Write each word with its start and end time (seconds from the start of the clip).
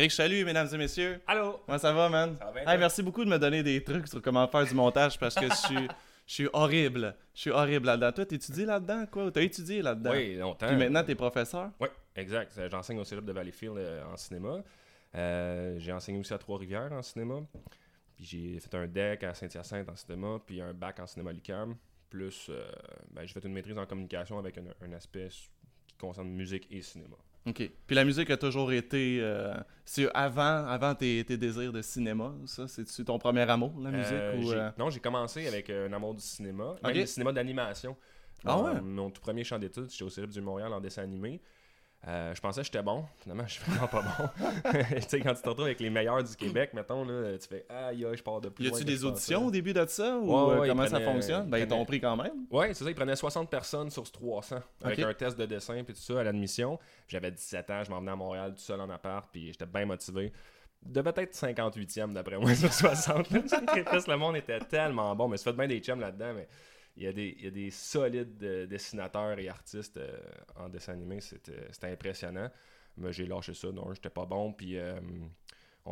Eric 0.00 0.12
Chalut, 0.12 0.46
mesdames 0.46 0.66
et 0.72 0.78
messieurs. 0.78 1.20
Allô? 1.26 1.60
Comment 1.66 1.76
ça 1.76 1.92
va, 1.92 2.08
man? 2.08 2.34
Ça 2.38 2.46
va 2.46 2.52
bien, 2.52 2.66
Hey, 2.72 2.78
merci 2.78 3.02
beaucoup 3.02 3.22
de 3.22 3.28
me 3.28 3.38
donner 3.38 3.62
des 3.62 3.84
trucs 3.84 4.08
sur 4.08 4.22
comment 4.22 4.48
faire 4.48 4.64
du 4.64 4.72
montage 4.72 5.18
parce 5.18 5.34
que 5.34 5.46
je 5.46 5.54
suis, 5.54 5.76
je 6.26 6.32
suis 6.32 6.48
horrible. 6.54 7.14
Je 7.34 7.40
suis 7.42 7.50
horrible 7.50 7.84
là-dedans. 7.84 8.10
Toi, 8.12 8.24
t'étudies 8.24 8.64
là-dedans, 8.64 9.04
quoi? 9.10 9.30
T'as 9.30 9.42
étudié 9.42 9.82
là-dedans? 9.82 10.12
Oui, 10.12 10.36
longtemps. 10.36 10.68
Puis 10.68 10.76
maintenant, 10.76 11.04
t'es 11.04 11.14
professeur? 11.14 11.72
Oui, 11.78 11.88
exact. 12.16 12.56
Euh, 12.56 12.70
J'enseigne 12.70 12.98
au 12.98 13.04
Cégep 13.04 13.26
de 13.26 13.32
Valleyfield 13.32 13.76
euh, 13.76 14.02
en 14.10 14.16
cinéma. 14.16 14.62
Euh, 15.16 15.78
j'ai 15.78 15.92
enseigné 15.92 16.18
aussi 16.18 16.32
à 16.32 16.38
Trois-Rivières 16.38 16.92
en 16.92 17.02
cinéma. 17.02 17.34
Puis 18.16 18.24
j'ai 18.24 18.58
fait 18.58 18.74
un 18.78 18.86
DEC 18.86 19.22
à 19.24 19.34
Saint-Hyacinthe 19.34 19.90
en 19.90 19.96
cinéma, 19.96 20.38
puis 20.46 20.62
un 20.62 20.72
bac 20.72 20.98
en 21.00 21.06
cinéma 21.06 21.30
Lucam. 21.30 21.76
Plus, 22.08 22.46
euh, 22.48 22.64
ben, 23.10 23.26
j'ai 23.26 23.34
fait 23.34 23.44
une 23.46 23.52
maîtrise 23.52 23.76
en 23.76 23.84
communication 23.84 24.38
avec 24.38 24.56
un, 24.56 24.64
un 24.82 24.92
aspect 24.94 25.28
qui 25.86 25.96
concerne 25.98 26.30
musique 26.30 26.66
et 26.70 26.80
cinéma. 26.80 27.16
OK. 27.46 27.70
Puis 27.86 27.96
la 27.96 28.04
musique 28.04 28.28
a 28.30 28.36
toujours 28.36 28.70
été... 28.72 29.18
euh, 29.20 29.54
c'est 29.84 30.08
avant, 30.14 30.66
avant 30.66 30.94
tes, 30.94 31.24
tes 31.24 31.36
désirs 31.36 31.72
de 31.72 31.80
cinéma, 31.82 32.34
ça? 32.46 32.68
C'est-tu 32.68 33.04
ton 33.04 33.18
premier 33.18 33.48
amour, 33.50 33.72
la 33.80 33.90
musique? 33.90 34.12
Euh, 34.12 34.36
ou, 34.38 34.42
j'ai- 34.50 34.56
euh, 34.56 34.70
Non, 34.78 34.90
j'ai 34.90 35.00
commencé 35.00 35.46
avec 35.48 35.70
un 35.70 35.92
amour 35.92 36.14
du 36.14 36.20
cinéma, 36.22 36.76
même 36.82 36.94
le 36.94 37.06
cinéma 37.06 37.32
d'animation. 37.32 37.96
Ah 38.44 38.56
Mon- 38.56 38.64
ouais? 38.74 38.80
Mon 38.80 39.10
tout 39.10 39.20
premier 39.22 39.42
champ 39.44 39.58
d'études, 39.58 39.90
j'étais 39.90 40.04
au 40.04 40.10
Cégep 40.10 40.30
du 40.30 40.40
Montréal 40.40 40.72
en 40.72 40.80
dessin 40.80 41.02
animé. 41.02 41.40
Euh, 42.08 42.34
je 42.34 42.40
pensais 42.40 42.62
que 42.62 42.66
j'étais 42.66 42.82
bon. 42.82 43.04
Finalement, 43.18 43.44
je 43.46 43.54
suis 43.54 43.64
vraiment 43.64 43.86
pas 43.86 44.02
bon. 44.02 44.72
tu 44.94 45.02
sais, 45.02 45.20
quand 45.20 45.34
tu 45.34 45.42
te 45.42 45.48
retrouves 45.48 45.66
avec 45.66 45.80
les 45.80 45.90
meilleurs 45.90 46.24
du 46.24 46.34
Québec, 46.34 46.70
mettons, 46.72 47.04
là, 47.04 47.36
tu 47.38 47.46
fais 47.46 47.66
Aïe, 47.68 48.04
aïe, 48.06 48.16
je 48.16 48.22
pars 48.22 48.40
de 48.40 48.48
plus 48.48 48.64
Y 48.64 48.68
a-tu 48.68 48.84
des 48.84 49.04
auditions 49.04 49.46
au 49.46 49.50
début 49.50 49.74
de 49.74 49.84
ça? 49.86 50.16
Ou 50.16 50.32
Ouais, 50.32 50.54
euh, 50.54 50.60
ouais, 50.60 50.68
comment 50.68 50.84
ils 50.84 50.90
ça 50.90 51.00
fonctionne? 51.00 51.50
Ben, 51.50 51.58
ils 51.58 51.68
t'ont 51.68 51.84
pris 51.84 52.00
quand 52.00 52.16
même. 52.16 52.46
Ouais, 52.50 52.72
c'est 52.72 52.84
ça, 52.84 52.90
ils 52.90 52.94
prenaient 52.94 53.16
60 53.16 53.50
personnes 53.50 53.90
sur 53.90 54.10
300 54.10 54.56
avec 54.82 54.98
un 55.00 55.12
test 55.12 55.38
de 55.38 55.44
dessin 55.44 55.82
puis 55.84 55.94
tout 55.94 56.00
ça 56.00 56.20
à 56.20 56.24
l'admission. 56.24 56.78
J'avais 57.06 57.30
17 57.30 57.70
ans, 57.70 57.84
je 57.84 57.90
m'en 57.90 58.00
venais 58.00 58.12
à 58.12 58.16
Montréal 58.16 58.54
tout 58.54 58.62
seul 58.62 58.80
en 58.80 58.88
appart 58.88 59.28
puis 59.30 59.48
j'étais 59.48 59.66
bien 59.66 59.84
motivé. 59.84 60.32
Devait 60.82 61.12
être 61.16 61.34
58e 61.34 62.14
d'après 62.14 62.38
moi 62.38 62.54
sur 62.54 62.72
60. 62.72 63.28
Parce 63.84 64.04
que 64.06 64.10
le 64.10 64.16
monde 64.16 64.36
était 64.36 64.60
tellement 64.60 65.14
bon, 65.14 65.28
mais 65.28 65.36
ça 65.36 65.50
fait 65.50 65.56
bien 65.56 65.68
des 65.68 65.80
chums 65.80 66.00
là-dedans, 66.00 66.32
mais 66.34 66.48
il 67.00 67.06
y 67.06 67.08
a 67.08 67.12
des, 67.14 67.34
il 67.38 67.44
y 67.44 67.48
a 67.48 67.50
des 67.50 67.70
solides 67.70 68.42
euh, 68.42 68.66
dessinateurs 68.66 69.38
et 69.38 69.48
artistes 69.48 69.96
euh, 69.96 70.18
en 70.54 70.68
dessin 70.68 70.92
animé, 70.92 71.22
c'était 71.22 71.66
c'était 71.72 71.86
impressionnant. 71.86 72.50
Mais 72.98 73.10
j'ai 73.12 73.24
lâché 73.24 73.54
ça, 73.54 73.72
non, 73.72 73.94
j'étais 73.94 74.10
pas 74.10 74.26
bon, 74.26 74.52
puis 74.52 74.76
euh, 74.76 75.00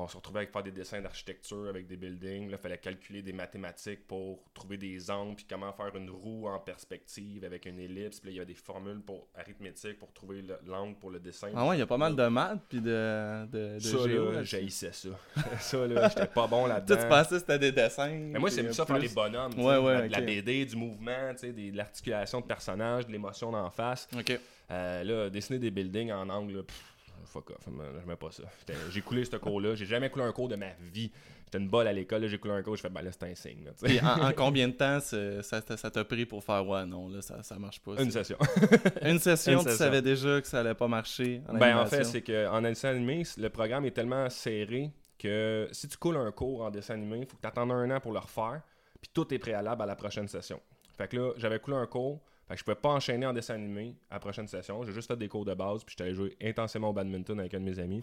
on 0.01 0.09
se 0.09 0.17
retrouvait 0.17 0.41
avec 0.41 0.53
faire 0.53 0.63
des 0.63 0.71
dessins 0.71 1.01
d'architecture 1.01 1.67
avec 1.69 1.87
des 1.87 1.97
buildings. 1.97 2.49
Là, 2.51 2.57
il 2.59 2.63
fallait 2.63 2.79
calculer 2.79 3.23
des 3.23 3.33
mathématiques 3.33 4.07
pour 4.07 4.41
trouver 4.55 4.77
des 4.77 5.11
angles, 5.11 5.37
puis 5.37 5.47
comment 5.49 5.73
faire 5.73 5.95
une 5.97 6.11
roue 6.11 6.47
en 6.49 6.59
perspective 6.59 7.45
avec 7.45 7.67
une 7.67 7.79
ellipse. 7.79 8.21
Puis 8.21 8.29
là, 8.31 8.33
il 8.33 8.37
y 8.37 8.39
avait 8.41 8.47
des 8.53 8.55
formules 8.59 9.01
pour 9.01 9.29
arithmétique 9.35 9.99
pour 9.99 10.13
trouver 10.13 10.43
le- 10.43 10.59
l'angle 10.67 10.95
pour 10.97 11.11
le 11.11 11.21
dessin. 11.21 11.51
Ah 11.55 11.67
ouais, 11.67 11.77
il 11.77 11.81
y 11.81 11.83
a 11.83 11.87
pas 11.87 11.97
mal 11.99 12.15
de 12.17 12.27
maths 12.27 12.61
puis 12.69 12.81
de, 12.81 13.47
de, 13.47 13.75
de 13.75 13.79
ça, 13.79 13.99
géo 14.09 14.31
là, 14.33 14.43
j'haïssais 14.43 14.93
ça. 14.93 15.09
ça, 15.61 15.87
là, 15.87 16.09
j'étais 16.09 16.27
pas 16.27 16.47
bon 16.47 16.67
là-dedans. 16.67 16.97
tu 17.01 17.09
pensais 17.09 17.31
que 17.31 17.39
c'était 17.39 17.59
des 17.59 17.73
dessins. 17.73 18.09
Mais 18.09 18.39
moi, 18.39 18.51
c'est 18.51 18.73
ça, 18.73 18.87
faire 18.87 18.99
des 18.99 19.09
bonhommes. 19.09 19.53
Ouais, 19.59 19.79
ouais, 19.79 20.09
la, 20.09 20.09
de 20.09 20.13
la. 20.13 20.21
BD, 20.21 20.65
du 20.65 20.77
mouvement, 20.77 21.33
de 21.43 21.77
l'articulation 21.77 22.41
de 22.41 22.47
personnages, 22.47 23.07
de 23.07 23.13
l'émotion 23.13 23.51
d'en 23.51 23.71
face. 23.71 24.09
Ok. 24.17 24.39
Euh, 24.71 25.03
là, 25.05 25.31
dessiner 25.31 25.59
des 25.59 25.71
buildings 25.71 26.13
en 26.13 26.29
angle, 26.29 26.63
pff, 26.63 26.95
fuck 27.25 27.51
off, 27.51 27.67
je 27.67 28.07
mets 28.09 28.17
pas 28.17 28.31
ça. 28.31 28.45
J'ai 28.91 29.01
coulé 29.01 29.25
ce 29.25 29.37
cours-là, 29.37 29.75
j'ai 29.75 29.87
jamais 29.87 30.11
coulé 30.11 30.25
un 30.25 30.33
cours 30.33 30.49
de 30.49 30.57
ma 30.57 30.71
vie. 30.93 31.11
J'étais 31.45 31.59
une 31.59 31.71
balle 31.71 31.87
à 31.89 31.93
l'école, 31.95 32.27
j'ai 32.29 32.39
coulé 32.39 32.53
un 32.53 32.63
cours, 32.63 32.77
je 32.77 32.83
fais, 32.83 32.91
ben 32.91 33.01
là, 33.01 33.11
c'est 33.11 33.23
un 33.25 33.35
signe. 33.35 33.65
là, 33.65 34.17
en, 34.17 34.29
en 34.29 34.33
combien 34.37 34.69
de 34.69 34.75
temps 34.75 35.01
ça 35.01 35.91
t'a 35.91 36.05
pris 36.05 36.27
pour 36.27 36.45
faire 36.45 36.67
ouais 36.67 36.85
non 36.85 37.09
là 37.09 37.23
ça, 37.23 37.43
ça 37.43 37.59
marche 37.59 37.81
pas 37.81 38.03
Une 38.03 38.11
session. 38.11 38.37
une 39.03 39.19
session 39.19 39.61
Une 39.61 39.67
tu 39.67 39.73
savais 39.73 40.03
déjà 40.03 40.41
que 40.43 40.47
ça 40.47 40.61
allait 40.61 40.75
pas 40.75 40.89
marcher 40.89 41.41
en 41.49 41.55
ben, 41.55 41.79
en 41.79 41.87
fait, 41.87 42.05
c'est 42.05 42.23
qu'en 42.23 42.61
dessin 42.61 42.91
animé, 42.91 43.23
le 43.39 43.49
programme 43.49 43.87
est 43.87 43.93
tellement 43.93 44.29
serré 44.29 44.91
que 45.19 45.69
si 45.73 45.89
tu 45.89 45.97
coules 45.97 46.17
un 46.17 46.31
cours 46.33 46.63
en 46.63 46.71
dessin 46.71 46.95
animé, 46.95 47.21
il 47.21 47.27
faut 47.27 47.37
que 47.37 47.43
tu 47.43 47.49
attendes 47.49 47.73
un 47.73 47.91
an 47.91 48.01
pour 48.01 48.13
le 48.13 48.19
refaire, 48.19 48.61
puis 49.01 49.11
tout 49.13 49.33
est 49.35 49.39
préalable 49.39 49.83
à 49.83 49.87
la 49.87 49.97
prochaine 49.97 50.29
session. 50.29 50.61
Fait 50.97 51.09
que 51.09 51.17
là, 51.17 51.33
j'avais 51.37 51.59
coulé 51.59 51.77
un 51.77 51.87
cours, 51.87 52.21
fait 52.49 52.55
que 52.55 52.59
je 52.61 52.65
pouvais 52.65 52.75
pas 52.75 52.89
enchaîner 52.91 53.27
en 53.27 53.33
dessin 53.33 53.55
animé 53.55 53.95
à 54.11 54.15
la 54.15 54.21
prochaine 54.21 54.49
session. 54.49 54.83
J'ai 54.83 54.93
juste 54.93 55.07
fait 55.09 55.17
des 55.17 55.29
cours 55.29 55.45
de 55.45 55.55
base, 55.55 55.85
puis 55.85 55.93
j'étais 55.93 56.05
allé 56.05 56.15
jouer 56.15 56.37
intensément 56.43 56.89
au 56.89 56.93
badminton 56.93 57.39
avec 57.39 57.55
un 57.55 57.61
de 57.61 57.65
mes 57.65 57.79
amis. 57.79 58.03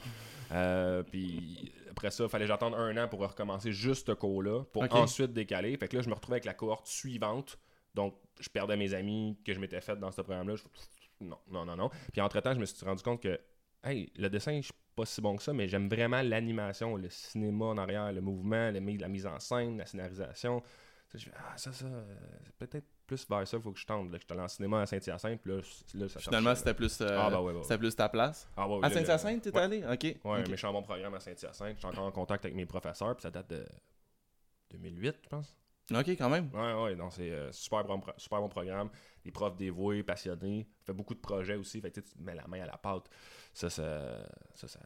Euh, 0.51 1.03
puis 1.03 1.71
après 1.91 2.11
ça, 2.11 2.23
il 2.25 2.29
fallait 2.29 2.45
que 2.45 2.49
j'attende 2.49 2.75
un 2.75 2.95
an 3.03 3.07
pour 3.07 3.19
recommencer 3.19 3.71
juste 3.71 4.07
ce 4.07 4.11
cours-là, 4.13 4.63
pour 4.71 4.83
ensuite 5.01 5.33
décaler. 5.33 5.75
Fait 5.77 5.87
que 5.87 5.97
là, 5.97 6.01
je 6.03 6.09
me 6.09 6.13
retrouvais 6.13 6.35
avec 6.35 6.45
la 6.45 6.53
cohorte 6.53 6.87
suivante. 6.87 7.57
Donc, 7.93 8.15
je 8.39 8.49
perdais 8.49 8.77
mes 8.77 8.93
amis 8.93 9.37
que 9.45 9.53
je 9.53 9.59
m'étais 9.59 9.81
fait 9.81 9.97
dans 9.97 10.11
ce 10.11 10.21
programme-là. 10.21 10.55
Je- 10.55 10.63
Non, 11.21 11.37
non, 11.49 11.65
non, 11.65 11.75
non. 11.75 11.89
Puis 12.11 12.21
entre-temps, 12.21 12.53
je 12.53 12.59
me 12.59 12.65
suis 12.65 12.85
rendu 12.85 13.01
compte 13.01 13.21
que 13.21 13.39
hey, 13.83 14.11
le 14.17 14.29
dessin, 14.29 14.57
je 14.57 14.65
suis 14.65 14.73
pas 14.95 15.05
si 15.05 15.21
bon 15.21 15.35
que 15.37 15.43
ça, 15.43 15.53
mais 15.53 15.67
j'aime 15.67 15.87
vraiment 15.89 16.21
l'animation, 16.21 16.95
le 16.97 17.09
cinéma 17.09 17.65
en 17.65 17.77
arrière, 17.77 18.11
le 18.11 18.21
mouvement, 18.21 18.71
la 18.71 18.79
mise 19.07 19.25
en 19.25 19.39
scène, 19.39 19.77
la 19.77 19.85
scénarisation. 19.85 20.61
Ça, 21.07 21.17
je 21.17 21.29
ah, 21.37 21.57
ça, 21.57 21.71
ça, 21.71 21.85
euh, 21.85 22.15
c'est 22.43 22.55
peut-être 22.55 22.87
plus 23.05 23.27
vers 23.29 23.47
ça 23.47 23.59
faut 23.59 23.71
que 23.71 23.79
je 23.79 23.85
tente. 23.85 24.11
Là, 24.11 24.17
j'étais 24.19 24.33
allé 24.33 24.41
en 24.41 24.47
cinéma 24.47 24.81
à 24.81 24.85
Saint-Hyacinthe, 24.85 25.41
puis 25.41 25.51
là, 25.51 25.61
là, 25.95 26.09
ça 26.09 26.19
finalement 26.19 26.55
c'était 26.55 26.73
plus 26.73 26.99
euh, 27.01 27.17
Ah, 27.19 27.29
bah 27.29 27.41
ouais, 27.41 27.53
ouais, 27.53 27.63
c'était 27.63 27.77
plus 27.77 27.95
ta 27.95 28.09
place? 28.09 28.47
Ah, 28.57 28.67
ouais, 28.67 28.77
à 28.77 28.81
là, 28.81 28.89
là, 28.89 28.93
Saint-Hyacinthe 29.05 29.41
t'es 29.43 29.51
ouais. 29.55 29.61
allé? 29.61 29.83
Ok 29.85 30.03
Ouais, 30.03 30.17
Ok. 30.41 30.47
un 30.47 30.49
méchant 30.49 30.71
bon 30.73 30.81
programme 30.83 31.13
à 31.13 31.19
Saint-Hyacinthe. 31.19 31.75
J'étais 31.75 31.85
encore 31.85 32.05
en 32.05 32.11
contact 32.11 32.45
avec 32.45 32.55
mes 32.55 32.65
professeurs, 32.65 33.15
puis 33.15 33.23
ça 33.23 33.31
date 33.31 33.49
de 33.49 33.65
2008, 34.71 35.15
je 35.23 35.29
pense. 35.29 35.55
ok 35.91 36.09
quand 36.09 36.29
même 36.29 36.49
Ouais, 36.53 36.73
ouais, 36.83 36.95
non, 36.95 37.09
c'est 37.11 37.29
euh, 37.31 37.51
super, 37.51 37.83
bon, 37.85 38.01
super 38.17 38.41
bon 38.41 38.49
programme. 38.49 38.89
Des 39.23 39.31
profs 39.31 39.55
dévoués, 39.55 40.03
passionnés. 40.03 40.67
Fait 40.83 40.93
beaucoup 40.93 41.13
de 41.13 41.19
projets 41.19 41.55
aussi. 41.55 41.79
Fait 41.81 41.91
que 41.91 41.99
tu 41.99 42.11
mets 42.19 42.35
la 42.35 42.47
main 42.47 42.61
à 42.61 42.65
la 42.65 42.77
pâte. 42.77 43.09
Ça, 43.53 43.69
ça, 43.69 44.23
ça, 44.55 44.67
ça, 44.67 44.79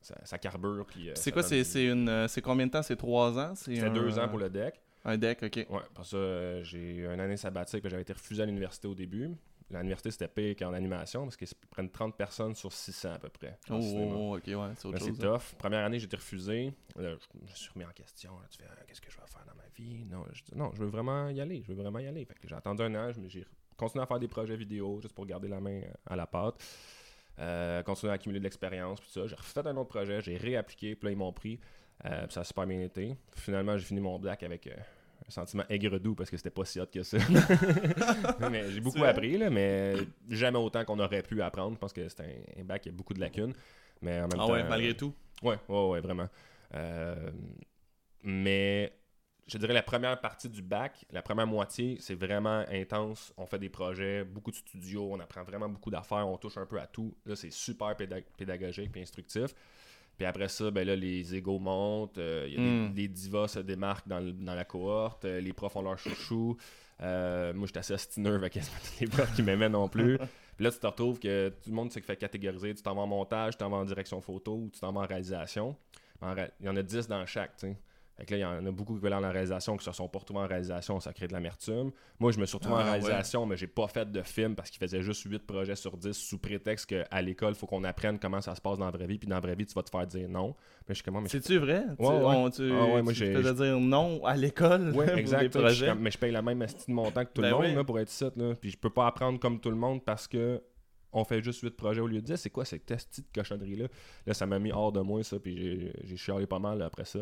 ça, 0.00 0.14
ça 0.24 0.38
carbure. 0.38 0.86
puis, 0.86 1.10
euh, 1.10 1.14
c'est 1.14 1.32
quoi 1.32 1.42
c'est 1.42 1.84
une 1.84 2.08
euh, 2.08 2.26
combien 2.42 2.66
de 2.66 2.72
temps? 2.72 2.82
C'est 2.82 2.96
trois 2.96 3.38
ans? 3.38 3.54
C'est 3.54 3.80
un- 3.80 3.90
deux 3.90 4.18
ans 4.18 4.28
pour 4.28 4.38
le 4.38 4.48
deck. 4.50 4.80
Un 5.04 5.16
deck 5.16 5.42
ok 5.42 5.66
Ouais, 5.70 5.80
pour 5.94 6.04
ça, 6.04 6.16
euh, 6.16 6.62
j'ai 6.64 6.96
eu 6.96 7.06
une 7.06 7.20
année 7.20 7.36
sabbatique. 7.36 7.86
J'avais 7.88 8.02
été 8.02 8.12
refusé 8.12 8.42
à 8.42 8.46
l'université 8.46 8.88
au 8.88 8.94
début. 8.94 9.30
L'université, 9.70 10.10
c'était 10.10 10.28
pire 10.28 10.56
qu'en 10.56 10.72
animation 10.72 11.24
parce 11.24 11.36
qu'ils 11.36 11.48
prennent 11.70 11.90
30 11.90 12.16
personnes 12.16 12.54
sur 12.54 12.72
600 12.72 13.12
à 13.12 13.18
peu 13.18 13.28
près. 13.28 13.58
oh, 13.68 13.80
cinéma. 13.80 14.14
oh, 14.14 14.36
ok 14.36 14.46
ouais 14.46 14.72
c'est 14.76 14.98
c'est 14.98 15.24
hein. 15.24 15.36
tough. 15.36 15.54
Première 15.58 15.84
année, 15.84 15.98
j'ai 15.98 16.06
été 16.06 16.16
refusé. 16.16 16.72
Là, 16.96 17.10
je 17.10 17.40
me 17.40 17.54
suis 17.54 17.70
remis 17.74 17.84
en 17.84 17.90
question. 17.90 18.32
Là, 18.40 18.46
tu 18.50 18.58
fais, 18.58 18.64
Ah, 18.70 18.82
qu'est-ce 18.86 19.00
que 19.02 19.10
je 19.10 19.16
vais 19.16 19.26
faire 19.26 19.44
dans 19.46 19.54
ma 19.54 19.68
vie? 19.76 20.04
Non, 20.06 20.24
je, 20.32 20.42
non, 20.54 20.70
je 20.72 20.80
veux 20.80 20.88
vraiment 20.88 21.28
y 21.28 21.40
aller. 21.40 21.62
Je 21.62 21.72
veux 21.72 21.82
vraiment 21.82 21.98
y 21.98 22.06
aller. 22.06 22.24
Fait 22.24 22.34
que 22.34 22.48
j'ai 22.48 22.54
attendu 22.54 22.82
un 22.82 22.94
an. 22.94 23.12
J'ai 23.26 23.44
continué 23.76 24.02
à 24.02 24.06
faire 24.06 24.18
des 24.18 24.28
projets 24.28 24.56
vidéo 24.56 25.00
juste 25.02 25.14
pour 25.14 25.26
garder 25.26 25.48
la 25.48 25.60
main 25.60 25.82
euh, 25.82 25.92
à 26.06 26.16
la 26.16 26.26
pâte. 26.26 26.64
Euh, 27.38 27.82
continuer 27.82 28.12
à 28.12 28.14
accumuler 28.14 28.40
de 28.40 28.44
l'expérience. 28.44 29.00
Puis 29.00 29.10
ça. 29.10 29.26
J'ai 29.26 29.36
refait 29.36 29.66
un 29.66 29.76
autre 29.76 29.90
projet. 29.90 30.22
J'ai 30.22 30.38
réappliqué. 30.38 30.96
Puis 30.96 31.08
là, 31.08 31.12
ils 31.12 31.18
m'ont 31.18 31.32
pris. 31.32 31.60
Euh, 32.04 32.26
ça 32.28 32.40
a 32.40 32.44
super 32.44 32.66
bien 32.66 32.80
été. 32.80 33.16
Finalement, 33.34 33.76
j'ai 33.76 33.84
fini 33.84 34.00
mon 34.00 34.18
black 34.18 34.42
avec. 34.42 34.66
euh, 34.66 34.74
un 35.26 35.30
sentiment 35.30 35.64
aigre-doux 35.68 36.14
parce 36.14 36.30
que 36.30 36.36
c'était 36.36 36.50
pas 36.50 36.64
si 36.64 36.80
hot 36.80 36.86
que 36.86 37.02
ça. 37.02 37.18
mais 38.50 38.70
j'ai 38.70 38.80
beaucoup 38.80 39.04
appris, 39.04 39.36
là, 39.36 39.50
mais 39.50 39.94
jamais 40.30 40.58
autant 40.58 40.84
qu'on 40.84 40.98
aurait 40.98 41.22
pu 41.22 41.42
apprendre. 41.42 41.74
Je 41.74 41.78
pense 41.78 41.92
que 41.92 42.08
c'est 42.08 42.20
un, 42.20 42.60
un 42.60 42.64
bac 42.64 42.82
qui 42.82 42.88
a 42.88 42.92
beaucoup 42.92 43.14
de 43.14 43.20
lacunes. 43.20 43.52
Mais 44.00 44.18
en 44.18 44.28
même 44.28 44.30
ah 44.34 44.46
temps, 44.46 44.52
ouais 44.52 44.64
malgré 44.64 44.94
tout? 44.96 45.12
Ouais, 45.42 45.58
ouais, 45.68 45.88
ouais, 45.88 46.00
vraiment. 46.00 46.28
Euh, 46.74 47.30
mais 48.22 48.92
je 49.46 49.58
dirais 49.58 49.72
la 49.72 49.82
première 49.82 50.20
partie 50.20 50.48
du 50.48 50.62
bac, 50.62 51.04
la 51.10 51.22
première 51.22 51.46
moitié, 51.46 51.96
c'est 52.00 52.14
vraiment 52.14 52.64
intense. 52.70 53.32
On 53.36 53.46
fait 53.46 53.58
des 53.58 53.70
projets, 53.70 54.24
beaucoup 54.24 54.50
de 54.50 54.56
studios, 54.56 55.08
on 55.10 55.20
apprend 55.20 55.42
vraiment 55.42 55.68
beaucoup 55.68 55.90
d'affaires, 55.90 56.28
on 56.28 56.36
touche 56.36 56.58
un 56.58 56.66
peu 56.66 56.80
à 56.80 56.86
tout. 56.86 57.14
Là, 57.24 57.34
c'est 57.34 57.52
super 57.52 57.94
pédag- 57.96 58.24
pédagogique 58.36 58.96
et 58.96 59.02
instructif. 59.02 59.54
Puis 60.18 60.26
après 60.26 60.48
ça, 60.48 60.70
ben 60.70 60.84
là, 60.86 60.96
les 60.96 61.34
égos 61.36 61.58
montent, 61.60 62.18
euh, 62.18 62.46
y 62.50 62.56
a 62.56 62.60
Mm. 62.60 62.92
des, 62.92 63.02
les 63.02 63.08
divas 63.08 63.48
se 63.48 63.60
démarquent 63.60 64.08
dans, 64.08 64.18
le- 64.20 64.32
dans 64.32 64.54
la 64.54 64.64
cohorte, 64.64 65.24
euh, 65.24 65.40
les 65.40 65.52
profs 65.52 65.76
ont 65.76 65.82
leur 65.82 65.96
chouchou. 65.96 66.56
Euh, 67.00 67.54
moi, 67.54 67.66
j'étais 67.68 67.78
assez 67.78 67.94
ostineux 67.94 68.34
avec 68.34 68.54
les 69.00 69.06
profs 69.06 69.32
qui 69.34 69.42
m'aimaient 69.44 69.68
non 69.68 69.88
plus. 69.88 70.18
Puis 70.56 70.64
là, 70.64 70.72
tu 70.72 70.78
te 70.80 70.86
retrouves 70.88 71.20
que 71.20 71.50
tout 71.62 71.70
le 71.70 71.76
monde 71.76 71.92
se 71.92 72.00
fait 72.00 72.16
catégoriser. 72.16 72.74
Tu 72.74 72.82
t'en 72.82 72.96
vas 72.96 73.02
en 73.02 73.06
montage, 73.06 73.52
tu 73.54 73.58
t'en 73.58 73.70
vas 73.70 73.76
en 73.76 73.84
direction 73.84 74.20
photo 74.20 74.54
ou 74.56 74.70
tu 74.74 74.80
t'en 74.80 74.92
vas 74.92 75.02
en 75.02 75.06
réalisation. 75.06 75.76
Il 76.20 76.66
y 76.66 76.68
en 76.68 76.74
a 76.74 76.82
10 76.82 77.06
dans 77.06 77.24
chaque, 77.26 77.56
tu 77.56 77.68
sais. 77.68 77.76
Fait 78.18 78.26
que 78.26 78.34
là, 78.34 78.36
il 78.38 78.40
y 78.40 78.44
en 78.44 78.66
a 78.66 78.70
beaucoup 78.72 78.94
qui 78.96 79.00
veulent 79.00 79.12
aller 79.12 79.26
en 79.26 79.30
réalisation, 79.30 79.76
qui 79.76 79.84
se 79.84 79.92
sont 79.92 80.08
pas 80.08 80.18
retrouvés 80.18 80.40
en 80.40 80.46
réalisation, 80.48 80.98
ça 80.98 81.12
crée 81.12 81.28
de 81.28 81.32
l'amertume. 81.32 81.92
Moi, 82.18 82.32
je 82.32 82.40
me 82.40 82.46
suis 82.46 82.56
retrouvé 82.56 82.74
Ah, 82.78 82.82
en 82.82 82.84
ouais. 82.86 82.90
réalisation, 82.98 83.46
mais 83.46 83.56
j'ai 83.56 83.68
pas 83.68 83.86
fait 83.86 84.10
de 84.10 84.22
film 84.22 84.56
parce 84.56 84.70
qu'ils 84.70 84.80
faisaient 84.80 85.02
juste 85.02 85.22
8 85.22 85.46
projets 85.46 85.76
sur 85.76 85.96
10 85.96 86.12
sous 86.14 86.38
prétexte 86.38 86.86
qu'à 86.86 87.22
l'école, 87.22 87.50
il 87.50 87.54
faut 87.54 87.66
qu'on 87.68 87.84
apprenne 87.84 88.18
comment 88.18 88.40
ça 88.40 88.54
se 88.56 88.60
passe 88.60 88.76
dans 88.78 88.86
la 88.86 88.90
vraie 88.90 89.06
vie, 89.06 89.18
puis 89.18 89.28
dans 89.28 89.36
la 89.36 89.40
vraie 89.40 89.54
vie, 89.54 89.66
tu 89.66 89.74
vas 89.74 89.84
te 89.84 89.90
faire 89.90 90.04
dire 90.06 90.28
non. 90.28 90.48
Mais 90.88 90.94
je 90.94 90.94
suis 90.94 91.04
comment, 91.04 91.20
mais 91.20 91.28
je- 91.28 91.38
c'est-tu 91.38 91.58
vrai? 91.58 91.84
Tu- 91.96 92.04
Ouais, 92.04 92.08
ouais. 92.08 92.24
on- 92.24 92.50
tu, 92.50 92.70
Ah 92.72 92.84
ouais, 92.86 93.02
moi, 93.02 93.12
tu 93.12 93.18
j'ai- 93.20 93.32
te 93.32 93.38
faisais 93.40 93.54
dire 93.54 93.78
non 93.78 94.24
à 94.24 94.34
l'école 94.36 94.90
Ouais, 94.96 95.06
pour 95.06 95.18
exact. 95.18 95.40
des 95.42 95.48
projets? 95.50 95.94
mais 95.94 96.10
je 96.10 96.18
paye 96.18 96.32
la 96.32 96.42
même 96.42 96.60
estime 96.62 96.94
de 96.96 97.00
montant 97.00 97.24
que 97.24 97.30
tout 97.32 97.40
Ben 97.42 97.50
le 97.50 97.54
monde 97.54 97.64
oui. 97.66 97.74
là, 97.76 97.84
pour 97.84 97.98
être 98.00 98.10
ici. 98.10 98.24
Là. 98.34 98.54
Puis 98.60 98.70
je 98.70 98.78
peux 98.78 98.90
pas 98.90 99.06
apprendre 99.06 99.38
comme 99.38 99.60
tout 99.60 99.70
le 99.70 99.76
monde 99.76 100.04
parce 100.04 100.26
que 100.26 100.60
on 101.10 101.24
fait 101.24 101.42
juste 101.42 101.62
8 101.62 101.70
projets 101.74 102.02
au 102.02 102.06
lieu 102.06 102.20
de 102.20 102.26
10. 102.26 102.36
C'est 102.36 102.50
quoi 102.50 102.66
cette 102.66 102.84
petite 102.84 103.32
cochonnerie-là? 103.34 103.86
Là, 104.26 104.34
ça 104.34 104.44
m'a 104.44 104.58
mis 104.58 104.72
hors 104.72 104.92
de 104.92 105.00
moi, 105.00 105.22
ça, 105.24 105.38
puis 105.38 105.56
j'ai- 105.56 105.92
j'ai 106.04 106.16
chialé 106.18 106.46
pas 106.46 106.58
mal 106.58 106.82
après 106.82 107.06
ça. 107.06 107.18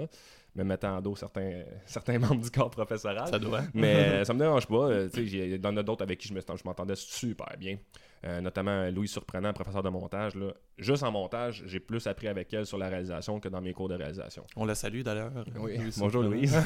Me 0.56 0.64
mettant 0.64 0.97
en 0.97 1.00
dos 1.03 1.14
certains, 1.17 1.64
certains 1.85 2.19
membres 2.20 2.41
du 2.43 2.50
corps 2.50 2.70
professoral. 2.70 3.29
Ça 3.29 3.38
doit. 3.38 3.61
Mais 3.75 3.94
euh, 3.94 4.25
ça 4.25 4.32
me 4.32 4.38
dérange 4.38 4.67
pas. 4.67 4.88
euh, 4.88 5.08
Il 5.17 5.62
y 5.62 5.67
en 5.67 5.76
a 5.76 5.82
d'autres 5.82 6.03
avec 6.03 6.19
qui 6.19 6.29
je 6.29 6.35
me- 6.35 6.41
je 6.41 6.62
m'entendais 6.64 6.97
super 6.97 7.55
bien. 7.58 7.76
Euh, 8.25 8.41
notamment 8.41 8.88
Louis 8.91 9.06
Surprenant, 9.06 9.53
professeur 9.53 9.82
de 9.82 9.91
montage. 9.91 10.35
Là. 10.35 10.53
Juste 10.79 11.03
en 11.03 11.12
montage, 11.12 11.62
j'ai 11.67 11.79
plus 11.79 12.06
appris 12.06 12.26
avec 12.29 12.53
elle 12.55 12.64
sur 12.67 12.79
la 12.79 12.88
réalisation 12.88 13.38
que 13.38 13.49
dans 13.49 13.61
mes 13.61 13.73
cours 13.75 13.88
de 13.91 13.94
réalisation. 13.94 14.44
On 14.56 14.64
la 14.64 14.75
salue 14.75 15.03
d'ailleurs. 15.03 15.31
Oui. 15.58 15.76
Louis 15.76 15.94
Bonjour. 15.99 16.23
Louise. 16.23 16.56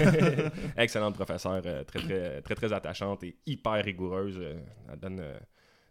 Excellente 0.77 1.15
professeure, 1.17 1.61
euh, 1.67 1.85
très, 1.85 1.99
très, 2.01 2.43
très 2.43 2.55
très 2.55 2.73
attachante 2.73 3.25
et 3.25 3.37
hyper 3.47 3.85
rigoureuse. 3.85 4.39
euh, 4.41 4.55
elle 4.93 4.99
donne 5.01 5.21
euh, 5.21 5.39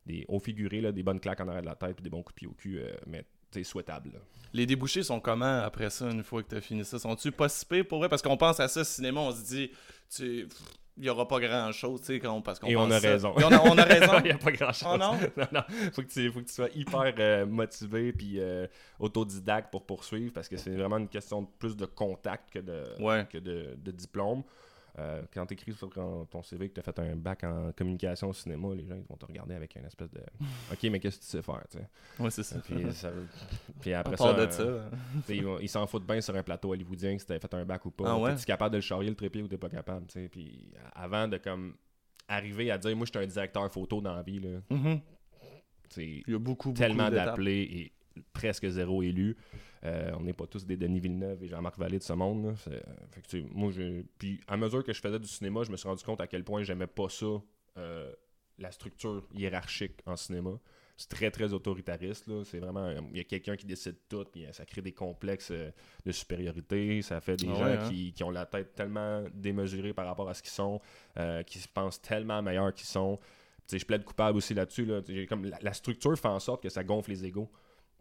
des 0.06 0.26
hauts 0.28 0.40
figurés, 0.40 0.82
là, 0.82 0.92
des 0.92 1.04
bonnes 1.04 1.20
claques 1.20 1.42
en 1.42 1.48
arrière 1.48 1.62
de 1.62 1.68
la 1.68 1.76
tête 1.76 1.98
et 2.00 2.02
des 2.02 2.10
bons 2.10 2.24
coups 2.24 2.36
de 2.36 2.40
pied 2.40 2.48
au 2.48 2.54
cul, 2.54 2.80
euh, 2.80 2.92
mais 3.06 3.26
souhaitable. 3.64 4.12
là. 4.14 4.20
Les 4.54 4.66
débouchés 4.66 5.04
sont 5.04 5.20
comment 5.20 5.60
après 5.62 5.90
ça, 5.90 6.10
une 6.10 6.24
fois 6.24 6.42
que 6.44 6.50
tu 6.50 6.56
as 6.56 6.62
fini 6.62 6.84
ça? 6.84 6.98
Sont-tu 6.98 7.32
pas 7.32 7.50
si 7.50 7.66
pires 7.66 7.88
pour 7.88 8.00
vrai? 8.00 8.10
Parce 8.10 8.22
qu'on 8.22 8.38
pense 8.38 8.60
à 8.60 8.68
ça, 8.68 8.84
cinéma, 8.84 9.20
on 9.20 9.32
se 9.32 9.44
dit, 9.46 9.72
tu... 10.10 10.48
il 10.98 11.06
y 11.06 11.10
aura 11.10 11.28
pas 11.28 11.40
grand 11.40 11.72
chose, 11.72 12.00
tu 12.02 12.08
sais, 12.08 12.20
quand 12.20 12.34
on- 12.34 12.42
parce 12.42 12.58
qu'on 12.60 12.68
Et 12.68 12.76
on 12.76 12.90
a 12.90 12.98
raison. 13.00 13.34
On 13.36 13.52
a, 13.52 13.62
on 13.62 13.78
a 13.78 13.84
raison. 13.84 14.14
Il 14.20 14.24
n'y 14.24 14.32
a 14.32 14.38
pas 14.40 14.52
grand 14.52 14.74
chose. 14.74 14.88
Oh 14.92 14.98
non? 14.98 15.14
non, 15.52 15.62
Faut 15.94 16.02
que 16.02 16.08
tu, 16.08 16.32
faut 16.32 16.40
que 16.42 16.46
tu 16.48 16.54
sois 16.54 16.70
hyper 16.74 17.14
euh, 17.20 17.46
motivé 17.46 18.12
puis 18.12 18.40
euh, 18.40 18.66
autodidacte 19.00 19.72
pour 19.72 19.86
poursuivre 19.86 20.32
parce 20.34 20.48
que 20.50 20.58
c'est 20.58 20.72
vraiment 20.76 20.98
une 20.98 21.08
question 21.10 21.44
de 21.44 21.48
plus 21.60 21.76
de 21.78 21.86
contact 21.86 22.52
que 22.52 22.60
de, 22.60 22.84
Ouais. 23.00 23.28
que 23.32 23.38
de, 23.38 23.76
de 23.78 23.92
diplôme. 23.92 24.44
Euh, 24.98 25.22
quand 25.34 25.46
tu 25.46 25.54
écris 25.54 25.74
sur 25.74 25.90
ton 25.90 26.42
CV 26.44 26.68
que 26.70 26.74
tu 26.74 26.80
as 26.80 26.84
fait 26.84 27.00
un 27.00 27.16
bac 27.16 27.44
en 27.44 27.72
communication 27.74 28.30
au 28.30 28.34
cinéma, 28.34 28.70
les 28.76 28.86
gens 28.88 28.96
ils 28.96 29.06
vont 29.08 29.16
te 29.18 29.26
regarder 29.26 29.54
avec 29.56 29.76
une 29.76 29.86
espèce 29.86 30.10
de 30.12 30.20
OK, 30.74 30.84
mais 30.92 31.00
qu'est-ce 31.00 31.18
que 31.20 31.24
tu 31.24 31.30
sais 31.30 31.42
faire 31.42 31.64
tu 31.70 31.78
sais? 31.78 31.88
Ouais, 32.20 32.32
c'est 32.32 32.44
ça. 32.44 32.60
Puis, 32.60 32.94
ça 32.94 33.12
après 34.00 34.18
ça, 34.18 34.34
de 34.34 34.52
ça. 34.52 34.64
tu 35.14 35.22
sais, 35.24 35.38
ils 35.38 35.44
vont- 35.46 35.66
s'en 35.68 35.86
foutent 35.88 36.06
bien 36.08 36.20
sur 36.22 36.36
un 36.36 36.44
plateau 36.44 36.72
hollywoodien 36.74 37.18
si 37.20 37.26
t'avais 37.26 37.40
fait 37.40 37.54
un 37.54 37.66
bac 37.66 37.86
ou 37.86 37.92
pas. 37.92 38.06
Ah 38.08 38.18
ouais? 38.18 38.34
T'es-tu 38.34 38.46
capable 38.46 38.74
de 38.74 38.78
le 38.78 38.82
charrier 38.82 39.10
le 39.10 39.16
trépied 39.16 39.42
ou 39.44 39.48
t'es 39.48 39.58
pas 39.58 39.70
capable, 39.70 40.08
tu 40.08 40.14
sais? 40.14 40.28
Puis 40.30 40.72
avant 40.94 41.28
de 41.28 41.38
comme 41.38 41.76
arriver 42.28 42.72
à 42.72 42.78
dire 42.78 42.96
moi 42.96 43.06
je 43.06 43.12
suis 43.18 43.24
un 43.24 43.28
directeur 43.28 43.72
photo 43.72 44.02
dans 44.02 44.16
la 44.16 44.24
vie 44.24 44.40
là, 44.40 44.60
Mhm. 44.70 45.00
c'est 45.90 46.06
Il 46.06 46.24
y 46.28 46.34
a 46.36 46.40
beaucoup, 46.40 46.70
beaucoup 46.70 46.78
tellement 46.80 47.10
d'appelés 47.10 47.62
et 47.62 47.92
presque 48.34 48.68
zéro 48.68 49.02
élu. 49.04 49.38
Euh, 49.86 50.12
on 50.18 50.24
n'est 50.24 50.34
pas 50.34 50.46
tous 50.48 50.66
des 50.66 50.76
Denis 50.76 51.00
Villeneuve 51.00 51.44
et 51.44 51.48
Jean-Marc 51.48 51.78
Vallée 51.78 52.00
de 52.00 52.04
ce 52.04 52.14
monde. 52.14 52.46
là. 52.46 52.54
C'est- 52.58 52.84
fait 53.12 53.22
que, 53.22 53.48
moi, 53.54 53.72
je... 53.72 54.02
Puis 54.18 54.42
à 54.48 54.58
mesure 54.58 54.84
que 54.84 54.92
je 54.94 55.00
faisais 55.00 55.20
du 55.20 55.28
cinéma, 55.28 55.64
je 55.64 55.72
me 55.72 55.78
suis 55.78 55.88
rendu 55.88 56.04
compte 56.04 56.20
à 56.22 56.28
quel 56.28 56.44
point 56.44 56.64
j'aimais 56.64 56.88
pas 56.88 57.08
ça, 57.10 57.28
euh, 57.78 58.12
la 58.58 58.72
structure 58.72 59.26
hiérarchique 59.34 60.02
en 60.06 60.16
cinéma. 60.18 60.52
C'est 60.98 61.08
très, 61.08 61.32
très 61.32 61.54
autoritariste. 61.54 62.28
là. 62.28 62.44
C'est 62.44 62.60
vraiment... 62.60 62.84
euh, 62.88 63.00
Il 63.12 63.18
y 63.18 63.22
a 63.22 63.24
quelqu'un 63.24 63.56
qui 63.56 63.66
décide 63.66 63.96
tout, 64.10 64.26
puis 64.30 64.46
euh, 64.46 64.52
ça 64.52 64.66
crée 64.66 64.82
des 64.82 64.92
complexes 64.92 65.52
euh, 65.52 65.72
de 66.06 66.12
supériorité. 66.12 67.02
Ça 67.02 67.22
fait 67.22 67.38
des 67.38 67.48
Ah 67.50 67.56
gens 67.56 67.64
ouais, 67.66 67.78
hein? 67.78 67.90
qui, 67.90 68.12
qui 68.12 68.22
ont 68.26 68.32
la 68.32 68.46
tête 68.46 68.76
tellement 68.76 69.24
démesurée 69.34 69.94
par 69.94 70.06
rapport 70.08 70.28
à 70.28 70.34
ce 70.34 70.42
qu'ils 70.42 70.52
sont, 70.52 70.82
euh, 71.18 71.42
qui 71.44 71.60
se 71.60 71.70
pensent 71.70 72.02
tellement 72.02 72.42
meilleurs 72.42 72.74
qu'ils 72.74 72.88
sont. 72.88 73.18
Tu 73.66 73.76
sais, 73.76 73.80
je 73.80 73.86
plaide 73.86 74.04
coupable 74.04 74.38
aussi 74.38 74.54
là-dessus. 74.54 74.84
Là. 74.84 75.02
Comme 75.30 75.46
la, 75.46 75.58
la 75.62 75.72
structure 75.72 76.18
fait 76.20 76.28
en 76.28 76.40
sorte 76.40 76.62
que 76.64 76.70
ça 76.70 76.84
gonfle 76.84 77.12
les 77.12 77.24
égaux. 77.26 77.50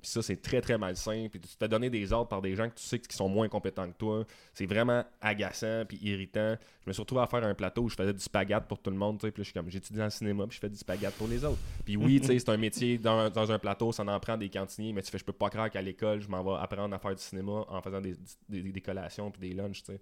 Puis 0.00 0.10
ça, 0.10 0.22
c'est 0.22 0.40
très, 0.40 0.60
très 0.60 0.78
malsain. 0.78 1.26
Puis 1.30 1.40
tu 1.40 1.48
te 1.48 1.56
fais 1.58 1.68
donner 1.68 1.90
des 1.90 2.12
ordres 2.12 2.28
par 2.28 2.40
des 2.40 2.54
gens 2.54 2.68
que 2.68 2.74
tu 2.76 2.84
sais 2.84 2.98
qui 3.00 3.16
sont 3.16 3.28
moins 3.28 3.48
compétents 3.48 3.88
que 3.90 3.96
toi. 3.96 4.24
C'est 4.54 4.66
vraiment 4.66 5.04
agaçant 5.20 5.84
puis 5.88 5.98
irritant. 6.02 6.56
Je 6.84 6.88
me 6.90 6.92
suis 6.92 7.00
retrouvé 7.02 7.22
à 7.22 7.26
faire 7.26 7.42
un 7.44 7.54
plateau 7.54 7.82
où 7.82 7.88
je 7.88 7.96
faisais 7.96 8.12
du 8.12 8.20
spaghette 8.20 8.64
pour 8.68 8.78
tout 8.78 8.90
le 8.90 8.96
monde. 8.96 9.18
tu 9.18 9.26
sais. 9.26 9.32
Puis 9.32 9.40
là, 9.40 9.44
je 9.44 9.50
suis 9.50 9.54
comme, 9.54 9.70
j'étudie 9.70 9.98
dans 9.98 10.04
le 10.04 10.10
cinéma 10.10 10.46
puis 10.46 10.54
je 10.56 10.60
fais 10.60 10.68
du 10.70 10.76
spaghette 10.76 11.14
pour 11.14 11.26
les 11.26 11.44
autres. 11.44 11.58
Puis 11.84 11.96
oui, 11.96 12.20
tu 12.20 12.28
sais, 12.28 12.38
c'est 12.38 12.48
un 12.50 12.56
métier 12.56 12.96
dans, 12.98 13.28
dans 13.28 13.50
un 13.50 13.58
plateau, 13.58 13.90
ça 13.92 14.04
en 14.04 14.20
prend 14.20 14.36
des 14.36 14.48
cantiniers. 14.48 14.92
Mais 14.92 15.02
tu 15.02 15.10
fais, 15.10 15.18
je 15.18 15.24
peux 15.24 15.32
pas 15.32 15.50
croire 15.50 15.68
qu'à 15.70 15.82
l'école, 15.82 16.20
je 16.20 16.28
m'en 16.28 16.44
vais 16.44 16.62
apprendre 16.62 16.94
à 16.94 16.98
faire 17.00 17.14
du 17.14 17.22
cinéma 17.22 17.64
en 17.68 17.82
faisant 17.82 18.00
des, 18.00 18.14
des, 18.48 18.62
des 18.62 18.80
collations 18.80 19.30
puis 19.32 19.48
des 19.48 19.54
lunchs, 19.54 19.82
tu 19.82 19.92
sais. 19.92 20.00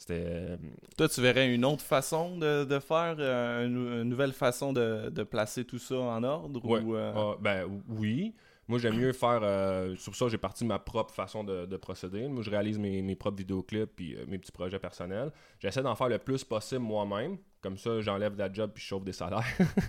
C'était... 0.00 0.22
euh, 0.26 0.56
Toi, 0.96 1.08
tu 1.08 1.20
verrais 1.20 1.52
une 1.52 1.64
autre 1.64 1.82
façon 1.82 2.38
de, 2.38 2.64
de 2.64 2.78
faire, 2.78 3.16
euh, 3.18 3.66
une, 3.66 4.02
une 4.02 4.08
nouvelle 4.08 4.32
façon 4.32 4.72
de, 4.72 5.08
de 5.10 5.22
placer 5.24 5.64
tout 5.64 5.80
ça 5.80 5.96
en 5.98 6.22
ordre 6.22 6.64
Ouais. 6.64 6.80
ou, 6.80 6.94
euh, 6.94 7.12
Ah, 7.16 7.36
ben 7.40 7.66
oui. 7.88 8.32
Moi, 8.68 8.78
j'aime 8.78 8.96
mieux 8.98 9.12
faire. 9.12 9.40
euh, 9.42 9.96
sur 9.96 10.14
ça, 10.14 10.28
j'ai 10.28 10.38
parti 10.38 10.62
de 10.64 10.68
ma 10.68 10.78
propre 10.78 11.12
façon 11.14 11.42
de, 11.42 11.64
de 11.66 11.76
procéder. 11.78 12.28
Moi, 12.28 12.42
je 12.42 12.50
réalise 12.50 12.78
mes, 12.78 13.00
mes 13.02 13.16
propres 13.16 13.38
vidéoclips 13.38 13.90
puis 13.96 14.14
euh, 14.14 14.24
mes 14.28 14.38
petits 14.38 14.52
projets 14.52 14.78
personnels. 14.78 15.32
J'essaie 15.58 15.82
d'en 15.82 15.94
faire 15.94 16.08
le 16.08 16.18
plus 16.18 16.44
possible 16.44 16.80
moi-même. 16.82 17.38
Comme 17.60 17.76
ça, 17.78 18.00
j'enlève 18.00 18.34
de 18.34 18.38
la 18.38 18.52
job 18.52 18.70
puis 18.74 18.82
je 18.82 18.88
chauffe 18.88 19.04
des 19.04 19.12
salaires. 19.12 19.42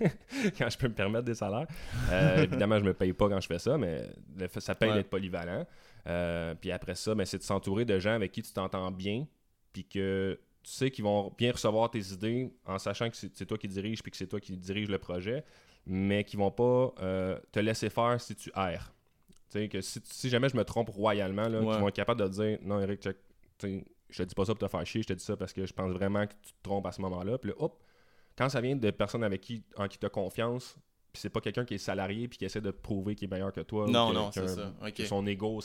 quand 0.58 0.70
je 0.70 0.78
peux 0.78 0.88
me 0.88 0.94
permettre 0.94 1.26
des 1.26 1.36
salaires. 1.36 1.68
Euh, 2.12 2.38
évidemment, 2.44 2.80
je 2.80 2.86
me 2.86 2.94
paye 2.94 3.14
pas 3.14 3.30
quand 3.30 3.40
je 3.42 3.48
fais 3.48 3.60
ça, 3.60 3.78
mais 3.78 4.10
le 4.38 4.48
ça 4.60 4.74
paye 4.76 4.90
Ouais. 4.90 4.96
d'être 4.96 5.10
polyvalent. 5.10 5.68
Euh, 6.08 6.56
puis 6.56 6.72
après 6.72 6.96
ça, 6.96 7.14
ben, 7.14 7.26
c'est 7.26 7.38
de 7.38 7.44
s'entourer 7.44 7.86
de 7.86 8.00
gens 8.00 8.14
avec 8.14 8.32
qui 8.32 8.42
tu 8.42 8.54
t'entends 8.54 8.90
bien. 8.92 9.28
Puis 9.74 9.84
que 9.86 10.40
tu 10.64 10.72
sais 10.72 10.90
qu'ils 10.90 11.04
vont 11.04 11.34
bien 11.38 11.52
recevoir 11.52 11.92
tes 11.92 12.00
idées 12.12 12.52
en 12.66 12.80
sachant 12.80 13.10
que 13.10 13.16
c'est 13.16 13.36
c'est 13.38 13.46
toi 13.46 13.58
qui 13.58 13.68
dirige 13.68 14.02
puis 14.02 14.12
que 14.12 14.18
c'est 14.18 14.28
toi 14.28 14.40
qui 14.40 14.58
dirige 14.58 14.90
le 14.90 14.98
projet 14.98 15.44
mais 15.92 16.24
qui 16.24 16.38
vont 16.38 16.52
pas 16.52 16.94
euh, 17.02 17.38
te 17.52 17.60
laisser 17.60 17.90
faire 17.90 18.22
si 18.22 18.36
tu 18.36 18.50
erres. 18.56 18.94
Tu 19.52 19.60
sais, 19.60 19.68
que 19.68 19.82
si, 19.82 20.00
si 20.06 20.30
jamais 20.30 20.48
je 20.48 20.56
me 20.56 20.64
trompe 20.64 20.90
royalement, 20.90 21.48
là, 21.50 21.60
Ouais. 21.60 21.72
qu'ils 21.72 21.82
vont 21.82 21.88
être 21.88 21.96
capables 21.96 22.22
de 22.22 22.28
dire 22.28 22.60
Non, 22.62 22.80
Eric, 22.80 23.02
check, 23.02 23.18
je 23.64 24.18
te 24.18 24.24
dis 24.24 24.36
pas 24.36 24.46
ça 24.46 24.54
pour 24.56 24.68
te 24.68 24.72
faire 24.72 24.86
chier, 24.86 25.02
je 25.02 25.08
te 25.08 25.14
dis 25.14 25.24
ça 25.24 25.36
parce 25.36 25.52
que 25.54 25.66
je 25.66 25.74
pense 25.74 25.92
vraiment 25.92 26.26
que 26.28 26.34
tu 26.44 26.54
te 26.54 26.58
trompes 26.64 26.86
à 26.86 26.92
ce 26.92 27.02
moment-là. 27.02 27.38
Puis 27.38 27.50
là, 27.50 27.56
hop, 27.60 27.82
quand 28.38 28.48
ça 28.50 28.62
vient 28.62 28.76
de 28.76 28.92
personnes 28.92 29.24
avec 29.24 29.42
qui, 29.42 29.64
en 29.76 29.88
qui 29.88 29.98
tu 29.98 30.06
as 30.06 30.10
confiance, 30.10 30.76
puis 31.12 31.22
c'est 31.22 31.30
pas 31.30 31.42
quelqu'un 31.42 31.66
qui 31.66 31.74
est 31.74 31.80
salarié 31.80 32.28
puis 32.28 32.38
qui 32.38 32.46
essaie 32.46 32.62
de 32.62 32.70
prouver 32.72 33.16
qu'il 33.16 33.28
est 33.28 33.32
meilleur 33.32 33.52
que 33.52 33.62
toi. 33.62 33.86
ou 33.86 33.90
Non, 33.90 34.10
que- 34.10 34.14
non, 34.14 34.32
c'est 34.32 34.48
ça. 34.48 34.74
Que 34.96 35.06
son 35.06 35.26
ego 35.26 35.60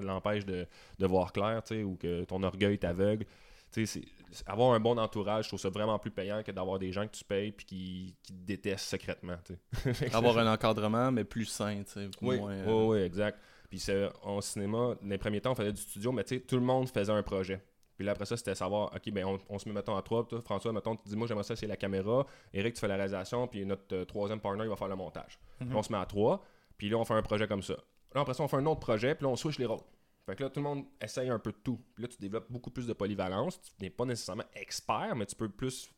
l'empêche 0.00 0.46
de, 0.46 0.66
de 0.98 1.06
voir 1.06 1.32
clair, 1.32 1.62
tu 1.62 1.74
sais, 1.76 1.82
ou 1.82 1.96
que 1.96 2.24
ton 2.24 2.42
orgueil 2.42 2.78
t'aveugle. 2.78 3.26
Tu 3.72 3.86
sais, 3.86 4.00
c'est- 4.00 4.08
c'est- 4.30 4.48
avoir 4.48 4.72
un 4.74 4.80
bon 4.80 4.98
entourage, 4.98 5.44
je 5.44 5.48
trouve 5.50 5.60
ça 5.60 5.68
vraiment 5.70 5.98
plus 5.98 6.10
payant 6.10 6.42
que 6.42 6.50
d'avoir 6.52 6.78
des 6.78 6.92
gens 6.92 7.06
que 7.06 7.12
tu 7.14 7.24
payes 7.24 7.52
puis 7.52 7.66
qui, 7.66 8.14
qui 8.22 8.32
te 8.32 8.38
détestent 8.46 8.88
secrètement. 8.88 9.36
Avoir 10.12 10.38
un 10.38 10.52
encadrement, 10.52 11.10
mais 11.12 11.24
plus 11.24 11.44
sain. 11.46 11.82
Oui, 12.22 12.38
moins, 12.38 12.56
oui, 12.56 12.62
euh, 12.66 12.86
oui, 12.86 12.98
exact. 13.00 13.38
Puis 13.68 13.78
c'est- 13.78 14.08
en 14.22 14.40
cinéma, 14.40 14.94
dans 15.00 15.08
les 15.08 15.18
premiers 15.18 15.40
temps, 15.40 15.52
on 15.52 15.54
faisait 15.54 15.72
du 15.72 15.80
studio, 15.82 16.12
mais 16.12 16.24
tu 16.24 16.36
sais, 16.36 16.40
tout 16.40 16.56
le 16.56 16.62
monde 16.62 16.88
faisait 16.88 17.12
un 17.12 17.22
projet. 17.22 17.62
Puis 17.96 18.06
là, 18.06 18.12
après 18.12 18.26
ça, 18.26 18.36
c'était 18.36 18.54
savoir, 18.54 18.92
OK, 18.94 19.10
ben 19.10 19.24
on, 19.26 19.38
on 19.48 19.58
se 19.58 19.68
met, 19.68 19.74
mettons, 19.74 19.96
à 19.96 20.02
trois. 20.02 20.24
Toi, 20.26 20.40
François, 20.42 20.72
mettons, 20.72 20.94
tu 20.96 21.08
dis, 21.08 21.16
moi, 21.16 21.26
j'aimerais 21.26 21.42
ça, 21.44 21.56
c'est 21.56 21.66
la 21.66 21.76
caméra. 21.76 22.24
Eric, 22.54 22.74
tu 22.74 22.80
fais 22.80 22.86
la 22.88 22.94
réalisation. 22.94 23.46
Puis 23.48 23.66
notre 23.66 23.92
euh, 23.94 24.04
troisième 24.04 24.40
partner, 24.40 24.62
il 24.64 24.70
va 24.70 24.76
faire 24.76 24.88
le 24.88 24.94
montage. 24.96 25.38
Mhm. 25.60 25.68
Puis 25.68 25.76
on 25.76 25.82
se 25.82 25.92
met 25.92 25.98
à 25.98 26.06
trois. 26.06 26.42
Puis 26.76 26.88
là, 26.88 26.96
on 26.96 27.04
fait 27.04 27.14
un 27.14 27.22
projet 27.22 27.48
comme 27.48 27.62
ça. 27.62 27.74
Là, 28.14 28.20
après 28.22 28.34
ça, 28.34 28.42
on 28.44 28.48
fait 28.48 28.56
un 28.56 28.66
autre 28.66 28.80
projet. 28.80 29.14
Puis 29.16 29.24
là, 29.24 29.30
on 29.30 29.36
switch 29.36 29.58
les 29.58 29.66
rôles. 29.66 29.80
Fait 30.28 30.36
que 30.36 30.42
là, 30.42 30.50
tout 30.50 30.60
le 30.60 30.64
monde 30.64 30.84
essaye 31.00 31.30
un 31.30 31.38
peu 31.38 31.52
de 31.52 31.56
tout. 31.64 31.80
Puis 31.94 32.02
là, 32.02 32.08
tu 32.08 32.18
développes 32.18 32.52
beaucoup 32.52 32.70
plus 32.70 32.86
de 32.86 32.92
polyvalence. 32.92 33.58
Tu 33.62 33.70
n'es 33.80 33.88
pas 33.88 34.04
nécessairement 34.04 34.44
expert, 34.54 35.16
mais 35.16 35.24
tu 35.24 35.34
peux 35.34 35.48
plus 35.48 35.88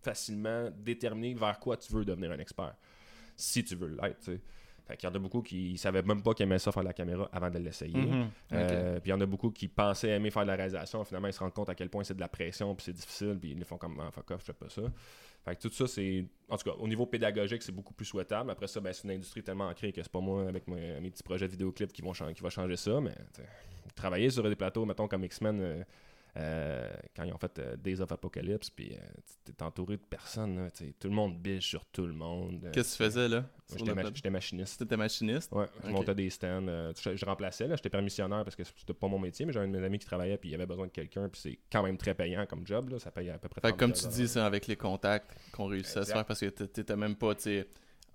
facilement 0.00 0.70
déterminer 0.70 1.34
vers 1.34 1.58
quoi 1.58 1.76
tu 1.76 1.92
veux 1.92 2.04
devenir 2.04 2.30
un 2.30 2.38
expert. 2.38 2.76
Si 3.34 3.64
tu 3.64 3.74
veux 3.74 3.88
l'être, 3.88 4.20
tu 4.20 4.26
sais. 4.26 4.40
Fait 4.86 4.96
qu'il 4.96 5.08
y 5.08 5.12
en 5.12 5.14
a 5.16 5.18
beaucoup 5.18 5.42
qui 5.42 5.76
savaient 5.76 6.02
même 6.02 6.22
pas 6.22 6.34
qu'ils 6.34 6.44
aimaient 6.44 6.58
ça 6.60 6.70
faire 6.70 6.84
la 6.84 6.92
caméra 6.92 7.28
avant 7.32 7.50
de 7.50 7.58
l'essayer. 7.58 7.96
Mhm. 7.96 8.30
Euh, 8.52 9.00
puis 9.00 9.08
il 9.08 9.10
y 9.10 9.14
en 9.14 9.20
a 9.20 9.26
beaucoup 9.26 9.50
qui 9.50 9.66
pensaient 9.66 10.10
aimer 10.10 10.30
faire 10.30 10.42
de 10.42 10.48
la 10.48 10.56
réalisation. 10.56 11.02
Finalement, 11.04 11.28
ils 11.28 11.32
se 11.32 11.40
rendent 11.40 11.54
compte 11.54 11.70
à 11.70 11.74
quel 11.74 11.88
point 11.88 12.04
c'est 12.04 12.14
de 12.14 12.20
la 12.20 12.28
pression, 12.28 12.76
puis 12.76 12.84
c'est 12.84 12.92
difficile, 12.92 13.38
puis 13.40 13.52
ils 13.52 13.58
les 13.58 13.64
font 13.64 13.78
comme 13.78 13.98
ah, 13.98 14.10
fuck 14.12 14.30
off, 14.30 14.40
je 14.42 14.44
fais 14.44 14.52
pas 14.52 14.68
ça. 14.68 14.82
Fait 15.44 15.56
que 15.56 15.60
tout 15.60 15.70
ça, 15.70 15.86
c'est. 15.86 16.24
En 16.48 16.56
tout 16.56 16.70
cas, 16.70 16.76
au 16.78 16.88
niveau 16.88 17.04
pédagogique, 17.04 17.62
c'est 17.62 17.72
beaucoup 17.72 17.92
plus 17.92 18.06
souhaitable. 18.06 18.50
Après 18.50 18.66
ça, 18.66 18.80
ben, 18.80 18.92
c'est 18.92 19.04
une 19.04 19.10
industrie 19.10 19.42
tellement 19.42 19.68
ancrée 19.68 19.92
que 19.92 20.02
c'est 20.02 20.12
pas 20.12 20.20
moi 20.20 20.48
avec 20.48 20.66
mes, 20.68 21.10
petits 21.10 21.22
projets 21.22 21.46
de 21.46 21.52
vidéoclips 21.52 21.92
qui 21.92 22.02
vont 22.02 22.14
changer, 22.14 22.34
qui 22.34 22.42
va 22.42 22.50
changer 22.50 22.76
ça. 22.76 23.00
Mais 23.00 23.14
travailler 23.94 24.30
sur 24.30 24.42
des 24.48 24.56
plateaux, 24.56 24.86
mettons 24.86 25.06
comme 25.06 25.24
X-Men, 25.24 25.60
euh, 25.60 25.84
quand 27.14 27.22
ils 27.24 27.32
ont 27.32 27.38
fait 27.38 27.58
euh, 27.58 27.76
Days 27.76 28.00
of 28.00 28.10
Apocalypse, 28.10 28.70
puis 28.70 28.92
euh, 28.92 28.98
t'es 29.44 29.62
entouré 29.62 29.96
de 29.96 30.02
personnes, 30.02 30.56
là, 30.56 30.68
tout 30.98 31.08
le 31.08 31.14
monde 31.14 31.38
biche 31.40 31.68
sur 31.68 31.84
tout 31.86 32.06
le 32.06 32.12
monde. 32.12 32.64
Euh, 32.64 32.70
Qu'est-ce 32.72 32.96
que 32.98 33.04
tu 33.04 33.08
faisais 33.10 33.28
là 33.28 33.44
J'étais 33.76 33.94
ma- 33.94 34.30
machiniste. 34.30 34.78
C'était 34.78 34.96
machiniste? 34.96 35.52
Ouais, 35.52 35.66
je 35.84 35.90
montais 35.90 36.14
des 36.14 36.30
stands. 36.30 36.66
euh, 36.68 36.92
je, 37.00 37.16
je 37.16 37.24
remplaçais, 37.24 37.66
là, 37.68 37.76
j'étais 37.76 37.90
permissionnaire 37.90 38.44
parce 38.44 38.56
que 38.56 38.64
c'était 38.64 38.94
pas 38.94 39.08
mon 39.08 39.18
métier, 39.18 39.46
mais 39.46 39.52
j'avais 39.52 39.66
un 39.66 39.70
de 39.70 39.78
mes 39.78 39.84
amis 39.86 39.98
qui 39.98 40.06
travaillait 40.06 40.36
puis 40.36 40.50
il 40.50 40.54
avait 40.54 40.66
besoin 40.66 40.86
de 40.86 40.92
quelqu'un, 40.92 41.28
puis 41.28 41.40
c'est 41.40 41.58
quand 41.70 41.82
même 41.82 41.96
très 41.96 42.14
payant 42.14 42.46
comme 42.46 42.66
job, 42.66 42.88
là, 42.90 42.98
ça 42.98 43.10
paye 43.10 43.30
à 43.30 43.38
peu 43.38 43.48
près 43.48 43.60
Fait 43.60 43.76
comme 43.76 43.92
30 43.92 44.10
tu 44.12 44.16
dis, 44.16 44.28
c'est 44.28 44.40
avec 44.40 44.66
les 44.66 44.76
contacts 44.76 45.30
qu'on 45.52 45.66
réussit 45.66 45.96
à 45.98 46.04
se 46.04 46.12
faire 46.12 46.24
parce 46.26 46.40
que 46.40 46.46
t'étais 46.46 46.96
même 46.96 47.16
pas, 47.16 47.34
tu 47.34 47.64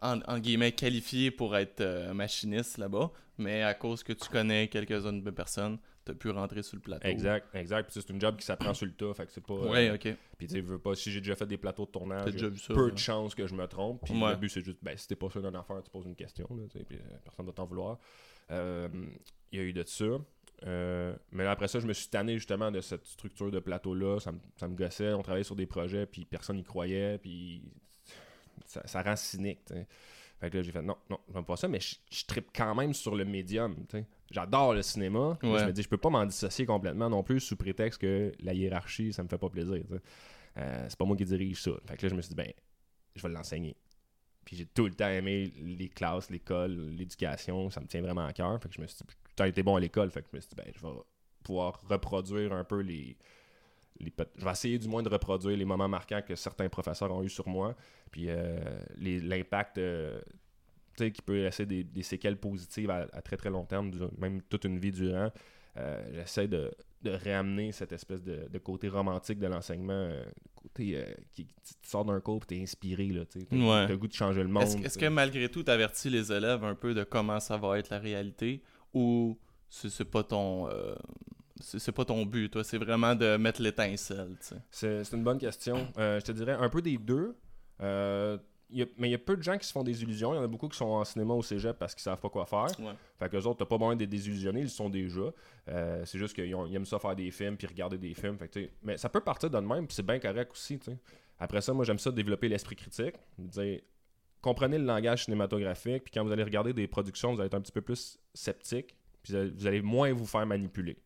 en, 0.01 0.19
en 0.27 0.39
guillemets, 0.39 0.71
qualifié 0.71 1.29
pour 1.31 1.57
être 1.57 1.81
euh, 1.81 2.13
machiniste 2.13 2.77
là-bas, 2.77 3.11
mais 3.37 3.63
à 3.63 3.73
cause 3.73 4.01
que 4.03 4.13
tu 4.13 4.29
connais 4.29 4.67
quelques-unes 4.69 5.21
de 5.23 5.31
personnes, 5.31 5.77
t'as 6.11 6.17
pu 6.17 6.29
rentrer 6.31 6.63
sur 6.63 6.75
le 6.75 6.81
plateau. 6.81 7.07
Exact, 7.07 7.47
exact. 7.53 7.89
Puis 7.91 8.01
c'est 8.01 8.09
une 8.11 8.19
job 8.19 8.35
qui 8.37 8.45
s'apprend 8.45 8.73
sur 8.73 8.85
le 8.85 8.93
tas, 8.93 9.13
fait 9.13 9.25
que 9.25 9.31
c'est 9.31 9.45
pas. 9.45 9.53
euh, 9.53 9.69
Ouais, 9.69 9.91
ok. 9.91 10.15
Puis 10.37 10.47
tu 10.47 10.61
veux 10.61 10.79
pas, 10.79 10.95
si 10.95 11.11
j'ai 11.11 11.19
déjà 11.21 11.35
fait 11.35 11.45
des 11.45 11.57
plateaux 11.57 11.85
de 11.85 11.91
tournage, 11.91 12.25
T'as 12.25 12.31
déjà 12.31 12.47
vu 12.49 12.57
ça, 12.57 12.73
peu 12.73 12.85
ouais. 12.85 12.91
de 12.91 12.97
chances 12.97 13.35
que 13.35 13.45
je 13.47 13.53
me 13.55 13.65
trompe. 13.67 14.01
Puis 14.05 14.13
Ouais. 14.21 14.31
le 14.31 14.35
but 14.37 14.49
c'est 14.49 14.63
juste, 14.63 14.79
ben 14.81 14.97
si 14.97 15.07
t'es 15.07 15.15
pas 15.15 15.29
sûr 15.29 15.41
d'une 15.41 15.55
affaire, 15.55 15.81
tu 15.83 15.89
poses 15.89 16.05
une 16.05 16.15
question, 16.15 16.47
là, 16.51 16.63
puis 16.71 16.97
euh, 16.97 17.17
personne 17.23 17.45
va 17.45 17.51
t'en 17.51 17.65
vouloir. 17.65 17.99
Euh, 18.51 18.87
Il 19.51 19.59
y 19.59 19.61
a 19.61 19.65
eu 19.65 19.73
de 19.73 19.83
ça. 19.85 20.05
Euh, 20.65 21.15
mais 21.31 21.43
là, 21.45 21.51
après 21.51 21.67
ça, 21.69 21.79
je 21.79 21.87
me 21.87 21.93
suis 21.93 22.09
tanné 22.09 22.33
justement 22.35 22.69
de 22.69 22.81
cette 22.81 23.05
structure 23.05 23.49
de 23.49 23.59
plateau-là. 23.59 24.19
Ça, 24.19 24.31
me- 24.33 24.39
ça 24.57 24.67
me 24.67 24.75
gossait. 24.75 25.13
On 25.13 25.21
travaillait 25.21 25.43
sur 25.45 25.55
des 25.55 25.65
projets, 25.65 26.05
puis 26.05 26.25
personne 26.25 26.57
n'y 26.57 26.63
croyait, 26.63 27.17
puis 27.17 27.61
ça, 28.65 28.85
ça 28.85 29.01
rend 29.01 29.15
cynique. 29.15 29.59
Fait 30.39 30.49
que 30.49 30.57
là, 30.57 30.63
j'ai 30.63 30.71
fait 30.71 30.81
non, 30.81 30.95
non, 31.09 31.19
j'aime 31.33 31.43
pas 31.43 31.57
ça, 31.57 31.67
mais 31.67 31.79
je, 31.79 31.95
je 32.09 32.25
trippe 32.25 32.49
quand 32.55 32.73
même 32.73 32.93
sur 32.93 33.15
le 33.15 33.25
médium. 33.25 33.75
J'adore 34.31 34.73
le 34.73 34.81
cinéma. 34.81 35.37
Ouais. 35.43 35.59
Je 35.59 35.65
me 35.65 35.73
dis, 35.73 35.81
je 35.81 35.89
peux 35.89 35.97
pas 35.97 36.09
m'en 36.09 36.25
dissocier 36.25 36.65
complètement 36.65 37.09
non 37.09 37.23
plus 37.23 37.39
sous 37.39 37.57
prétexte 37.57 37.99
que 37.99 38.31
la 38.39 38.53
hiérarchie, 38.53 39.11
ça 39.11 39.23
me 39.23 39.27
fait 39.27 39.37
pas 39.37 39.49
plaisir. 39.49 39.83
Euh, 40.57 40.85
c'est 40.87 40.97
pas 40.97 41.05
moi 41.05 41.17
qui 41.17 41.25
dirige 41.25 41.61
ça. 41.61 41.71
Fait 41.85 41.97
que 41.97 42.05
là, 42.05 42.09
je 42.09 42.15
me 42.15 42.21
suis 42.21 42.29
dit, 42.29 42.35
ben, 42.35 42.51
je 43.15 43.21
vais 43.21 43.33
l'enseigner. 43.33 43.75
Puis 44.45 44.55
j'ai 44.55 44.65
tout 44.65 44.85
le 44.85 44.93
temps 44.93 45.09
aimé 45.09 45.51
les 45.61 45.89
classes, 45.89 46.29
l'école, 46.29 46.71
l'éducation. 46.91 47.69
Ça 47.69 47.81
me 47.81 47.87
tient 47.87 48.01
vraiment 48.01 48.25
à 48.25 48.33
cœur. 48.33 48.61
Fait 48.61 48.69
que 48.69 48.75
je 48.75 48.81
me 48.81 48.87
suis 48.87 48.97
dit, 48.97 49.03
j'ai 49.09 49.35
temps 49.35 49.45
été 49.45 49.61
bon 49.61 49.75
à 49.75 49.79
l'école. 49.79 50.09
Fait 50.09 50.21
que 50.21 50.27
je 50.31 50.37
me 50.37 50.41
suis 50.41 50.49
dit, 50.49 50.55
ben, 50.55 50.71
je 50.73 50.81
vais 50.81 50.93
pouvoir 51.43 51.81
reproduire 51.87 52.53
un 52.53 52.63
peu 52.63 52.79
les. 52.79 53.17
Les 53.99 54.13
je 54.37 54.45
vais 54.45 54.51
essayer 54.51 54.77
du 54.79 54.87
moins 54.87 55.03
de 55.03 55.09
reproduire 55.09 55.57
les 55.57 55.65
moments 55.65 55.87
marquants 55.89 56.21
que 56.25 56.35
certains 56.35 56.69
professeurs 56.69 57.11
ont 57.11 57.23
eu 57.23 57.29
sur 57.29 57.47
moi. 57.47 57.75
Puis 58.11 58.25
euh, 58.29 58.57
l'impact 58.99 59.77
euh, 59.77 60.19
qui 60.95 61.21
peut 61.25 61.43
laisser 61.43 61.65
des, 61.65 61.83
des 61.83 62.03
séquelles 62.03 62.37
positives 62.37 62.89
à, 62.89 63.07
à 63.13 63.21
très 63.21 63.37
très 63.37 63.49
long 63.49 63.65
terme, 63.65 63.91
même 64.17 64.41
toute 64.43 64.65
une 64.65 64.79
vie 64.79 64.91
durant. 64.91 65.31
Euh, 65.77 66.01
J'essaie 66.13 66.47
de, 66.47 66.71
de 67.03 67.11
réamener 67.11 67.71
cette 67.71 67.91
espèce 67.93 68.21
de, 68.23 68.47
de 68.49 68.57
côté 68.57 68.89
romantique 68.89 69.39
de 69.39 69.47
l'enseignement, 69.47 70.09
côté 70.55 71.01
qui, 71.31 71.45
tu 71.45 71.73
sors 71.83 72.03
d'un 72.03 72.19
cours 72.19 72.41
et 72.43 72.47
t'es 72.47 72.61
inspiré, 72.61 73.07
tu 73.31 73.39
Ouais. 73.39 73.45
t'as 73.85 73.87
le 73.87 73.97
goût 73.97 74.07
de 74.07 74.13
changer 74.13 74.41
le 74.41 74.49
monde. 74.49 74.63
Est-ce 74.83 74.97
que 74.97 75.05
malgré 75.05 75.47
tout, 75.49 75.63
tu 75.63 75.71
avertis 75.71 76.09
les 76.09 76.31
élèves 76.33 76.63
un 76.65 76.75
peu 76.75 76.93
de 76.93 77.03
comment 77.03 77.39
ça 77.39 77.55
va 77.55 77.79
être 77.79 77.89
la 77.91 77.99
réalité 77.99 78.61
ou 78.93 79.37
c'est 79.69 80.03
pas 80.05 80.23
ton 80.23 80.67
c'est 81.59 81.91
pas 81.91 82.05
ton 82.05 82.25
but, 82.25 82.49
toi, 82.49 82.63
c'est 82.63 82.77
vraiment 82.77 83.15
de 83.15 83.37
mettre 83.37 83.61
l'étincelle. 83.61 84.35
C'est 84.71 85.03
une 85.13 85.23
bonne 85.23 85.37
question. 85.39 85.87
Euh, 85.97 86.19
je 86.19 86.25
te 86.25 86.31
dirais 86.31 86.53
un 86.53 86.69
peu 86.69 86.81
des 86.81 86.97
deux. 86.97 87.35
Euh, 87.81 88.37
il 88.71 88.79
y 88.79 88.81
a- 88.83 88.87
mais 88.97 89.07
il 89.07 89.11
y 89.11 89.15
a 89.15 89.17
peu 89.17 89.35
de 89.35 89.41
gens 89.41 89.57
qui 89.57 89.65
se 89.67 89.71
font 89.71 89.83
des 89.83 90.03
illusions. 90.03 90.31
Il 90.33 90.37
y 90.37 90.39
en 90.39 90.43
a 90.43 90.47
beaucoup 90.47 90.67
qui 90.67 90.77
sont 90.77 90.85
en 90.85 91.03
cinéma 91.03 91.33
au 91.33 91.41
cégep 91.41 91.77
parce 91.79 91.95
qu'ils 91.95 92.03
savent 92.03 92.19
pas 92.19 92.29
quoi 92.29 92.45
faire. 92.45 92.67
Ouais. 92.79 92.93
Fait 93.17 93.27
que 93.29 93.35
les 93.35 93.45
autres, 93.47 93.57
t'as 93.59 93.65
pas 93.65 93.77
besoin 93.77 93.95
d'être 93.95 94.09
désillusionnés, 94.09 94.59
ils 94.59 94.63
le 94.63 94.69
sont 94.69 94.89
déjà. 94.89 95.21
Euh, 95.69 96.03
c'est 96.05 96.19
juste 96.19 96.35
qu'ils 96.35 96.51
aiment 96.51 96.85
ça 96.85 96.99
faire 96.99 97.15
des 97.15 97.31
films 97.31 97.57
puis 97.57 97.65
regarder 97.67 97.97
des 97.97 98.13
films. 98.13 98.37
Fait 98.37 98.47
que, 98.47 98.69
mais 98.83 98.97
ça 98.97 99.09
peut 99.09 99.21
partir 99.21 99.49
de 99.49 99.57
même, 99.57 99.87
puis 99.87 99.95
c'est 99.95 100.05
bien 100.05 100.19
correct 100.19 100.51
aussi. 100.51 100.79
Après 101.39 101.61
ça, 101.61 101.73
moi 101.73 101.83
j'aime 101.83 101.97
ça 101.99 102.11
développer 102.11 102.47
l'esprit 102.47 102.75
critique. 102.75 103.15
Dire, 103.39 103.79
comprenez 104.41 104.77
le 104.77 104.85
langage 104.85 105.25
cinématographique, 105.25 106.03
puis 106.03 106.11
quand 106.13 106.23
vous 106.23 106.31
allez 106.31 106.43
regarder 106.43 106.71
des 106.73 106.87
productions, 106.87 107.33
vous 107.33 107.39
allez 107.39 107.47
être 107.47 107.55
un 107.55 107.61
petit 107.61 107.71
peu 107.71 107.81
plus 107.81 108.19
sceptique, 108.35 108.95
puis 109.23 109.33
vous 109.55 109.65
allez 109.65 109.81
moins 109.81 110.13
vous 110.13 110.25
faire 110.27 110.45
manipuler. 110.45 110.97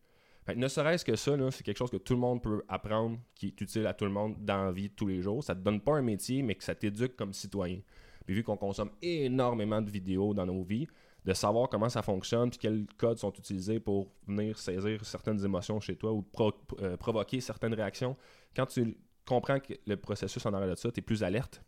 Fait 0.46 0.54
ne 0.56 0.68
serait-ce 0.68 1.04
que 1.04 1.16
ça, 1.16 1.36
c'est 1.50 1.62
quelque 1.64 1.78
chose 1.78 1.90
que 1.90 1.96
tout 1.96 2.12
le 2.14 2.20
monde 2.20 2.42
peut 2.42 2.62
apprendre, 2.68 3.18
qui 3.34 3.46
est 3.48 3.60
utile 3.60 3.86
à 3.86 3.94
tout 3.94 4.04
le 4.04 4.10
monde 4.10 4.36
dans 4.44 4.64
la 4.66 4.72
vie 4.72 4.88
de 4.90 4.94
tous 4.94 5.06
les 5.06 5.22
jours. 5.22 5.42
Ça 5.42 5.54
te 5.54 5.60
donne 5.60 5.80
pas 5.80 5.94
un 5.96 6.02
métier, 6.02 6.42
mais 6.42 6.54
que 6.54 6.62
ça 6.64 6.74
t'éduque 6.74 7.16
comme 7.16 7.32
citoyen. 7.32 7.80
Puis 8.26 8.34
vu 8.34 8.42
qu'on 8.42 8.56
consomme 8.56 8.90
énormément 9.02 9.80
de 9.80 9.90
vidéos 9.90 10.34
dans 10.34 10.46
nos 10.46 10.62
vies, 10.62 10.86
de 11.24 11.32
savoir 11.32 11.70
comment 11.70 11.88
ça 11.88 12.02
fonctionne, 12.02 12.50
puis 12.50 12.58
quels 12.58 12.86
codes 12.98 13.18
sont 13.18 13.32
utilisés 13.32 13.80
pour 13.80 14.10
venir 14.26 14.58
saisir 14.58 15.02
certaines 15.06 15.42
émotions 15.42 15.80
chez 15.80 15.96
toi 15.96 16.12
ou 16.12 16.20
pro- 16.20 16.52
euh, 16.82 16.96
provoquer 16.98 17.40
certaines 17.40 17.72
réactions, 17.72 18.14
quand 18.54 18.66
tu 18.66 18.96
comprends 19.24 19.58
que 19.60 19.72
le 19.86 19.96
processus 19.96 20.44
en 20.44 20.52
arrière 20.52 20.70
de 20.70 20.74
ça, 20.78 20.90
tu 20.92 21.00
es 21.00 21.02
plus 21.02 21.22
alerte. 21.22 21.62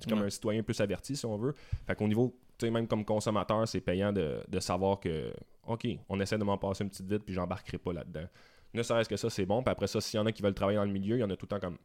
Tu 0.00 0.06
es 0.06 0.10
comme 0.10 0.20
Ouais. 0.20 0.26
un 0.26 0.30
citoyen 0.30 0.62
plus 0.62 0.80
averti, 0.80 1.16
si 1.16 1.26
on 1.26 1.36
veut. 1.36 1.54
Fait 1.86 1.94
qu'au 1.94 2.08
niveau, 2.08 2.34
sais, 2.64 2.70
même 2.70 2.86
comme 2.86 3.04
consommateur, 3.04 3.66
c'est 3.68 3.80
payant 3.80 4.12
de, 4.12 4.42
de 4.48 4.60
savoir 4.60 5.00
que, 5.00 5.32
OK, 5.66 5.86
on 6.08 6.20
essaie 6.20 6.38
de 6.38 6.44
m'en 6.44 6.58
passer 6.58 6.84
une 6.84 6.90
petite 6.90 7.08
vite, 7.10 7.24
puis 7.24 7.34
j'embarquerai 7.34 7.78
pas 7.78 7.92
là-dedans. 7.92 8.26
Ne 8.74 8.82
serait-ce 8.82 9.08
que 9.08 9.16
ça, 9.16 9.30
c'est 9.30 9.46
bon. 9.46 9.62
Puis 9.62 9.70
après 9.70 9.86
ça, 9.86 10.00
s'il 10.00 10.18
y 10.18 10.20
en 10.20 10.26
a 10.26 10.32
qui 10.32 10.42
veulent 10.42 10.54
travailler 10.54 10.78
dans 10.78 10.84
le 10.84 10.90
milieu, 10.92 11.16
il 11.16 11.20
y 11.20 11.24
en 11.24 11.30
a 11.30 11.36
tout 11.36 11.46
le 11.46 11.48
temps 11.58 11.60
comme 11.60 11.78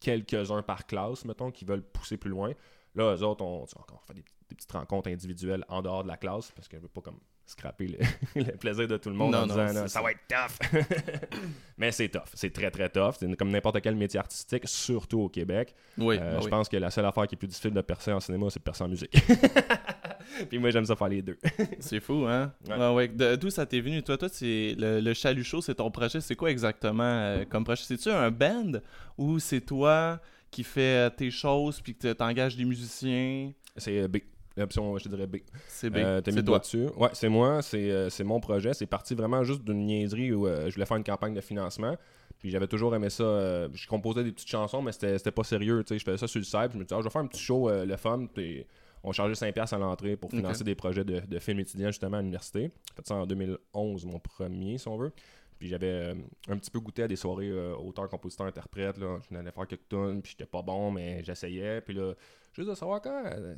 quelques-uns 0.00 0.62
par 0.62 0.86
classe, 0.86 1.24
mettons, 1.24 1.50
qui 1.50 1.64
veulent 1.64 1.82
pousser 1.82 2.16
plus 2.18 2.30
loin. 2.30 2.52
Là, 2.94 3.14
eux 3.16 3.22
autres, 3.22 3.42
on, 3.42 3.66
fait 4.06 4.14
des, 4.14 4.24
des 4.48 4.54
petites 4.54 4.70
rencontres 4.72 5.08
individuelles 5.10 5.64
en 5.68 5.80
dehors 5.82 6.02
de 6.02 6.08
la 6.08 6.16
classe, 6.16 6.52
parce 6.52 6.68
que 6.68 6.76
je 6.76 6.82
veux 6.82 6.88
pas 6.88 7.00
comme 7.00 7.18
scraper 7.46 7.88
le, 7.88 7.98
le 8.42 8.56
plaisir 8.56 8.86
de 8.88 8.96
tout 8.98 9.08
le 9.10 9.16
monde 9.16 9.32
Non, 9.32 9.38
en 9.42 9.46
non, 9.46 9.66
disant 9.66 9.86
ça 9.88 10.00
va 10.02 10.12
être 10.12 10.20
tough. 10.28 10.70
Mais 11.78 11.92
c'est 11.92 12.08
tough. 12.08 12.28
C'est 12.34 12.52
très, 12.52 12.70
très 12.70 12.88
tough. 12.88 13.14
C'est 13.18 13.34
comme 13.36 13.50
n'importe 13.50 13.80
quel 13.80 13.96
métier 13.96 14.20
artistique, 14.20 14.68
surtout 14.68 15.20
au 15.22 15.28
Québec. 15.28 15.74
Oui, 15.98 16.18
Euh, 16.18 16.38
je 16.40 16.44
oui. 16.44 16.50
pense 16.50 16.68
que 16.68 16.76
la 16.76 16.90
seule 16.90 17.04
affaire 17.06 17.26
qui 17.26 17.34
est 17.34 17.38
plus 17.38 17.48
difficile 17.48 17.72
de 17.72 17.80
percer 17.80 18.12
en 18.12 18.20
cinéma, 18.20 18.46
c'est 18.50 18.60
de 18.60 18.64
percer 18.64 18.84
en 18.84 18.88
musique. 18.88 19.14
Puis 20.48 20.58
moi, 20.58 20.70
j'aime 20.70 20.84
ça 20.84 20.96
faire 20.96 21.08
les 21.08 21.22
deux. 21.22 21.36
C'est 21.80 22.00
fou, 22.00 22.24
hein? 22.26 22.52
Ouais. 22.68 23.08
Ouais, 23.08 23.36
D'où 23.36 23.50
ça 23.50 23.66
t'est 23.66 23.80
venu? 23.80 24.02
Toi, 24.02 24.16
toi, 24.18 24.28
c'est 24.30 24.74
le, 24.78 25.00
le 25.00 25.14
Chalut 25.14 25.44
Show, 25.44 25.60
c'est 25.60 25.74
ton 25.76 25.90
projet. 25.90 26.20
C'est 26.20 26.36
quoi 26.36 26.50
exactement 26.50 27.02
euh, 27.04 27.44
comme 27.48 27.64
projet? 27.64 27.82
C'est-tu 27.84 28.10
un 28.10 28.30
band 28.30 28.72
ou 29.18 29.38
c'est 29.38 29.60
toi 29.60 30.20
qui 30.50 30.62
fais 30.64 31.10
tes 31.10 31.30
choses 31.30 31.80
puis 31.80 31.94
que 31.94 32.12
t'engages 32.12 32.56
des 32.56 32.64
musiciens? 32.64 33.52
C'est 33.76 34.00
euh, 34.00 34.08
B. 34.08 34.18
L'option, 34.56 34.96
je 34.98 35.04
te 35.04 35.08
dirais 35.08 35.26
B. 35.26 35.38
C'est 35.66 35.90
B. 35.90 35.96
Euh, 35.96 36.20
T'as 36.20 36.30
mis 36.30 36.44
toi. 36.44 36.60
dessus. 36.60 36.86
Ouais, 36.96 37.08
c'est 37.12 37.28
moi, 37.28 37.60
c'est 37.60 37.90
euh, 37.90 38.08
c'est 38.08 38.22
mon 38.22 38.38
projet. 38.38 38.72
C'est 38.72 38.86
parti 38.86 39.14
vraiment 39.16 39.42
juste 39.42 39.64
d'une 39.64 39.84
niaiserie 39.84 40.32
où 40.32 40.46
euh, 40.46 40.68
je 40.70 40.74
voulais 40.74 40.86
faire 40.86 40.96
une 40.96 41.02
campagne 41.04 41.34
de 41.34 41.40
financement. 41.40 41.96
Puis 42.38 42.50
j'avais 42.50 42.68
toujours 42.68 42.94
aimé 42.94 43.10
ça. 43.10 43.24
euh, 43.24 43.68
je 43.72 43.86
composais 43.88 44.22
des 44.22 44.30
petites 44.30 44.48
chansons, 44.50 44.80
mais 44.80 44.92
c'était 44.92 45.30
pas 45.32 45.42
sérieux. 45.42 45.82
Je 45.90 45.96
faisais 45.98 46.18
ça 46.18 46.28
sur 46.28 46.38
le 46.38 46.44
site. 46.44 46.70
Je 46.72 46.78
me 46.78 46.84
disais, 46.84 46.94
ah, 46.94 46.98
je 47.00 47.04
vais 47.04 47.10
faire 47.10 47.22
un 47.22 47.26
petit 47.26 47.42
show, 47.42 47.68
euh, 47.68 47.84
le 47.84 47.96
fun. 47.96 48.26
Puis 48.32 48.64
on 49.04 49.12
chargeait 49.12 49.34
5$ 49.50 49.74
à 49.74 49.78
l'entrée 49.78 50.16
pour 50.16 50.30
financer 50.38 50.64
des 50.64 50.74
projets 50.74 51.04
de, 51.04 51.20
de 51.20 51.38
films 51.38 51.60
étudiants 51.60 51.88
justement 51.88 52.16
à 52.16 52.20
l'université. 52.20 52.70
J'ai 52.88 52.94
fait 52.96 53.06
ça 53.06 53.14
en 53.14 53.26
2011, 53.26 54.06
mon 54.06 54.18
premier, 54.18 54.78
si 54.78 54.88
on 54.88 54.96
veut. 54.96 55.12
Puis 55.58 55.68
j'avais 55.68 55.86
euh, 55.86 56.14
un 56.48 56.56
petit 56.58 56.70
peu 56.70 56.80
goûté 56.80 57.04
à 57.04 57.08
des 57.08 57.14
soirées 57.16 57.48
euh, 57.48 57.76
auteur, 57.76 58.08
compositeur, 58.08 58.46
interprète. 58.46 58.98
Là. 58.98 59.18
Je 59.22 59.34
venais 59.36 59.50
faire 59.52 59.66
quelques 59.68 59.88
tunes, 59.88 60.20
puis 60.20 60.32
j'étais 60.32 60.46
pas 60.50 60.62
bon, 60.62 60.90
mais 60.90 61.22
j'essayais. 61.22 61.80
Puis 61.80 61.94
là, 61.94 62.12
juste 62.52 62.68
de 62.68 62.74
savoir 62.74 63.00
quand, 63.00 63.22
euh, 63.24 63.54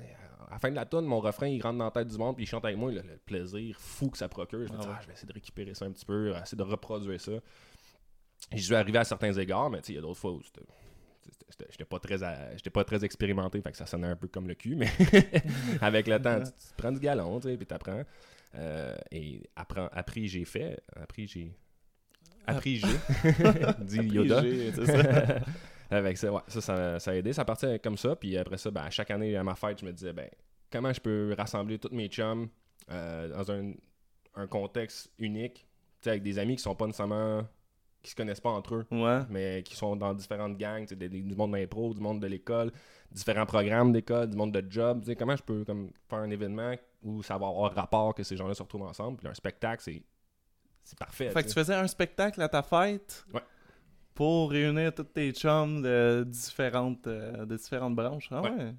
à 0.49 0.53
la 0.53 0.59
fin 0.59 0.71
de 0.71 0.75
la 0.76 0.85
tune, 0.85 1.00
mon 1.07 1.21
refrain, 1.21 1.47
il 1.47 1.61
rentre 1.62 1.79
dans 1.79 1.87
la 1.87 1.91
tête 1.91 2.09
du 2.09 2.19
monde, 2.19 2.37
puis 2.37 2.45
il 2.45 2.49
chante 2.49 2.65
avec 2.67 2.76
moi, 2.76 2.93
le, 2.93 3.00
le 3.00 3.17
plaisir 3.25 3.76
fou 3.81 4.11
que 4.11 4.19
ça 4.19 4.29
procure. 4.29 4.67
Je 4.67 4.73
me 4.73 4.79
Ah 4.79 4.83
dis, 4.83 4.88
ah, 4.91 4.99
je 5.03 5.07
vais 5.07 5.12
essayer 5.15 5.29
de 5.29 5.33
récupérer 5.33 5.75
ça 5.75 5.87
un 5.87 5.91
petit 5.91 6.05
peu, 6.05 6.35
essayer 6.37 6.59
de 6.59 6.62
reproduire 6.62 7.21
ça. 7.21 7.33
J'y 8.53 8.62
suis 8.62 8.75
arrivé 8.75 8.99
à 8.99 9.05
certains 9.05 9.33
égards, 9.33 9.71
mais 9.71 9.79
tu 9.81 9.87
sais, 9.87 9.93
il 9.95 9.97
y 9.97 9.99
a 9.99 10.03
d'autres 10.03 10.21
fois 10.21 10.33
où 10.33 10.43
c'était- 10.43 10.61
j'étais- 11.71 11.85
pas 11.85 11.99
très 11.99 12.18
j'étais 12.56 12.71
pas 12.71 12.85
très 12.85 13.04
expérimenté, 13.04 13.61
fait 13.61 13.71
que 13.73 13.76
ça 13.76 13.87
sonnait 13.87 14.06
un 14.09 14.16
peu 14.16 14.28
comme 14.28 14.49
le 14.49 14.54
cul, 14.54 14.76
mais 14.76 14.88
avec 15.80 16.06
le 16.06 16.21
temps, 16.21 16.40
tu, 16.40 16.50
tu 16.50 16.75
prends 16.76 16.92
du 16.92 17.00
galon, 17.00 17.40
tu 17.40 17.49
sais, 17.49 17.56
puis 17.56 17.66
t'apprends. 17.66 18.02
Euh, 18.54 18.97
et 19.11 19.42
apprends, 19.54 19.88
appris, 19.92 20.28
j'ai 20.28 20.45
fait. 20.45 20.80
Appris, 20.95 21.26
j'ai. 21.26 21.52
Appris, 22.47 22.76
j'ai. 22.76 22.87
dit 23.85 24.00
Yoda. 24.09 24.42
Ça. 24.87 25.37
Avec 25.90 26.16
ça, 26.18 26.33
ouais, 26.33 26.40
ça, 26.49 26.61
ça, 26.61 26.99
ça 26.99 27.11
a 27.11 27.14
aidé. 27.14 27.33
Ça 27.33 27.45
partait 27.45 27.78
comme 27.78 27.97
ça. 27.97 28.16
Puis 28.16 28.37
après 28.37 28.59
ça, 28.59 28.71
ben, 28.71 28.83
à 28.83 28.90
chaque 28.90 29.11
année 29.11 29.37
à 29.37 29.45
ma 29.45 29.54
fête, 29.54 29.80
je 29.80 29.87
me 29.87 29.92
disais, 29.92 30.12
ben, 30.12 30.28
comment 30.71 30.92
je 30.92 31.00
peux 31.00 31.35
rassembler 31.38 31.78
tous 31.78 31.95
mes 31.95 32.09
chums 32.09 32.49
euh, 32.90 33.28
dans 33.28 33.50
un, 33.52 33.73
un 34.35 34.47
contexte 34.47 35.11
unique, 35.18 35.54
tu 36.00 36.04
sais, 36.04 36.11
avec 36.11 36.23
des 36.23 36.38
amis 36.38 36.56
qui 36.56 36.62
sont 36.62 36.75
pas 36.75 36.87
nécessairement. 36.87 37.47
Qui 38.03 38.11
se 38.11 38.17
connaissent 38.17 38.41
pas 38.41 38.50
entre 38.50 38.75
eux, 38.76 38.87
Ouais. 38.93 39.21
mais 39.31 39.62
qui 39.65 39.75
sont 39.76 39.97
dans 39.97 40.15
différentes 40.15 40.57
gangs, 40.57 40.87
des- 40.87 41.09
des- 41.09 41.23
du 41.23 41.35
monde 41.35 41.53
d'impro, 41.53 41.93
du 41.93 42.00
monde 42.00 42.21
de 42.21 42.26
l'école, 42.26 42.71
différents 43.11 43.47
programmes 43.47 43.93
d'école, 43.93 44.31
du 44.31 44.37
monde 44.37 44.53
de 44.53 44.65
job. 44.71 45.00
Tu 45.00 45.07
sais, 45.07 45.17
comment 45.17 45.35
je 45.37 45.43
peux 45.43 45.65
comme, 45.65 45.91
faire 46.09 46.21
un 46.21 46.31
événement 46.31 46.75
où 47.03 47.23
ça 47.23 47.37
va 47.38 47.49
avoir 47.49 47.73
rapport 47.75 48.15
que 48.15 48.23
ces 48.23 48.37
gens-là 48.37 48.55
se 48.55 48.62
retrouvent 48.62 48.83
ensemble. 48.83 49.17
Puis 49.19 49.29
un 49.29 49.35
spectacle, 49.35 49.83
c'est. 49.83 50.03
C'est 50.85 50.99
parfait. 50.99 51.31
Fait 51.31 51.43
que 51.43 51.49
tu 51.49 51.55
faisais 51.55 51.75
un 51.75 51.88
spectacle 51.88 52.41
à 52.41 52.49
ta 52.49 52.62
fête 52.62 53.25
Ouais. 53.35 53.41
pour 54.15 54.53
réunir 54.53 54.95
tous 54.95 55.03
tes 55.03 55.33
chums 55.33 55.83
de 55.83 56.25
différentes, 56.29 57.05
euh, 57.09 57.45
de 57.45 57.57
différentes 57.57 57.97
branches. 57.97 58.29
Ah 58.31 58.41
ouais, 58.43 58.73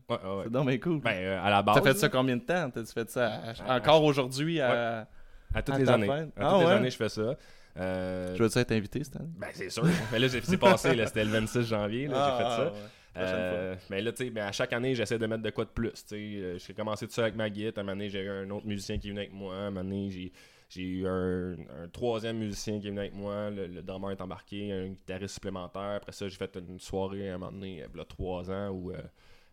c'est 0.44 0.50
donc 0.50 0.68
bien 0.70 0.78
cool. 0.78 1.02
Ben, 1.02 1.12
euh, 1.12 1.44
à 1.44 1.50
la 1.50 1.62
base. 1.62 1.76
T'as 1.76 1.82
fait 1.82 1.90
là, 1.90 1.96
ça 1.96 2.08
combien 2.10 2.38
de 2.38 2.44
temps? 2.44 2.70
T'as-tu 2.70 2.94
fait 2.94 3.10
ça 3.10 3.28
à- 3.30 3.74
À- 3.74 3.78
encore 3.78 4.04
aujourd'hui 4.06 4.62
à... 4.62 5.06
à 5.54 5.62
toutes 5.62 5.76
à 5.76 5.80
les 5.80 5.90
années. 5.90 6.08
fête? 6.08 6.30
À 6.38 6.44
toutes 6.44 6.54
Ah 6.54 6.58
les 6.60 6.66
années, 6.72 6.90
je 6.92 6.96
fais 6.96 7.10
ça. 7.10 7.36
Euh, 7.80 8.36
Je 8.36 8.44
veux-tu 8.44 8.60
être 8.60 8.72
invité 8.72 9.04
cette 9.04 9.16
année? 9.18 9.30
Ben, 9.38 9.50
c'est 9.54 9.70
sûr. 9.70 9.84
mais 10.12 10.20
là, 10.20 10.28
j'ai- 10.28 10.42
c'est 10.42 10.58
passé, 10.58 10.96
là, 10.96 11.06
c'était 11.08 11.24
le 11.26 11.32
26 11.32 11.64
janvier, 11.64 12.08
là, 12.08 12.14
j'ai 12.38 12.44
fait 12.44 12.50
ça. 12.50 12.58
Ah, 12.60 12.64
ouais. 12.74 12.80
Prochaine 13.14 13.36
Euh, 13.36 13.76
mais 13.90 14.02
là, 14.02 14.12
tu 14.12 14.26
sais, 14.26 14.30
mais 14.32 14.42
à 14.42 14.52
chaque 14.52 14.74
année, 14.74 14.94
j'essaie 14.94 15.18
de 15.18 15.26
mettre 15.26 15.42
de 15.42 15.50
quoi 15.50 15.66
de 15.66 15.70
plus. 15.72 15.92
tu 15.92 16.02
sais. 16.06 16.16
Euh, 16.18 16.58
J'ai 16.60 16.74
commencé 16.74 17.08
tout 17.08 17.14
ça 17.14 17.24
avec 17.24 17.36
ma 17.36 17.50
guitare. 17.50 17.82
Un 17.82 17.84
moment 17.86 17.94
donné, 17.98 18.10
j'ai 18.10 18.22
eu 18.22 18.30
un 18.30 18.50
autre 18.52 18.68
musicien 18.68 18.98
qui 19.00 19.08
est 19.08 19.10
venu 19.10 19.22
avec 19.22 19.34
moi. 19.34 19.56
Un 19.56 19.72
moment 19.72 19.84
donné, 19.84 20.10
j'ai, 20.12 20.32
j'ai 20.70 20.84
eu 20.84 21.08
un, 21.08 21.54
un 21.54 21.88
troisième 21.92 22.38
musicien 22.38 22.80
qui 22.80 22.88
est 22.88 22.90
venu 22.92 23.00
avec 23.00 23.16
moi. 23.16 23.50
Le, 23.50 23.66
le 23.66 23.82
drummer 23.82 24.12
est 24.12 24.22
embarqué, 24.22 24.72
un 24.72 24.88
guitariste 24.90 25.34
supplémentaire. 25.34 25.96
Après 25.98 26.12
ça, 26.12 26.28
j'ai 26.28 26.36
fait 26.38 26.56
une 26.58 26.80
soirée 26.80 27.32
à 27.32 27.36
un 27.36 27.38
moment 27.40 27.52
donné, 27.52 27.84
il 27.92 27.98
y 27.98 28.02
a 28.02 28.06
trois 28.06 28.52
ans, 28.52 28.70
où 28.70 28.92
euh, 28.92 28.98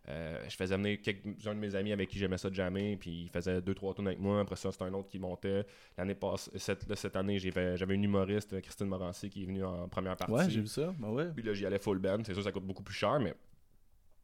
euh, 0.07 0.43
je 0.47 0.55
faisais 0.55 0.77
venir 0.77 1.01
quelques-uns 1.01 1.55
de 1.55 1.59
mes 1.59 1.73
amis 1.75 1.91
avec 1.91 2.09
qui 2.09 2.17
j'aimais 2.19 2.37
ça 2.37 2.49
de 2.49 2.55
jammer. 2.55 2.95
Puis 2.97 3.23
ils 3.23 3.29
faisaient 3.29 3.61
deux, 3.61 3.73
trois 3.73 3.93
tours 3.93 4.05
avec 4.05 4.19
moi. 4.19 4.39
Après 4.41 4.55
ça, 4.55 4.71
c'était 4.71 4.83
un 4.85 4.93
autre 4.93 5.09
qui 5.09 5.19
montait. 5.19 5.65
L'année 5.97 6.15
passée, 6.15 6.51
cette, 6.57 6.87
là, 6.87 6.95
cette 6.95 7.15
année, 7.15 7.39
j'avais 7.39 7.95
une 7.95 8.03
humoriste, 8.03 8.59
Christine 8.61 8.87
Morancy, 8.87 9.29
qui 9.29 9.43
est 9.43 9.45
venue 9.45 9.63
en 9.63 9.87
première 9.87 10.15
partie. 10.15 10.33
Ouais, 10.33 10.49
j'ai 10.49 10.61
vu 10.61 10.67
ça. 10.67 10.93
Ben 10.99 11.09
ouais. 11.09 11.25
Puis 11.33 11.43
là, 11.43 11.53
j'y 11.53 11.65
allais 11.65 11.79
full 11.79 11.99
band. 11.99 12.19
C'est 12.25 12.33
sûr, 12.33 12.43
ça 12.43 12.51
coûte 12.51 12.65
beaucoup 12.65 12.83
plus 12.83 12.93
cher, 12.95 13.19
mais 13.19 13.33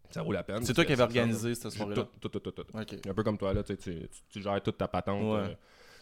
ça 0.09 0.21
vaut 0.23 0.33
la 0.33 0.43
peine. 0.43 0.63
C'est 0.63 0.73
toi 0.73 0.85
qui 0.85 0.91
avais 0.93 1.03
organisé 1.03 1.55
cette 1.55 1.71
soirée-là? 1.71 2.07
Tout, 2.19 2.29
tout, 2.29 2.39
tout, 2.39 2.51
tout. 2.51 2.65
Un 2.77 3.13
peu 3.13 3.23
comme 3.23 3.37
toi, 3.37 3.53
là, 3.53 3.63
tu, 3.63 3.75
tu- 3.77 4.07
tu 4.29 4.41
gères 4.41 4.61
toute 4.61 4.77
ta 4.77 4.87
patente. 4.87 5.21
Ouais. 5.23 5.49
euh, 5.51 5.55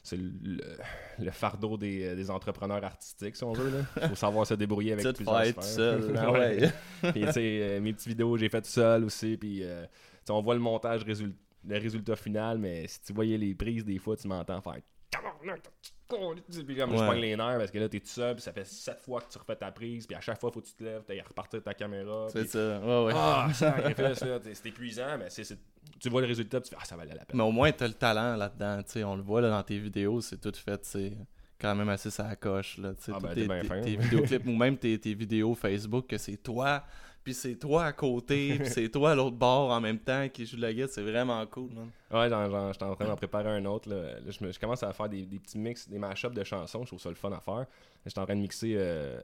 c'est 0.04 0.18
le, 0.18 1.32
fardeau 1.32 1.78
des, 1.78 2.06
euh, 2.06 2.16
des 2.16 2.30
entrepreneurs 2.30 2.84
artistiques, 2.84 3.36
si 3.36 3.44
on 3.44 3.54
veut. 3.54 3.84
Il 4.02 4.10
faut 4.10 4.16
savoir 4.16 4.46
se 4.46 4.54
débrouiller 4.54 4.94
avec 4.94 5.04
Petite 5.06 5.18
plusieurs 5.18 5.44
fête, 5.44 5.56
tout 5.56 5.62
seul. 5.62 6.14
Ah 6.18 6.32
ouais. 6.32 6.72
puis, 7.12 7.26
tu 7.26 7.32
sais, 7.32 7.60
euh, 7.62 7.82
mes 7.82 7.94
petites 7.94 8.08
vidéos, 8.08 8.38
j'ai 8.38 8.50
fait 8.50 8.62
tout 8.62 8.70
seul 8.70 9.04
aussi. 9.04 9.38
Puis, 9.38 9.64
euh, 9.64 9.86
on 10.30 10.42
voit 10.42 10.56
le 10.56 10.60
montage 10.60 11.06
le 11.06 11.78
résultat 11.78 12.16
final, 12.16 12.58
mais 12.58 12.88
si 12.88 13.02
tu 13.02 13.14
voyais 13.14 13.38
les 13.38 13.54
prises, 13.54 13.84
des 13.84 13.98
fois, 13.98 14.16
tu 14.16 14.28
m'entends 14.28 14.62
faire. 14.62 14.80
Puis 15.12 16.76
comme 16.76 16.92
je 16.98 17.06
pogne 17.06 17.20
les 17.22 17.36
nerfs 17.36 17.58
parce 17.58 17.72
que 17.72 17.78
là, 17.80 17.88
t'es 17.90 18.00
tout 18.00 18.08
seul, 18.08 18.36
puis 18.36 18.42
ça 18.44 18.52
fait 18.52 18.66
sept 18.66 19.00
fois 19.00 19.22
que 19.22 19.32
tu 19.32 19.38
refais 19.38 19.56
ta 19.56 19.72
prise, 19.72 20.08
puis 20.08 20.16
à 20.16 20.22
chaque 20.22 20.40
fois, 20.40 20.52
faut 20.52 20.60
que 20.62 20.66
tu 20.68 20.74
te 20.74 20.84
lèves, 20.84 21.04
t'ailles 21.04 21.22
repartir 21.22 21.62
ta 21.62 21.74
caméra. 21.74 22.28
C'est 22.32 22.42
puis- 22.42 22.50
ça. 22.50 22.80
Ouais, 22.80 23.06
ouais. 23.06 23.14
Ah, 23.16 23.48
c'est 23.54 24.66
épuisant, 24.66 25.18
mais 25.18 25.30
c'est, 25.30 25.44
tu 26.00 26.10
vois 26.10 26.22
le 26.22 26.28
résultat, 26.28 26.62
tu 26.62 26.70
fais 26.70 26.78
Ah, 26.80 26.86
ça 26.86 26.96
valait 26.96 27.14
la 27.14 27.26
peine. 27.26 27.38
Mais 27.38 27.44
au 27.44 27.52
moins, 27.52 27.72
t'as 27.72 27.88
le 27.88 27.94
talent 27.94 28.36
là-dedans. 28.36 28.82
tu 28.84 28.92
sais, 28.94 29.04
On 29.04 29.16
le 29.16 29.22
voit 29.22 29.42
là, 29.42 29.50
dans 29.50 29.64
tes 29.64 29.78
vidéos, 29.78 30.22
c'est 30.22 30.40
tout 30.42 30.54
fait. 30.56 30.84
C'est 30.84 31.18
quand 31.60 31.76
même 31.76 31.90
assez 31.90 32.10
ça 32.10 32.36
coche. 32.36 32.78
Là, 32.78 32.94
tu 32.94 33.04
sais, 33.04 33.12
Ah, 33.16 33.20
ben, 33.22 33.34
tes, 33.36 33.48
bien 33.48 33.62
tes- 33.62 33.82
tes 33.82 33.96
vidéoclips 33.98 34.46
ou 34.48 34.56
même 34.56 34.78
tes, 34.78 34.98
tes 35.00 35.14
vidéos 35.14 35.54
Facebook, 35.56 36.08
que 36.08 36.18
c'est 36.18 36.38
toi, 36.38 36.84
puis 37.30 37.36
c'est 37.36 37.56
toi 37.56 37.86
à 37.86 37.94
côté, 37.94 38.56
puis 38.60 38.70
c'est 38.70 38.90
toi 38.90 39.12
à 39.12 39.16
l'autre 39.16 39.36
bord 39.36 39.70
en 39.70 39.80
même 39.80 40.00
temps 40.00 40.28
qui 40.30 40.48
joue 40.48 40.56
de 40.58 40.62
la 40.64 40.74
guitare. 40.74 40.90
C'est 40.90 41.04
vraiment 41.04 41.46
cool, 41.46 41.70
man. 41.74 41.90
Ouais, 42.12 42.28
j'en- 42.28 42.72
j'étais 42.74 42.86
en 42.86 42.96
train 42.96 43.06
d'en 43.06 43.16
préparer 43.16 43.50
un 43.50 43.66
autre. 43.66 43.88
Là. 43.88 44.14
Là, 44.14 44.32
je, 44.32 44.44
me- 44.44 44.52
je 44.52 44.60
commence 44.60 44.82
à 44.82 44.92
faire 44.94 45.08
des, 45.10 45.22
des 45.28 45.38
petits 45.38 45.60
mix, 45.60 45.88
des 45.88 46.00
mashups 46.00 46.34
de 46.34 46.44
chansons. 46.44 46.82
Je 46.82 46.88
trouve 46.88 47.00
ça 47.00 47.10
le 47.10 47.16
fun 47.16 47.32
à 47.32 47.40
faire. 47.40 47.68
J'étais 48.04 48.20
en 48.20 48.26
train 48.26 48.36
de 48.36 48.42
mixer 48.42 48.74
euh, 48.78 49.20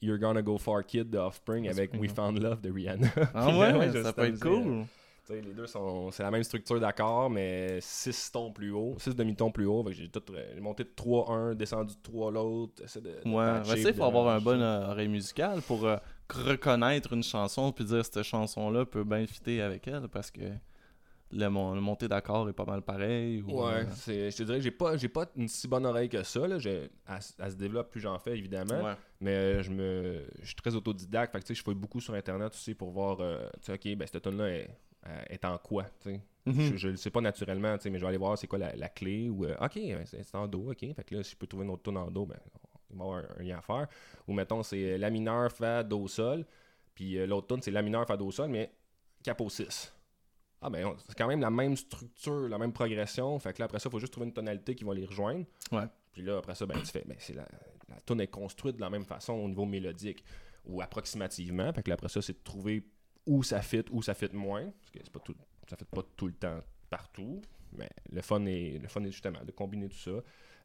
You're 0.00 0.18
Gonna 0.18 0.40
Go 0.40 0.56
Far 0.56 0.82
Kid 0.86 1.10
de 1.10 1.18
Offspring 1.18 1.68
avec 1.68 1.92
We 1.92 2.00
ouais. 2.02 2.08
Found 2.08 2.42
Love 2.42 2.62
de 2.62 2.70
Rihanna. 2.72 3.08
Ah 3.34 3.48
ouais, 3.76 4.02
ça 4.02 4.14
peut 4.14 4.24
être 4.24 4.46
euh, 4.46 4.48
cool. 4.62 4.84
Sais, 5.24 5.40
les 5.40 5.52
deux 5.52 5.66
sont. 5.66 6.10
C'est 6.10 6.24
la 6.24 6.32
même 6.32 6.42
structure 6.42 6.80
d'accords, 6.80 7.30
mais 7.30 7.78
6 7.80 8.32
tons 8.32 8.50
plus 8.50 8.72
haut, 8.72 8.96
6 8.98 9.14
demi-tons 9.14 9.52
plus 9.52 9.66
haut. 9.66 9.84
J'ai 9.90 10.10
euh, 10.16 10.44
j'ai 10.54 10.60
monté 10.60 10.82
de 10.84 10.90
3 10.96 11.30
un, 11.30 11.54
descendu 11.54 11.94
de 11.94 12.00
3 12.02 12.32
l'autre. 12.32 12.82
De, 12.82 13.00
de 13.00 13.10
Ouais, 13.28 13.44
patcher, 13.44 13.70
mais 13.70 13.76
tu 13.76 13.82
sais, 13.82 13.88
il 13.90 13.92
de 13.92 13.98
faut 13.98 14.04
avoir 14.04 14.34
un 14.34 14.40
bon 14.40 14.60
euh, 14.60 14.88
oreille 14.90 15.06
musicale 15.08 15.60
pour 15.62 15.84
euh, 15.86 15.96
reconnaître 16.34 17.12
une 17.12 17.22
chanson 17.22 17.72
puis 17.72 17.84
dire 17.84 18.04
cette 18.04 18.22
chanson-là 18.22 18.84
peut 18.86 19.04
bien 19.04 19.26
fitter 19.26 19.60
avec 19.62 19.86
elle 19.88 20.08
parce 20.08 20.30
que 20.30 20.40
le, 21.34 21.48
mon, 21.48 21.74
le 21.74 21.80
monté 21.80 22.08
d'accord 22.08 22.48
est 22.48 22.52
pas 22.52 22.66
mal 22.66 22.82
pareil. 22.82 23.40
Ou, 23.42 23.62
Ouais, 23.62 23.72
euh, 23.72 23.84
c'est- 23.94 24.30
je 24.30 24.36
te 24.36 24.42
dirais 24.42 24.58
que 24.58 24.64
j'ai 24.64 24.70
pas, 24.70 24.96
j'ai 24.98 25.08
pas 25.08 25.24
une 25.36 25.48
si 25.48 25.66
bonne 25.66 25.86
oreille 25.86 26.08
que 26.10 26.22
ça. 26.22 26.46
Là. 26.46 26.58
Elle, 26.62 27.50
se 27.52 27.56
développe 27.56 27.90
plus 27.90 28.00
j'en 28.00 28.18
fais, 28.18 28.36
évidemment. 28.36 28.82
ouais. 28.82 28.94
Mais 29.20 29.30
euh, 29.30 29.62
je 29.62 29.70
me 29.70 30.22
je 30.40 30.46
suis 30.46 30.54
très 30.56 30.74
autodidacte. 30.74 31.32
Fait 31.32 31.42
que, 31.42 31.54
je 31.54 31.62
fais 31.62 31.74
beaucoup 31.74 32.00
sur 32.00 32.12
Internet 32.14 32.52
aussi 32.52 32.74
pour 32.74 32.90
voir, 32.90 33.18
euh, 33.20 33.48
tu 33.62 33.66
sais, 33.66 33.72
OK, 33.74 33.96
ben, 33.96 34.06
cette 34.06 34.22
tune 34.22 34.36
là 34.36 34.48
est, 34.50 34.68
euh, 35.06 35.22
est 35.30 35.44
en 35.46 35.56
quoi. 35.56 35.86
Mhm. 36.44 36.60
Je, 36.72 36.76
je 36.76 36.88
le 36.88 36.96
sais 36.96 37.10
pas 37.10 37.20
naturellement, 37.22 37.76
mais 37.82 37.98
je 37.98 38.00
vais 38.02 38.06
aller 38.08 38.18
voir 38.18 38.36
c'est 38.36 38.46
quoi 38.48 38.58
la, 38.58 38.74
la 38.76 38.88
clé 38.90 39.30
ou 39.30 39.46
euh, 39.46 39.54
OK, 39.58 39.74
ben, 39.76 40.04
c'est 40.04 40.34
en 40.34 40.46
do, 40.46 40.70
OK. 40.70 40.80
Fait 40.80 41.04
que 41.04 41.14
là, 41.14 41.22
si 41.22 41.30
je 41.32 41.36
peux 41.36 41.46
trouver 41.46 41.64
une 41.64 41.70
autre 41.70 41.82
tune 41.84 41.96
en 41.96 42.10
do, 42.10 42.26
ben 42.26 42.36
il 42.92 42.98
va 42.98 43.04
y 43.04 43.08
avoir 43.08 43.24
un, 43.38 43.42
lien 43.42 43.58
à 43.58 43.60
faire. 43.60 43.86
Ou 44.28 44.32
mettons 44.32 44.62
c'est 44.62 44.94
euh, 44.94 44.98
la 44.98 45.10
mineur 45.10 45.50
fa 45.52 45.82
do 45.82 46.06
sol, 46.08 46.44
puis 46.94 47.18
euh, 47.18 47.26
l'autre 47.26 47.48
tune 47.48 47.62
c'est 47.62 47.70
la 47.70 47.82
mineur 47.82 48.06
fa 48.06 48.16
do 48.16 48.30
sol 48.30 48.48
mais 48.48 48.72
capot 49.22 49.48
6. 49.48 49.92
Ah 50.60 50.70
ben 50.70 50.94
c'est 51.08 51.16
quand 51.16 51.26
même 51.26 51.40
la 51.40 51.50
même 51.50 51.76
structure, 51.76 52.48
la 52.48 52.58
même 52.58 52.72
progression. 52.72 53.38
Fait 53.38 53.52
que 53.52 53.58
là 53.58 53.64
après 53.64 53.78
ça, 53.80 53.88
il 53.88 53.92
faut 53.92 53.98
juste 53.98 54.12
trouver 54.12 54.26
une 54.26 54.32
tonalité 54.32 54.74
qui 54.74 54.84
va 54.84 54.94
les 54.94 55.04
rejoindre. 55.04 55.44
Ouais. 55.72 55.86
Puis 56.12 56.22
là 56.22 56.38
après 56.38 56.54
ça, 56.54 56.66
ben 56.66 56.78
tu 56.78 56.86
fais 56.86 57.02
ben 57.04 57.16
c'est 57.18 57.34
la 57.34 57.46
la 57.94 58.00
tune 58.00 58.20
est 58.20 58.28
construite 58.28 58.76
de 58.76 58.80
la 58.80 58.90
même 58.90 59.04
façon 59.04 59.34
au 59.34 59.48
niveau 59.48 59.64
mélodique 59.64 60.24
ou 60.64 60.80
approximativement. 60.80 61.72
Fait 61.72 61.82
que 61.82 61.90
là, 61.90 61.94
après 61.94 62.08
ça, 62.08 62.22
c'est 62.22 62.34
de 62.34 62.42
trouver 62.42 62.86
où 63.26 63.42
ça 63.42 63.60
fit, 63.62 63.84
où 63.90 64.02
ça 64.02 64.14
fit 64.14 64.30
moins. 64.32 64.64
Parce 64.64 64.90
que 64.90 64.98
c'est 65.02 65.12
pas 65.12 65.20
tout, 65.20 65.34
ça 65.68 65.76
fit 65.76 65.84
pas 65.84 66.02
tout 66.16 66.26
le 66.26 66.34
temps 66.34 66.60
partout. 66.90 67.40
Mais 67.76 67.88
le 68.10 68.20
fun 68.22 68.44
est, 68.46 68.78
le 68.80 68.88
fun 68.88 69.02
est 69.04 69.10
justement 69.10 69.42
de 69.44 69.50
combiner 69.52 69.88
tout 69.88 69.96
ça, 69.98 70.10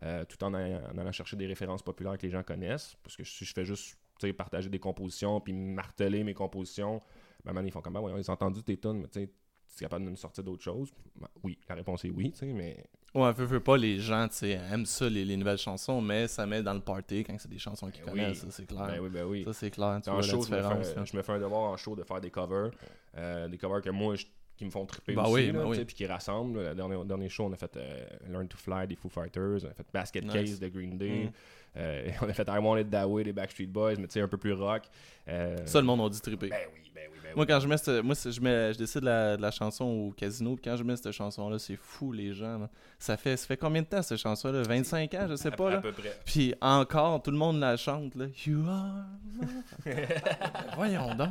euh, 0.04 0.26
tout 0.26 0.44
en, 0.44 0.54
allant- 0.54 0.82
en 0.94 0.98
allant 0.98 1.12
chercher 1.12 1.36
des 1.38 1.48
références 1.48 1.82
populaires 1.84 2.18
que 2.18 2.26
les 2.26 2.32
gens 2.32 2.44
connaissent. 2.44 2.96
Parce 3.04 3.16
que 3.16 3.24
si 3.24 3.46
je 3.46 3.54
fais 3.54 3.66
juste 3.66 3.98
partager 4.36 4.70
des 4.70 4.80
compositions 4.80 5.40
puis 5.40 5.54
marteler 5.54 6.24
mes 6.24 6.34
compositions, 6.34 7.02
ben, 7.46 7.54
man, 7.54 7.66
ils 7.66 7.72
font 7.72 7.82
comme 7.82 7.94
ben, 7.94 8.02
ouais, 8.02 8.20
ils 8.20 8.30
ont 8.30 8.34
entendu 8.34 8.64
tes 8.64 8.78
tonnes, 8.78 9.00
mais 9.00 9.08
tu 9.08 9.22
sais, 9.22 9.28
tu 9.28 9.84
es 9.84 9.86
capable 9.86 10.06
de 10.06 10.10
me 10.10 10.16
sortir 10.16 10.44
d'autres 10.44 10.64
choses? 10.64 10.92
Ben, 11.16 11.28
oui, 11.44 11.58
la 11.70 11.76
réponse 11.76 12.04
est 12.06 12.10
oui, 12.10 12.32
tu 12.32 12.40
sais, 12.40 12.46
mais 12.48 12.84
Ouais, 13.16 13.32
veux, 13.34 13.46
veux 13.46 13.60
pas, 13.62 13.78
les 13.78 14.00
gens, 14.00 14.28
tu 14.28 14.50
aiment 14.52 14.86
ça, 14.86 15.10
les, 15.10 15.24
les 15.24 15.38
nouvelles 15.38 15.58
chansons, 15.58 16.02
mais 16.02 16.28
ça 16.28 16.46
met 16.46 16.62
dans 16.62 16.74
le 16.74 16.82
party 16.82 17.24
quand 17.24 17.36
c'est 17.40 17.48
des 17.50 17.58
chansons 17.58 17.90
qu'ils 17.90 18.04
Ben 18.04 18.12
connaissent, 18.12 18.44
oui. 18.44 18.52
ça, 18.52 18.52
c'est 18.52 18.66
clair. 18.66 18.86
ben 18.86 19.00
oui, 19.00 19.10
ben 19.10 19.24
oui. 19.26 19.44
Ça, 19.46 19.54
c'est 19.54 19.72
clair, 19.72 20.00
tu 20.04 20.10
en 20.10 20.14
vois 20.14 20.22
la 20.24 20.28
show, 20.28 20.42
je 20.44 20.52
me, 20.52 20.58
différence. 20.58 20.88
fais, 20.90 20.96
là. 20.96 21.06
je 21.06 21.18
me 21.18 21.22
fais 21.24 21.32
un 21.32 21.40
devoir 21.40 21.72
en 21.72 21.78
show 21.78 21.96
de 21.96 22.04
faire 22.04 22.20
des 22.22 22.30
covers. 22.30 22.72
euh, 23.16 23.48
des 23.48 23.58
covers 23.58 23.82
que 23.82 23.90
moi, 23.90 24.16
je- 24.16 24.26
qui 24.58 24.66
me 24.66 24.70
font 24.72 24.86
triper 24.86 25.14
Bah 25.14 25.24
aussi. 25.24 25.34
oui, 25.34 25.46
là, 25.48 25.60
bah 25.60 25.66
oui. 25.68 25.86
Puis 25.86 25.96
qui 25.96 26.06
rassemblent. 26.06 26.60
Le 26.62 26.76
dernier, 26.76 26.98
dernier 27.06 27.30
show, 27.30 27.46
on 27.46 27.54
a 27.54 27.56
fait 27.56 27.78
euh, 27.78 28.06
Learn 28.30 28.48
to 28.48 28.58
Fly 28.58 28.88
des 28.88 28.96
Foo 28.96 29.08
Fighters. 29.10 29.64
On 29.64 29.70
a 29.70 29.74
fait 29.74 29.86
Basket 29.94 30.24
Nice. 30.26 30.34
Case 30.34 30.60
de 30.60 30.68
Green 30.70 30.98
Day. 30.98 31.26
Mm. 31.26 31.32
euh, 31.78 32.10
on 32.22 32.30
a 32.30 32.34
fait 32.34 32.48
I 32.50 32.58
Want 32.58 32.78
It 32.78 32.90
That 32.90 33.08
Way 33.08 33.24
des 33.26 33.34
Backstreet 33.34 33.68
Boys, 33.68 33.96
mais 34.00 34.08
tu 34.08 34.14
sais, 34.14 34.22
un 34.22 34.28
peu 34.28 34.38
plus 34.38 34.54
rock. 34.54 34.84
Euh, 35.28 35.56
Ça, 35.66 35.80
le 35.80 35.86
monde 35.86 36.02
a 36.02 36.10
dit 36.10 36.20
triper. 36.22 36.50
Ben 36.50 36.58
oui, 36.74 36.87
ben 37.30 37.36
Moi, 37.36 37.46
oui. 37.46 37.48
quand 37.48 37.60
je 37.60 37.68
mets 37.68 37.78
cette- 37.78 38.04
moi, 38.04 38.16
je, 38.16 38.42
mets, 38.42 38.74
je 38.74 38.78
décide 38.78 39.04
la, 39.04 39.38
de 39.38 39.42
la 39.42 39.52
chanson 39.52 39.86
au 39.86 40.12
casino, 40.12 40.56
puis 40.56 40.64
quand 40.64 40.76
je 40.78 40.84
mets 40.84 40.96
cette 40.96 41.12
chanson-là, 41.12 41.60
c'est 41.60 41.76
fou, 41.76 42.12
les 42.12 42.34
gens. 42.34 42.58
là. 42.60 42.70
Ça 43.00 43.18
fait, 43.18 43.38
ça 43.38 43.46
fait 43.48 43.58
combien 43.58 43.82
de 43.82 43.88
temps, 43.88 44.02
cette 44.02 44.18
chanson-là? 44.18 44.62
25 44.64 45.14
ans, 45.14 45.28
je 45.30 45.36
sais 45.36 45.50
à, 45.50 45.52
pas. 45.52 45.68
à 45.68 45.72
Là? 45.74 45.82
peu 45.82 45.92
près. 45.92 46.18
Puis 46.26 46.54
encore, 46.62 47.22
tout 47.22 47.32
le 47.32 47.38
monde 47.38 47.60
la 47.60 47.78
chante. 47.78 48.16
Là. 48.16 48.26
You 48.46 48.64
are. 48.68 49.06
Voyons 50.76 51.14
donc. 51.16 51.30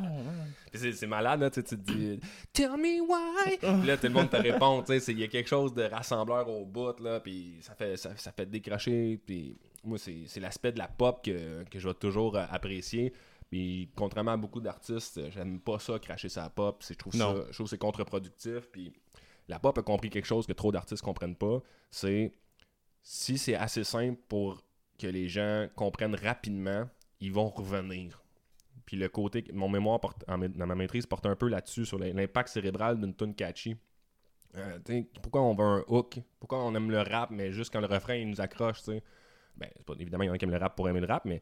c'est, 0.73 1.07
malade, 1.07 1.41
là, 1.41 1.49
tu 1.49 1.63
te 1.63 1.75
dis 1.75 2.19
Tell 2.53 2.71
me 2.77 3.01
why? 3.01 3.57
puis 3.57 3.87
là, 3.87 3.97
tout 3.97 4.07
le 4.07 4.13
monde 4.13 4.29
te 4.29 4.37
répond, 4.37 4.83
il 4.89 5.19
y 5.19 5.23
a 5.23 5.27
quelque 5.27 5.47
chose 5.49 5.73
de 5.73 5.83
rassembleur 5.83 6.47
au 6.49 6.65
bout, 6.65 6.99
là, 6.99 7.19
puis 7.19 7.55
ça 7.61 7.73
fait, 7.75 7.97
ça, 7.97 8.11
ça 8.15 8.31
fait 8.31 8.45
décrocher. 8.45 9.19
Puis 9.25 9.57
moi, 9.83 9.97
c'est, 9.97 10.23
c'est 10.27 10.39
l'aspect 10.39 10.71
de 10.71 10.79
la 10.79 10.87
pop 10.87 11.23
que, 11.23 11.63
que 11.69 11.79
je 11.79 11.87
vais 11.87 11.93
toujours 11.93 12.35
euh, 12.37 12.45
apprécier. 12.49 13.13
Puis 13.49 13.89
contrairement 13.95 14.31
à 14.31 14.37
beaucoup 14.37 14.59
d'artistes, 14.59 15.29
j'aime 15.31 15.59
pas 15.59 15.79
ça, 15.79 15.99
cracher 15.99 16.29
sa 16.29 16.49
pop. 16.49 16.83
Je 16.87 16.93
trouve, 16.95 17.13
ça, 17.13 17.19
Non. 17.19 17.45
je 17.47 17.53
trouve 17.53 17.65
que 17.65 17.69
c'est 17.69 17.77
contre-productif. 17.77 18.69
Puis 18.71 18.91
la 19.47 19.59
pop 19.59 19.77
a 19.77 19.83
compris 19.83 20.09
quelque 20.09 20.25
chose 20.25 20.45
que 20.45 20.53
trop 20.53 20.71
d'artistes 20.71 21.03
comprennent 21.03 21.35
pas. 21.35 21.61
C'est 21.89 22.33
si 23.01 23.37
c'est 23.37 23.55
assez 23.55 23.83
simple 23.83 24.19
pour 24.27 24.61
que 24.99 25.07
les 25.07 25.29
gens 25.29 25.67
comprennent 25.75 26.15
rapidement, 26.15 26.89
ils 27.21 27.31
vont 27.31 27.49
revenir. 27.49 28.21
Puis 28.85 28.97
le 28.97 29.07
côté, 29.09 29.45
mon 29.53 29.69
mémoire 29.69 29.99
porte, 29.99 30.23
en 30.27 30.37
dans 30.37 30.65
ma 30.67 30.75
maîtrise 30.75 31.05
porte 31.05 31.25
un 31.25 31.35
peu 31.35 31.47
là-dessus, 31.47 31.85
sur 31.85 31.99
l'impact 31.99 32.49
cérébral 32.49 32.99
d'une 32.99 33.15
tune 33.15 33.33
catchy. 33.35 33.75
Euh, 34.55 34.79
pourquoi 35.21 35.41
on 35.41 35.53
veut 35.53 35.63
un 35.63 35.83
hook? 35.87 36.19
Pourquoi 36.39 36.63
on 36.63 36.73
aime 36.73 36.89
le 36.89 37.01
rap, 37.01 37.29
mais 37.31 37.51
juste 37.51 37.71
quand 37.71 37.81
le 37.81 37.85
refrain 37.87 38.15
il 38.15 38.29
nous 38.29 38.41
accroche, 38.41 38.79
tu 38.79 38.91
sais? 38.91 39.03
Ben, 39.55 39.69
pas, 39.85 39.93
Évidemment, 39.99 40.23
il 40.23 40.27
y 40.27 40.29
en 40.29 40.33
a 40.33 40.37
qui 40.37 40.45
aiment 40.45 40.51
le 40.51 40.57
rap 40.57 40.75
pour 40.75 40.87
aimer 40.89 41.01
le 41.01 41.07
rap, 41.07 41.25
mais 41.25 41.41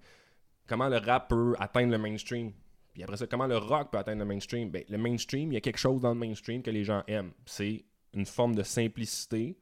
comment 0.68 0.88
le 0.90 0.98
rap 0.98 1.30
peut 1.30 1.56
atteindre 1.60 1.92
le 1.92 1.98
mainstream 1.98 2.52
Puis 2.94 3.04
après 3.04 3.18
ça, 3.18 3.28
comment 3.28 3.48
le 3.48 3.58
rock 3.58 3.92
peut 3.92 3.98
atteindre 3.98 4.20
le 4.20 4.26
mainstream? 4.26 4.70
Ben, 4.70 4.84
Le 4.90 4.98
mainstream, 4.98 5.52
il 5.52 5.56
y 5.56 5.58
a 5.58 5.62
quelque 5.62 5.78
chose 5.80 6.02
dans 6.02 6.14
le 6.14 6.20
mainstream 6.20 6.62
que 6.62 6.72
les 6.72 6.84
gens 6.84 7.04
aiment. 7.08 7.32
C'est 7.46 7.84
une 8.14 8.26
forme 8.26 8.56
de 8.56 8.64
simplicité 8.64 9.58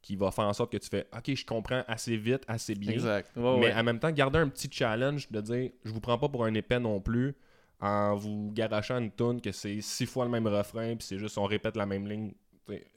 qui 0.00 0.14
va 0.16 0.30
faire 0.30 0.44
en 0.46 0.52
sorte 0.52 0.70
que 0.72 0.76
tu 0.76 0.88
fais 0.88 1.06
Ok, 1.16 1.34
je 1.34 1.44
comprends 1.44 1.82
assez 1.88 2.16
vite, 2.16 2.44
assez 2.46 2.74
bien. 2.74 2.92
Exact. 2.92 3.36
Ouais, 3.36 3.58
Mais 3.58 3.66
ouais. 3.66 3.74
en 3.74 3.82
même 3.82 3.98
temps, 3.98 4.10
garder 4.12 4.38
un 4.38 4.48
petit 4.48 4.68
challenge 4.70 5.30
de 5.30 5.40
dire 5.40 5.70
je 5.84 5.90
vous 5.92 6.00
prends 6.00 6.18
pas 6.18 6.28
pour 6.28 6.44
un 6.44 6.54
épais 6.54 6.78
non 6.78 7.00
plus 7.00 7.34
en 7.80 8.14
vous 8.16 8.50
garachant 8.52 8.98
une 8.98 9.10
tune 9.12 9.40
que 9.40 9.52
c'est 9.52 9.80
six 9.80 10.06
fois 10.06 10.24
le 10.24 10.30
même 10.30 10.46
refrain, 10.46 10.96
puis 10.96 11.06
c'est 11.06 11.18
juste 11.18 11.38
on 11.38 11.44
répète 11.44 11.76
la 11.76 11.86
même 11.86 12.06
ligne 12.06 12.32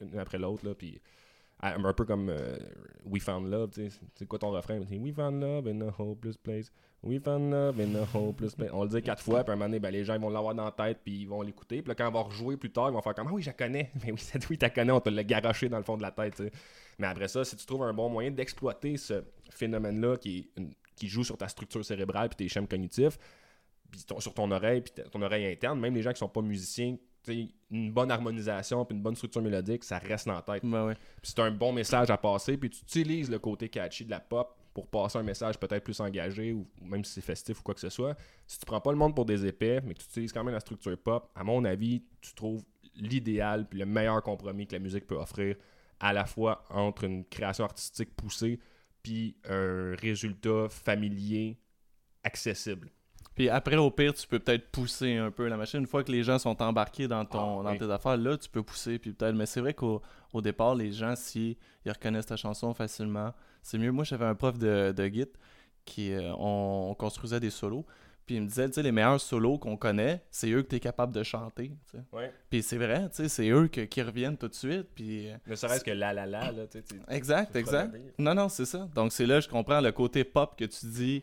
une 0.00 0.18
après 0.18 0.38
l'autre, 0.38 0.66
là, 0.66 0.74
puis 0.74 1.00
un 1.62 1.92
peu 1.92 2.04
comme 2.04 2.28
euh, 2.28 2.58
We 3.04 3.22
Found 3.22 3.50
Love, 3.50 3.70
tu 3.70 3.88
c'est 4.14 4.26
quoi 4.26 4.38
ton 4.38 4.50
refrain? 4.50 4.80
We 4.80 5.14
Found 5.14 5.40
Love 5.40 5.68
in 5.68 5.80
a 5.82 5.94
hopeless 5.98 6.36
place. 6.36 6.70
We 7.04 7.18
found 7.18 7.50
love 7.50 7.80
in 7.80 7.96
a 7.96 8.06
hopeless 8.16 8.54
place. 8.54 8.70
On 8.72 8.84
le 8.84 8.88
dit 8.88 9.02
quatre 9.02 9.22
fois, 9.24 9.42
puis 9.42 9.50
à 9.50 9.54
un 9.54 9.56
moment 9.56 9.66
donné, 9.68 9.80
ben, 9.80 9.90
les 9.90 10.04
gens 10.04 10.14
ils 10.14 10.20
vont 10.20 10.30
l'avoir 10.30 10.54
dans 10.54 10.66
la 10.66 10.70
tête, 10.70 11.00
puis 11.02 11.22
ils 11.22 11.28
vont 11.28 11.42
l'écouter. 11.42 11.82
Puis 11.82 11.88
là, 11.88 11.96
quand 11.96 12.06
on 12.08 12.12
va 12.12 12.20
rejouer 12.20 12.56
plus 12.56 12.70
tard, 12.70 12.90
ils 12.90 12.92
vont 12.92 13.02
faire 13.02 13.14
comme 13.16 13.26
Ah 13.26 13.32
oui, 13.32 13.42
je 13.42 13.48
la 13.48 13.54
connais. 13.54 13.90
Mais 14.04 14.12
oui, 14.12 14.18
c'est- 14.20 14.48
oui, 14.48 14.56
tu 14.56 14.64
la 14.64 14.70
connais, 14.70 14.92
on 14.92 15.00
te 15.00 15.08
l'a 15.10 15.24
garoché 15.24 15.68
dans 15.68 15.78
le 15.78 15.82
fond 15.82 15.96
de 15.96 16.02
la 16.02 16.12
tête. 16.12 16.40
Mais 17.00 17.08
après 17.08 17.26
ça, 17.26 17.44
si 17.44 17.56
tu 17.56 17.66
trouves 17.66 17.82
un 17.82 17.92
bon 17.92 18.08
moyen 18.08 18.30
d'exploiter 18.30 18.96
ce 18.96 19.24
phénomène-là 19.50 20.16
qui, 20.16 20.48
qui 20.94 21.08
joue 21.08 21.24
sur 21.24 21.36
ta 21.36 21.48
structure 21.48 21.84
cérébrale 21.84 22.28
puis 22.28 22.36
tes 22.36 22.48
schèmes 22.48 22.68
cognitifs, 22.68 23.18
puis 23.90 24.04
sur 24.20 24.32
ton 24.32 24.48
oreille, 24.52 24.82
puis 24.82 24.92
ton 25.10 25.22
oreille 25.22 25.46
interne, 25.46 25.80
même 25.80 25.94
les 25.96 26.02
gens 26.02 26.12
qui 26.12 26.20
sont 26.20 26.28
pas 26.28 26.40
musiciens, 26.40 26.96
une 27.28 27.92
bonne 27.92 28.10
harmonisation 28.10 28.84
puis 28.84 28.96
une 28.96 29.02
bonne 29.02 29.16
structure 29.16 29.42
mélodique, 29.42 29.84
ça 29.84 29.98
reste 29.98 30.26
dans 30.26 30.34
la 30.34 30.42
tête. 30.42 30.64
Ouais, 30.64 30.82
ouais. 30.82 30.96
C'est 31.22 31.38
un 31.38 31.50
bon 31.50 31.72
message 31.72 32.10
à 32.10 32.16
passer, 32.16 32.56
puis 32.56 32.70
tu 32.70 32.82
utilises 32.82 33.30
le 33.30 33.38
côté 33.38 33.68
catchy 33.68 34.04
de 34.04 34.10
la 34.10 34.20
pop 34.20 34.56
pour 34.74 34.86
passer 34.86 35.18
un 35.18 35.22
message 35.22 35.58
peut-être 35.58 35.84
plus 35.84 36.00
engagé, 36.00 36.52
ou, 36.52 36.66
ou 36.80 36.86
même 36.86 37.04
si 37.04 37.12
c'est 37.14 37.20
festif 37.20 37.60
ou 37.60 37.62
quoi 37.62 37.74
que 37.74 37.80
ce 37.80 37.90
soit. 37.90 38.16
Si 38.46 38.58
tu 38.58 38.64
prends 38.64 38.80
pas 38.80 38.90
le 38.90 38.98
monde 38.98 39.14
pour 39.14 39.24
des 39.24 39.46
épais, 39.46 39.80
mais 39.84 39.94
que 39.94 40.00
tu 40.00 40.06
utilises 40.06 40.32
quand 40.32 40.42
même 40.42 40.54
la 40.54 40.60
structure 40.60 40.96
pop, 40.98 41.30
à 41.34 41.44
mon 41.44 41.64
avis, 41.64 42.02
tu 42.20 42.34
trouves 42.34 42.62
l'idéal 42.94 43.68
puis 43.68 43.78
le 43.78 43.86
meilleur 43.86 44.22
compromis 44.22 44.66
que 44.66 44.72
la 44.72 44.78
musique 44.78 45.06
peut 45.06 45.16
offrir 45.16 45.56
à 46.00 46.12
la 46.12 46.26
fois 46.26 46.64
entre 46.70 47.04
une 47.04 47.24
création 47.24 47.64
artistique 47.64 48.14
poussée 48.16 48.58
puis 49.02 49.36
un 49.48 49.94
résultat 49.96 50.68
familier 50.68 51.58
accessible. 52.24 52.90
Puis 53.34 53.48
après, 53.48 53.76
au 53.76 53.90
pire, 53.90 54.12
tu 54.14 54.26
peux 54.26 54.38
peut-être 54.38 54.70
pousser 54.70 55.16
un 55.16 55.30
peu 55.30 55.48
la 55.48 55.56
machine. 55.56 55.80
Une 55.80 55.86
fois 55.86 56.04
que 56.04 56.12
les 56.12 56.22
gens 56.22 56.38
sont 56.38 56.60
embarqués 56.62 57.08
dans, 57.08 57.24
ton, 57.24 57.60
Ah, 57.60 57.62
dans 57.64 57.70
oui. 57.72 57.78
tes 57.78 57.90
affaires, 57.90 58.16
là, 58.16 58.36
tu 58.36 58.48
peux 58.48 58.62
pousser. 58.62 58.98
Puis 58.98 59.12
peut-être, 59.12 59.34
mais 59.34 59.46
c'est 59.46 59.60
vrai 59.60 59.72
qu'au 59.74 60.02
au 60.32 60.40
départ, 60.42 60.74
les 60.74 60.92
gens, 60.92 61.14
si 61.16 61.56
ils 61.84 61.92
reconnaissent 61.92 62.26
ta 62.26 62.36
chanson 62.36 62.74
facilement, 62.74 63.32
c'est 63.62 63.78
mieux. 63.78 63.90
Moi, 63.92 64.04
j'avais 64.04 64.26
un 64.26 64.34
prof 64.34 64.58
de, 64.58 64.92
de 64.96 65.06
git 65.06 65.26
qui, 65.84 66.12
euh, 66.12 66.32
on, 66.38 66.88
on 66.90 66.94
construisait 66.94 67.40
des 67.40 67.50
solos. 67.50 67.84
Puis 68.24 68.36
il 68.36 68.42
me 68.42 68.46
disait, 68.46 68.68
tu 68.68 68.74
sais, 68.74 68.82
les 68.82 68.92
meilleurs 68.92 69.20
solos 69.20 69.58
qu'on 69.58 69.76
connaît, 69.76 70.22
c'est 70.30 70.48
eux 70.50 70.62
que 70.62 70.68
tu 70.68 70.76
es 70.76 70.80
capable 70.80 71.12
de 71.12 71.22
chanter. 71.24 71.72
Ouais. 72.12 72.32
Puis 72.50 72.62
c'est 72.62 72.76
vrai, 72.78 73.08
tu 73.08 73.16
sais, 73.16 73.28
c'est 73.28 73.48
eux 73.48 73.66
que- 73.66 73.80
qui 73.80 74.00
reviennent 74.00 74.36
tout 74.36 74.46
de 74.46 74.54
suite. 74.54 74.86
Puis. 74.94 75.28
euh, 75.28 75.36
Ne 75.46 75.56
serait-ce 75.56 75.82
que 75.82 75.90
la 75.90 76.12
la 76.12 76.24
la, 76.26 76.52
là, 76.52 76.66
tu 76.68 76.78
Exact, 77.08 77.56
exact. 77.56 77.96
Non, 78.18 78.34
non, 78.34 78.48
c'est 78.48 78.64
ça. 78.64 78.88
Donc 78.94 79.10
c'est 79.12 79.26
là 79.26 79.40
je 79.40 79.48
comprends 79.48 79.80
le 79.80 79.90
côté 79.90 80.22
pop 80.22 80.54
que 80.56 80.64
tu 80.66 80.86
dis 80.86 81.22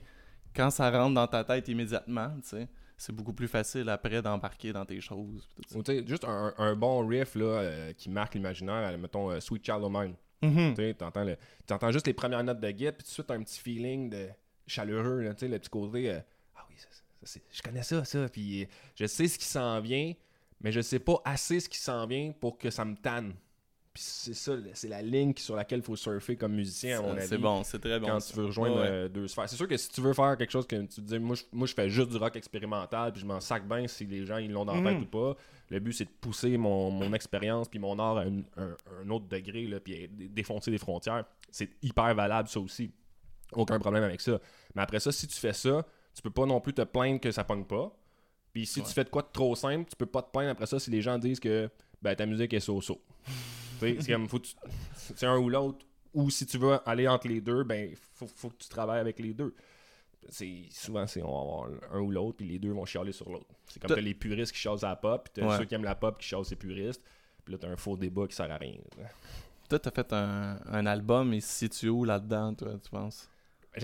quand 0.60 0.70
ça 0.72 0.90
rentre 0.92 1.14
dans 1.16 1.28
ta 1.28 1.44
tête 1.44 1.68
immédiatement, 1.70 2.32
tu 2.42 2.50
sais. 2.50 2.68
C'est 2.98 3.14
beaucoup 3.16 3.32
plus 3.32 3.48
facile 3.48 3.88
après 3.90 4.22
d'embarquer 4.22 4.74
dans 4.74 4.86
tes 4.86 5.00
choses. 5.00 5.48
Ou 5.74 5.82
tu 5.84 5.92
sais, 5.94 6.06
juste 6.06 6.26
un, 6.26 6.54
un 6.58 6.76
bon 6.76 7.08
riff 7.08 7.36
là, 7.36 7.46
euh, 7.46 7.94
qui 7.94 8.10
marque 8.10 8.34
l'imaginaire, 8.36 8.90
euh, 8.92 8.98
mettons 8.98 9.32
euh, 9.32 9.40
Sweet 9.40 9.66
Child 9.66 9.84
of 9.84 9.92
Mine. 9.92 10.16
Mhm. 10.42 10.94
T'entends, 10.96 11.24
le- 11.24 11.38
t'entends 11.66 11.92
juste 11.92 12.08
les 12.08 12.14
premières 12.14 12.44
notes 12.44 12.60
de 12.60 12.72
guitare, 12.72 12.94
puis 12.94 13.04
tout 13.04 13.10
de 13.10 13.14
suite, 13.14 13.32
un 13.32 13.42
petit 13.42 13.60
feeling 13.60 14.10
de 14.10 14.28
chaleureux, 14.68 15.22
là, 15.22 15.30
le 15.42 15.60
petit 15.60 15.70
côté. 15.70 16.12
euh, 16.12 16.20
ah 16.58 16.66
oui, 16.70 16.76
ça, 16.78 16.88
ça, 16.92 17.02
c'est- 17.24 17.42
je 17.54 17.62
connais 17.62 17.84
ça, 17.84 18.04
ça, 18.04 18.28
puis 18.28 18.68
je 18.96 19.06
sais 19.06 19.30
ce 19.30 19.40
qui 19.40 19.46
s'en 19.46 19.80
vient, 19.80 20.14
mais 20.60 20.74
je 20.74 20.82
sais 20.82 21.00
pas 21.00 21.22
assez 21.24 21.62
ce 21.62 21.70
qui 21.70 21.78
s'en 21.80 22.06
vient 22.06 22.34
pour 22.38 22.58
que 22.58 22.70
ça 22.70 22.84
me 22.84 22.96
tanne. 22.98 23.34
Puis 24.00 24.08
c'est 24.08 24.34
ça, 24.34 24.54
c'est 24.74 24.88
la 24.88 25.02
ligne 25.02 25.34
sur 25.36 25.58
laquelle 25.58 25.80
il 25.80 25.84
faut 25.86 25.98
surfer 25.98 26.38
comme 26.38 26.54
musicien, 26.54 27.00
à 27.00 27.02
mon 27.02 27.12
avis. 27.18 27.28
C'est 27.28 27.38
bon, 27.38 27.64
c'est 27.66 27.80
très 27.80 28.00
bon. 28.00 28.08
quand 28.08 28.20
ça. 28.22 28.32
tu 28.34 28.40
veux 28.40 28.46
rejoindre 28.46 28.76
Ouais, 28.78 28.82
ouais. 28.84 28.88
euh, 28.88 29.10
deux 29.10 29.28
sphères. 29.28 29.50
C'est 29.50 29.58
sûr 29.58 29.68
que 29.68 29.76
si 29.76 29.90
tu 29.90 30.00
veux 30.00 30.14
faire 30.14 30.38
quelque 30.38 30.52
chose 30.52 30.66
que 30.66 30.78
tu 30.84 30.88
te 30.88 31.02
dis, 31.02 31.20
moi 31.20 31.36
je, 31.36 31.44
moi, 31.52 31.68
je 31.68 31.74
fais 31.74 31.90
juste 31.90 32.10
du 32.10 32.16
rock 32.16 32.34
expérimental, 32.38 33.12
puis 33.12 33.20
je 33.20 33.26
m'en 33.26 33.42
sac 33.42 33.68
bien 33.68 33.86
si 33.88 34.06
les 34.06 34.26
gens 34.26 34.38
ils 34.38 34.50
l'ont 34.52 34.64
dans 34.64 34.80
la 34.80 34.90
tête 34.92 35.00
Mm. 35.00 35.04
ou 35.04 35.06
pas. 35.08 35.36
Le 35.70 35.80
but 35.82 35.92
c'est 35.92 36.06
de 36.06 36.10
pousser 36.22 36.56
mon, 36.58 36.92
mon 36.92 37.12
expérience 37.12 37.68
puis 37.68 37.78
mon 37.78 38.00
art 38.00 38.20
à 38.20 38.22
un, 38.22 38.38
un- 38.56 38.76
un 39.04 39.10
autre 39.10 39.26
degré, 39.28 39.68
là, 39.68 39.82
puis 39.82 40.08
dé- 40.08 40.30
défoncer 40.30 40.72
des 40.72 40.78
frontières. 40.78 41.26
C'est 41.52 41.70
hyper 41.82 42.16
valable 42.16 42.48
ça 42.48 42.62
aussi. 42.62 42.92
Aucun 43.52 43.80
problème 43.80 44.04
avec 44.04 44.22
ça. 44.22 44.40
Mais 44.76 44.82
après 44.82 45.02
ça, 45.02 45.12
si 45.12 45.28
tu 45.28 45.36
fais 45.38 45.52
ça, 45.54 45.86
tu 46.16 46.22
peux 46.22 46.30
pas 46.32 46.46
non 46.46 46.62
plus 46.62 46.74
te 46.74 46.84
plaindre 46.84 47.20
que 47.20 47.32
ça 47.32 47.44
pogne 47.44 47.66
pas. 47.66 47.92
Puis 48.54 48.66
si 48.66 48.80
Ouais. 48.80 48.86
tu 48.88 48.94
fais 48.94 49.04
de 49.04 49.10
quoi 49.10 49.24
de 49.24 49.28
trop 49.34 49.56
simple, 49.58 49.90
tu 49.90 49.96
peux 49.98 50.06
pas 50.06 50.22
te 50.22 50.32
plaindre 50.32 50.52
après 50.52 50.68
ça 50.68 50.80
si 50.80 50.90
les 50.90 51.02
gens 51.02 51.18
disent 51.20 51.40
que 51.42 51.70
ben, 52.02 52.16
ta 52.16 52.26
musique 52.26 52.54
est 52.54 52.62
so-so. 52.62 53.02
Tu 53.80 54.02
c'est 54.02 54.12
comme, 54.12 54.28
faut 54.28 54.40
que 54.40 54.48
tu- 54.48 54.56
c'est 54.96 55.26
un 55.26 55.38
ou 55.38 55.50
l'autre. 55.50 55.86
Ou 56.14 56.30
si 56.30 56.46
tu 56.46 56.58
veux 56.58 56.78
aller 56.90 57.08
entre 57.08 57.28
les 57.28 57.40
deux, 57.42 57.64
ben 57.64 57.92
faut, 58.14 58.28
faut 58.28 58.50
que 58.50 58.58
tu 58.58 58.68
travailles 58.70 59.00
avec 59.00 59.20
les 59.20 59.34
deux. 59.34 59.54
C'est 60.30 60.64
souvent 60.72 61.08
c'est 61.08 61.22
on 61.24 61.32
va 61.32 61.40
avoir 61.42 61.70
un 61.94 62.00
ou 62.02 62.12
l'autre 62.12 62.38
puis 62.38 62.48
les 62.48 62.60
deux 62.60 62.72
vont 62.72 62.86
chialer 62.86 63.12
sur 63.12 63.30
l'autre. 63.30 63.46
C'est 63.68 63.80
comme 63.82 63.96
T'as- 63.96 64.02
les 64.02 64.14
puristes 64.14 64.52
qui 64.52 64.60
chialent 64.60 64.84
à 64.84 64.90
la 64.90 64.96
pop, 64.96 65.24
puis 65.24 65.42
t'as 65.42 65.48
Ouais. 65.50 65.58
ceux 65.58 65.66
qui 65.66 65.76
aiment 65.76 65.84
la 65.84 65.96
pop 65.96 66.18
qui 66.20 66.28
chialent 66.28 66.46
ces 66.46 66.56
puristes. 66.56 67.04
Puis 67.46 67.54
là 67.54 67.58
t'as 67.60 67.70
un 67.70 67.78
faux 67.78 67.96
débat 67.96 68.28
qui 68.28 68.36
sert 68.36 68.52
à 68.52 68.58
rien. 68.58 68.74
Toi, 69.70 69.78
t'as 69.80 69.92
fait 69.92 70.12
un, 70.14 70.60
un 70.66 70.86
album, 70.88 71.32
il 71.34 71.42
se 71.44 71.68
situe 71.68 71.90
où 71.90 72.04
là-dedans, 72.04 72.56
toi, 72.56 72.74
tu 72.84 72.90
penses? 72.90 73.30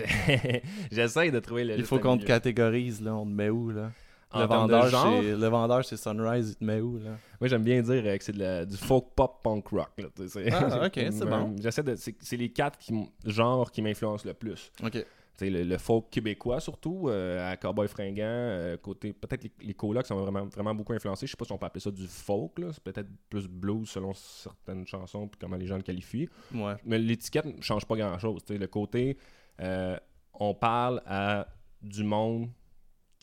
J'essaie 0.90 1.30
de 1.30 1.38
trouver 1.40 1.64
le 1.64 1.78
Il 1.78 1.84
faut 1.84 1.98
qu'on 2.00 2.18
te 2.18 2.24
catégorise, 2.24 3.00
là, 3.00 3.14
on 3.14 3.24
te 3.24 3.30
met 3.30 3.50
où, 3.50 3.70
là? 3.70 3.92
En 4.36 4.42
le, 4.42 4.48
termes 4.48 4.66
de 4.68 4.72
vendeur 4.72 4.88
genre, 4.88 5.22
chez, 5.22 5.36
le 5.36 5.46
vendeur 5.48 5.84
chez 5.84 5.96
Sunrise, 5.96 6.50
il 6.50 6.56
te 6.56 6.64
met 6.64 6.80
où, 6.80 6.98
là? 6.98 7.10
Moi, 7.40 7.48
j'aime 7.48 7.62
bien 7.64 7.82
dire 7.82 8.02
euh, 8.04 8.16
que 8.16 8.24
c'est 8.24 8.66
du 8.66 8.76
folk 8.76 9.06
pop 9.14 9.40
punk 9.42 9.66
rock. 9.68 9.90
là, 9.98 10.08
Ah, 10.52 10.86
ok, 10.86 10.92
c'est 10.94 11.24
bon. 11.28 11.54
J'essaie 11.60 11.82
de. 11.82 11.94
C'est 11.96 12.36
les 12.36 12.50
quatre 12.50 12.78
qui 12.78 12.94
genres 13.24 13.70
qui 13.70 13.82
m'influencent 13.82 14.26
le 14.26 14.34
plus. 14.34 14.70
OK. 14.82 15.04
Le, 15.38 15.64
le 15.64 15.76
folk 15.76 16.08
québécois, 16.08 16.60
surtout, 16.60 17.08
euh, 17.10 17.52
à 17.52 17.58
Cowboy 17.58 17.88
Fringant, 17.88 18.22
euh, 18.24 18.78
côté. 18.78 19.12
Peut-être 19.12 19.44
les, 19.44 19.52
les 19.60 19.74
colocs 19.74 20.06
sont 20.06 20.16
vraiment, 20.16 20.46
vraiment 20.46 20.74
beaucoup 20.74 20.94
influencés. 20.94 21.26
Je 21.26 21.32
sais 21.32 21.36
pas 21.36 21.44
si 21.44 21.52
on 21.52 21.58
peut 21.58 21.66
appeler 21.66 21.82
ça 21.82 21.90
du 21.90 22.06
folk. 22.06 22.52
C'est 22.72 22.82
peut-être 22.82 23.10
plus 23.28 23.46
blues 23.46 23.86
selon 23.86 24.14
certaines 24.14 24.86
chansons, 24.86 25.28
puis 25.28 25.38
comment 25.38 25.56
les 25.56 25.66
gens 25.66 25.76
le 25.76 25.82
qualifient. 25.82 26.30
Ouais. 26.54 26.72
Mais 26.86 26.98
l'étiquette 26.98 27.44
ne 27.44 27.60
change 27.60 27.84
pas 27.84 27.96
grand-chose. 27.96 28.40
Le 28.48 28.66
côté, 28.66 29.18
euh, 29.60 29.98
on 30.32 30.54
parle 30.54 31.02
à 31.04 31.46
du 31.82 32.02
monde 32.02 32.48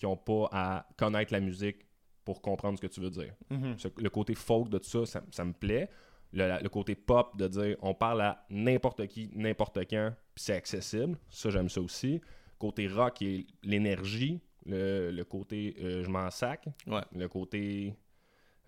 qui 0.04 0.08
n'ont 0.08 0.18
pas 0.18 0.50
à 0.52 0.86
connaître 0.98 1.32
la 1.32 1.40
musique 1.40 1.78
pour 2.26 2.42
comprendre 2.42 2.78
ce 2.78 2.82
que 2.82 2.92
tu 2.92 3.00
veux 3.00 3.10
dire. 3.10 3.34
Mhm. 3.50 3.78
Le 3.98 4.10
côté 4.10 4.36
folk 4.36 4.68
de 4.68 4.78
tout 4.78 4.90
ça, 4.90 5.06
ça, 5.06 5.24
ça 5.32 5.46
me 5.46 5.54
plaît. 5.54 5.90
Le, 6.34 6.68
côté 6.68 6.96
pop 6.96 7.38
de 7.38 7.48
dire 7.48 7.78
on 7.82 7.94
parle 7.94 8.22
à 8.22 8.46
n'importe 8.50 9.08
qui, 9.08 9.30
n'importe 9.34 9.80
quand, 9.90 10.14
puis 10.36 10.44
c'est 10.44 10.56
accessible. 10.56 11.18
Ça, 11.30 11.52
j'aime 11.52 11.70
ça 11.70 11.80
aussi. 11.80 12.20
Côté 12.60 12.88
rock 12.88 13.22
et 13.22 13.48
l'énergie. 13.64 14.42
Le, 14.66 15.12
le 15.12 15.24
côté 15.24 15.76
euh, 15.80 16.04
je 16.04 16.10
m'en 16.10 16.30
sac. 16.32 16.68
Ouais. 16.88 17.04
Le 17.16 17.28
côté 17.30 17.96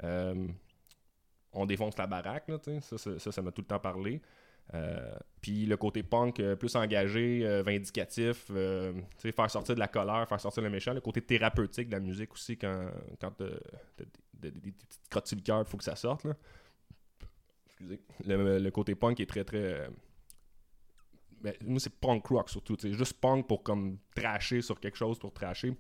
euh, 0.03 0.47
on 1.51 1.65
défonce 1.65 1.97
la 1.97 2.07
baraque. 2.07 2.47
Là, 2.47 2.59
ça, 2.79 3.19
ça 3.19 3.41
m'a 3.41 3.51
tout 3.51 3.61
le 3.61 3.67
temps 3.67 3.79
parlé. 3.79 4.21
Euh, 4.73 5.15
puis 5.41 5.65
le 5.65 5.77
côté 5.77 6.01
punk 6.01 6.39
euh, 6.39 6.55
plus 6.55 6.75
engagé, 6.75 7.45
euh, 7.45 7.61
vindicatif, 7.61 8.45
faire 8.47 9.51
sortir 9.51 9.75
de 9.75 9.79
la 9.79 9.87
colère, 9.87 10.27
faire 10.27 10.39
sortir 10.39 10.63
le 10.63 10.69
méchant, 10.69 10.93
le 10.93 11.01
côté 11.01 11.21
thérapeutique 11.21 11.87
de 11.87 11.93
la 11.93 11.99
musique 11.99 12.33
aussi 12.33 12.57
quand, 12.57 12.89
quand 13.21 13.31
des, 14.33 14.51
petites 14.51 15.09
crottes 15.09 15.27
sur 15.27 15.41
cœur, 15.43 15.59
il 15.59 15.65
faut 15.65 15.77
que 15.77 15.83
ça 15.83 15.95
sorte. 15.95 16.23
Là. 16.23 16.33
Excusez. 17.67 18.01
Le, 18.25 18.69
côté 18.71 18.95
punk 18.95 19.19
est 19.19 19.29
très 19.29 19.43
très. 19.43 19.87
ben, 21.41 21.53
moi 21.63 21.79
c'est 21.79 21.93
punk 21.93 22.25
rock 22.25 22.49
surtout, 22.49 22.75
sais, 22.79 22.93
juste 22.93 23.19
punk 23.19 23.47
pour 23.47 23.61
comme 23.61 23.99
tracher 24.15 24.61
sur 24.61 24.79
quelque 24.79 24.97
chose 24.97 25.19
pour 25.19 25.31
tracher. 25.31 25.75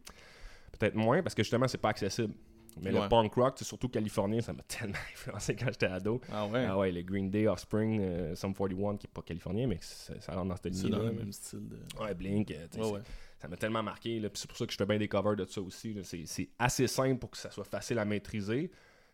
Peut-être 0.77 0.95
moins 0.95 1.23
parce 1.23 1.33
que 1.33 1.41
justement 1.41 1.67
c'est 1.67 1.79
pas 1.79 1.89
accessible. 1.89 2.35
Mais 2.81 2.91
Ouais. 2.93 3.01
le 3.03 3.09
punk 3.09 3.33
rock, 3.35 3.55
c'est 3.57 3.65
surtout 3.65 3.87
californien, 3.89 4.41
ça 4.41 4.51
m'a 4.53 4.63
tellement 4.67 4.97
influencé 5.13 5.55
quand 5.55 5.67
j'étais 5.67 5.85
ado. 5.87 6.19
Ah 6.31 6.45
ouais? 6.47 6.65
Ah 6.65 6.77
ouais, 6.77 6.91
le 6.91 7.01
Green 7.03 7.29
Day, 7.29 7.47
Offspring, 7.47 7.99
euh, 8.01 8.35
Sum 8.35 8.53
41, 8.53 8.97
qui 8.97 9.07
est 9.07 9.13
pas 9.13 9.21
californien, 9.21 9.67
mais 9.67 9.77
ça, 9.81 10.13
rentre 10.33 10.49
dans 10.49 10.55
cette 10.57 10.73
C'est 10.75 10.89
dans 10.89 10.99
le 10.99 11.11
même 11.11 11.31
style 11.31 11.67
de... 11.69 11.77
Ouais, 12.03 12.13
Blink, 12.13 12.51
euh, 12.51 12.67
Ouais, 12.91 12.99
ça 13.39 13.47
m'a 13.47 13.57
tellement 13.57 13.83
marqué. 13.83 14.19
là, 14.19 14.29
puis 14.29 14.39
c'est 14.39 14.47
pour 14.47 14.57
ça 14.57 14.65
que 14.65 14.71
je 14.73 14.77
fais 14.77 14.85
bien 14.85 14.97
des 14.97 15.07
covers 15.07 15.35
de 15.35 15.45
ça 15.45 15.61
aussi. 15.61 15.95
C'est 16.03 16.49
assez 16.59 16.87
simple 16.87 17.19
pour 17.19 17.31
que 17.31 17.37
ça 17.37 17.51
soit 17.51 17.63
facile 17.65 17.99
à 17.99 18.05
maîtriser. 18.05 18.71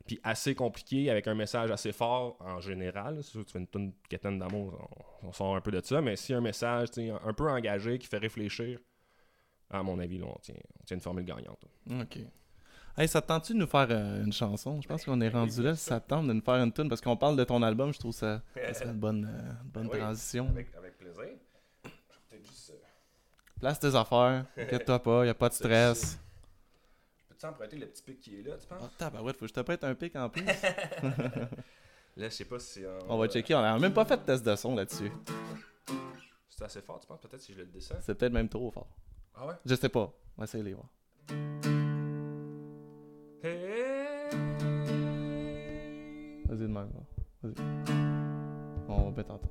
Puis 0.07 0.19
assez 0.23 0.55
compliqué 0.55 1.11
avec 1.11 1.27
un 1.27 1.35
message 1.35 1.69
assez 1.69 1.91
fort 1.91 2.35
en 2.39 2.59
général. 2.59 3.17
C'est 3.21 3.29
sûr 3.33 3.41
que 3.41 3.45
tu 3.45 3.51
fais 3.53 3.59
une 3.59 3.67
tonne 3.67 3.93
quétaine 4.09 4.39
d'amour, 4.39 4.89
on, 5.21 5.27
on 5.27 5.31
sort 5.31 5.55
un 5.55 5.61
peu 5.61 5.69
de 5.69 5.79
ça. 5.85 6.01
Mais 6.01 6.15
si 6.15 6.33
un 6.33 6.41
message 6.41 6.87
un, 6.97 7.19
un 7.23 7.33
peu 7.33 7.47
engagé 7.47 7.99
qui 7.99 8.07
fait 8.07 8.17
réfléchir, 8.17 8.79
à 9.69 9.83
mon 9.83 9.99
avis, 9.99 10.17
là, 10.17 10.25
on, 10.27 10.39
tient, 10.39 10.55
on 10.79 10.83
tient 10.85 10.97
une 10.97 11.01
formule 11.01 11.23
gagnante. 11.23 11.63
là. 11.87 12.01
OK. 12.01 12.17
Hey, 12.97 13.07
ça 13.07 13.21
te 13.21 13.27
tente-tu 13.27 13.53
de 13.53 13.57
nous 13.59 13.67
faire 13.67 13.87
euh, 13.89 14.23
une 14.23 14.33
chanson? 14.33 14.81
Je 14.81 14.87
pense 14.87 15.05
qu'on 15.05 15.19
est 15.21 15.29
rendu 15.29 15.63
là. 15.63 15.75
Ça 15.75 15.99
te 15.99 16.09
tente 16.09 16.27
de 16.27 16.33
nous 16.33 16.41
faire 16.41 16.55
une 16.55 16.71
tune, 16.73 16.89
parce 16.89 16.99
qu'on 17.01 17.15
parle 17.15 17.37
de 17.37 17.43
ton 17.43 17.61
album, 17.63 17.93
je 17.93 17.99
trouve 17.99 18.11
ça, 18.13 18.41
ça 18.53 18.73
serait 18.73 18.89
une 18.89 18.99
bonne, 18.99 19.25
euh, 19.25 19.51
une 19.63 19.69
bonne 19.69 19.87
Oui, 19.87 19.97
transition. 19.97 20.47
Avec, 20.49 20.75
avec 20.75 20.97
plaisir. 20.97 21.23
Peut-être 21.83 22.45
juste. 22.45 22.71
euh, 22.71 23.59
Place 23.59 23.79
tes 23.79 23.95
affaires, 23.95 24.45
inquiète-toi 24.57 25.01
pas, 25.01 25.25
y 25.25 25.29
a 25.29 25.33
pas 25.33 25.49
de 25.49 25.53
stress. 25.53 26.19
Peux-tu 27.29 27.45
emprunter 27.45 27.77
le 27.77 27.85
petit 27.87 28.03
pic 28.03 28.19
qui 28.19 28.39
est 28.39 28.43
là, 28.43 28.57
tu 28.57 28.67
penses? 28.67 28.81
Oh, 28.83 28.89
tabarouette, 28.97 29.37
faut 29.37 29.45
que 29.45 29.49
je 29.49 29.53
te 29.53 29.59
prête 29.61 29.83
un 29.83 29.95
pic 29.95 30.15
en 30.15 30.29
plus. 30.29 30.43
Là, 32.17 32.27
je 32.27 32.29
sais 32.35 32.45
pas 32.45 32.59
si. 32.59 32.83
euh, 32.83 32.99
On 33.07 33.17
va 33.17 33.27
checker, 33.29 33.55
on 33.55 33.59
a 33.59 33.79
même 33.79 33.93
pas 33.93 34.03
fait 34.03 34.17
de 34.17 34.23
test 34.23 34.45
de 34.45 34.53
son 34.57 34.75
là-dessus. 34.75 35.09
C'est 36.49 36.63
assez 36.65 36.81
fort, 36.81 36.99
tu 36.99 37.07
penses? 37.07 37.21
Peut-être 37.21 37.41
si 37.41 37.53
je 37.53 37.59
le 37.59 37.65
descends. 37.67 37.95
C'est 38.01 38.15
peut-être 38.15 38.33
même 38.33 38.49
trop 38.49 38.69
fort. 38.69 38.89
Ah 39.33 39.47
ouais? 39.47 39.53
Je 39.65 39.75
sais 39.75 39.87
pas. 39.89 40.13
On 40.37 40.41
va 40.41 40.43
essayer 40.43 40.61
de 40.61 40.67
les 40.67 40.73
voir. 40.75 40.89
Vas-y 46.45 46.59
de 46.59 46.67
même. 46.67 46.89
Vas-y. 47.41 47.55
On 48.87 49.09
va 49.09 49.17
mettre 49.17 49.31
en. 49.31 49.41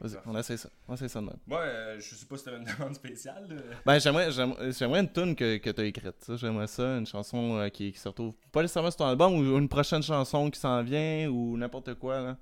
Vas-y, 0.00 0.16
on 0.26 0.36
essaie 0.36 0.56
ça. 0.56 0.68
On 0.88 0.94
essaie 0.94 1.06
ça 1.08 1.20
de 1.20 1.26
même. 1.26 1.36
Moi, 1.46 1.60
euh, 1.60 2.00
je 2.00 2.14
sais 2.16 2.26
pas 2.26 2.36
si 2.36 2.44
t'avais 2.44 2.56
une 2.56 2.64
demande 2.64 2.94
spéciale. 2.96 3.46
Ben, 3.86 4.00
j'aimerais, 4.00 4.32
j'aimerais, 4.32 4.72
j'aimerais 4.72 5.00
une 5.00 5.12
tune 5.12 5.36
que, 5.36 5.58
que 5.58 5.70
t'as 5.70 5.84
écrite. 5.84 6.16
ça. 6.18 6.34
J'aimerais 6.36 6.66
ça, 6.66 6.96
une 6.98 7.06
chanson 7.06 7.58
euh, 7.58 7.68
qui, 7.68 7.92
qui 7.92 7.98
se 8.00 8.08
retrouve 8.08 8.34
pas 8.50 8.62
nécessairement 8.62 8.90
sur 8.90 8.98
ton 8.98 9.06
album 9.06 9.34
ou 9.34 9.58
une 9.58 9.68
prochaine 9.68 10.02
chanson 10.02 10.50
qui 10.50 10.58
s'en 10.58 10.82
vient 10.82 11.28
ou 11.30 11.56
n'importe 11.56 11.94
quoi. 11.94 12.20
Là. 12.20 12.36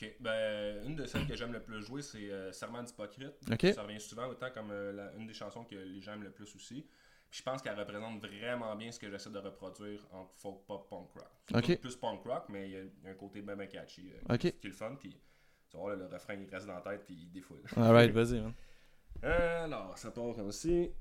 Ok, 0.00 0.10
ben, 0.20 0.82
une 0.86 0.96
de 0.96 1.04
celles 1.04 1.26
que 1.26 1.36
j'aime 1.36 1.52
le 1.52 1.60
plus 1.62 1.82
jouer, 1.82 2.00
c'est 2.00 2.30
euh, 2.30 2.50
Serment 2.52 2.82
d'hypocrite. 2.82 3.34
Ok. 3.52 3.66
Ça 3.74 3.82
revient 3.82 4.00
souvent, 4.00 4.26
autant 4.28 4.48
comme 4.54 4.70
euh, 4.70 4.92
la- 4.92 5.12
une 5.18 5.26
des 5.26 5.34
chansons 5.34 5.64
que 5.64 5.74
les 5.74 6.00
gens 6.00 6.14
aiment 6.14 6.24
le 6.24 6.30
plus 6.32 6.52
aussi. 6.56 6.86
Puis 7.34 7.40
je 7.44 7.50
pense 7.50 7.62
qu'elle 7.62 7.76
représente 7.76 8.24
vraiment 8.24 8.76
bien 8.76 8.92
ce 8.92 9.00
que 9.00 9.10
j'essaie 9.10 9.28
de 9.28 9.40
reproduire 9.40 10.06
entre 10.12 10.32
folk, 10.36 10.64
pop, 10.68 10.88
punk 10.88 11.08
rock. 11.14 11.80
Plus 11.80 11.96
punk 11.96 12.22
rock, 12.22 12.44
mais 12.48 12.70
il 12.70 12.70
y, 12.70 12.76
a- 12.76 13.10
un 13.10 13.14
côté 13.14 13.42
bien 13.42 13.56
catchy 13.66 14.12
euh, 14.30 14.36
qui, 14.36 14.46
est 14.46 14.64
le 14.64 14.70
fun. 14.70 14.94
Puis 15.00 15.20
tu 15.68 15.76
vas 15.76 15.82
voir, 15.82 15.96
le 15.96 16.06
refrain 16.06 16.34
il 16.34 16.48
reste 16.48 16.68
dans 16.68 16.74
la 16.74 16.80
tête, 16.80 17.04
puis 17.04 17.16
il 17.16 17.32
défoule. 17.32 17.60
Alright, 17.76 18.10
vas-y. 18.12 18.40
man. 18.40 18.54
Alors, 19.20 19.98
ça 19.98 20.12
part 20.12 20.32
comme 20.36 20.46
aussi. 20.46 20.92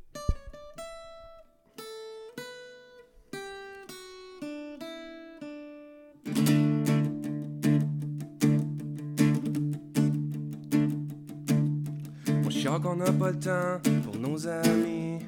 Moi, 12.41 12.49
je 12.49 12.81
qu'on 12.81 12.95
n'a 12.95 13.11
pas 13.11 13.29
le 13.29 13.39
temps 13.39 13.79
pour 14.03 14.15
nos 14.17 14.47
amis. 14.47 15.19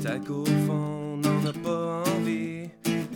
Peut-être 0.00 0.24
qu'au 0.26 0.44
fond, 0.44 1.14
on 1.14 1.16
n'en 1.16 1.44
a 1.44 1.52
pas 1.52 2.04
envie. 2.16 2.68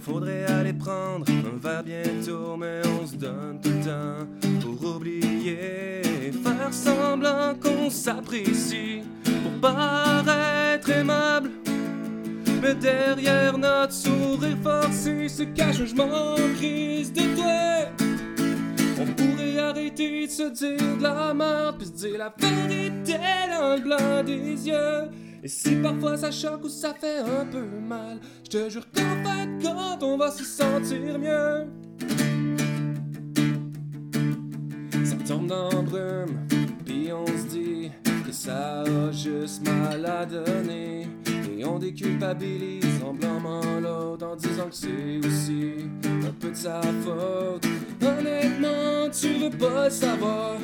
Faudrait 0.03 0.45
aller 0.47 0.73
prendre 0.73 1.25
un 1.31 1.57
verre 1.59 1.85
bientôt, 1.85 2.57
mais 2.57 2.81
on 3.01 3.07
se 3.07 3.15
donne 3.15 3.61
tout 3.63 3.71
le 3.71 3.85
temps 3.85 4.27
pour 4.61 4.97
oublier. 4.97 6.03
Faire 6.43 6.73
semblant 6.73 7.55
qu'on 7.63 7.89
s'apprécie 7.89 9.03
pour 9.25 9.53
paraître 9.61 10.91
aimable. 10.91 11.51
Mais 12.61 12.75
derrière 12.75 13.57
notre 13.57 13.93
sourire 13.93 14.59
forcé 14.63 15.29
se 15.29 15.45
cache 15.45 15.81
un 15.81 15.85
jugement 15.85 16.33
en 16.35 16.55
crise 16.57 17.13
de 17.13 17.23
toi. 17.37 18.07
On 19.01 19.07
pourrait 19.07 19.59
arrêter 19.59 20.27
de 20.27 20.33
se 20.33 20.51
dire 20.51 20.97
de 20.99 21.03
la 21.03 21.33
merde, 21.33 21.77
puis 21.79 21.87
se 21.87 21.93
dire 21.93 22.19
la 22.19 22.35
vérité 22.37 23.19
dans 23.49 23.77
le 23.77 23.83
blanc 23.83 24.25
des 24.25 24.69
yeux. 24.69 25.22
Et 25.45 25.49
si 25.49 25.75
parfois 25.77 26.17
ça 26.17 26.31
choque 26.31 26.65
ou 26.65 26.69
ça 26.69 26.95
fait 26.95 27.19
un 27.19 27.45
peu 27.45 27.65
mal, 27.65 28.21
je 28.45 28.51
te 28.51 28.69
jure 28.71 28.87
qu'en 28.95 29.03
de 29.03 29.63
compte, 29.63 30.03
on 30.03 30.17
va 30.17 30.31
se 30.31 30.45
sentir 30.45 31.19
mieux. 31.19 31.67
Ça 35.05 35.17
tombe 35.27 35.49
dans 35.49 35.83
brume, 35.83 36.47
puis 36.85 37.11
on 37.13 37.27
se 37.27 37.49
dit 37.49 37.91
que 38.25 38.31
ça 38.31 38.83
a 38.83 39.11
juste 39.11 39.67
mal 39.67 40.07
à 40.07 40.25
donner. 40.25 41.09
Et 41.59 41.65
on 41.65 41.81
déculpabilise 41.81 43.03
en 43.05 43.13
blâmant 43.13 43.81
l'autre 43.81 44.25
en 44.25 44.37
disant 44.37 44.69
que 44.69 44.77
c'est 44.77 45.27
aussi 45.27 45.91
un 46.05 46.33
peu 46.39 46.51
de 46.51 46.57
sa 46.57 46.81
faute. 47.03 47.67
Honnêtement, 48.01 49.11
tu 49.11 49.35
veux 49.41 49.51
pas 49.51 49.91
savoir. 49.91 50.57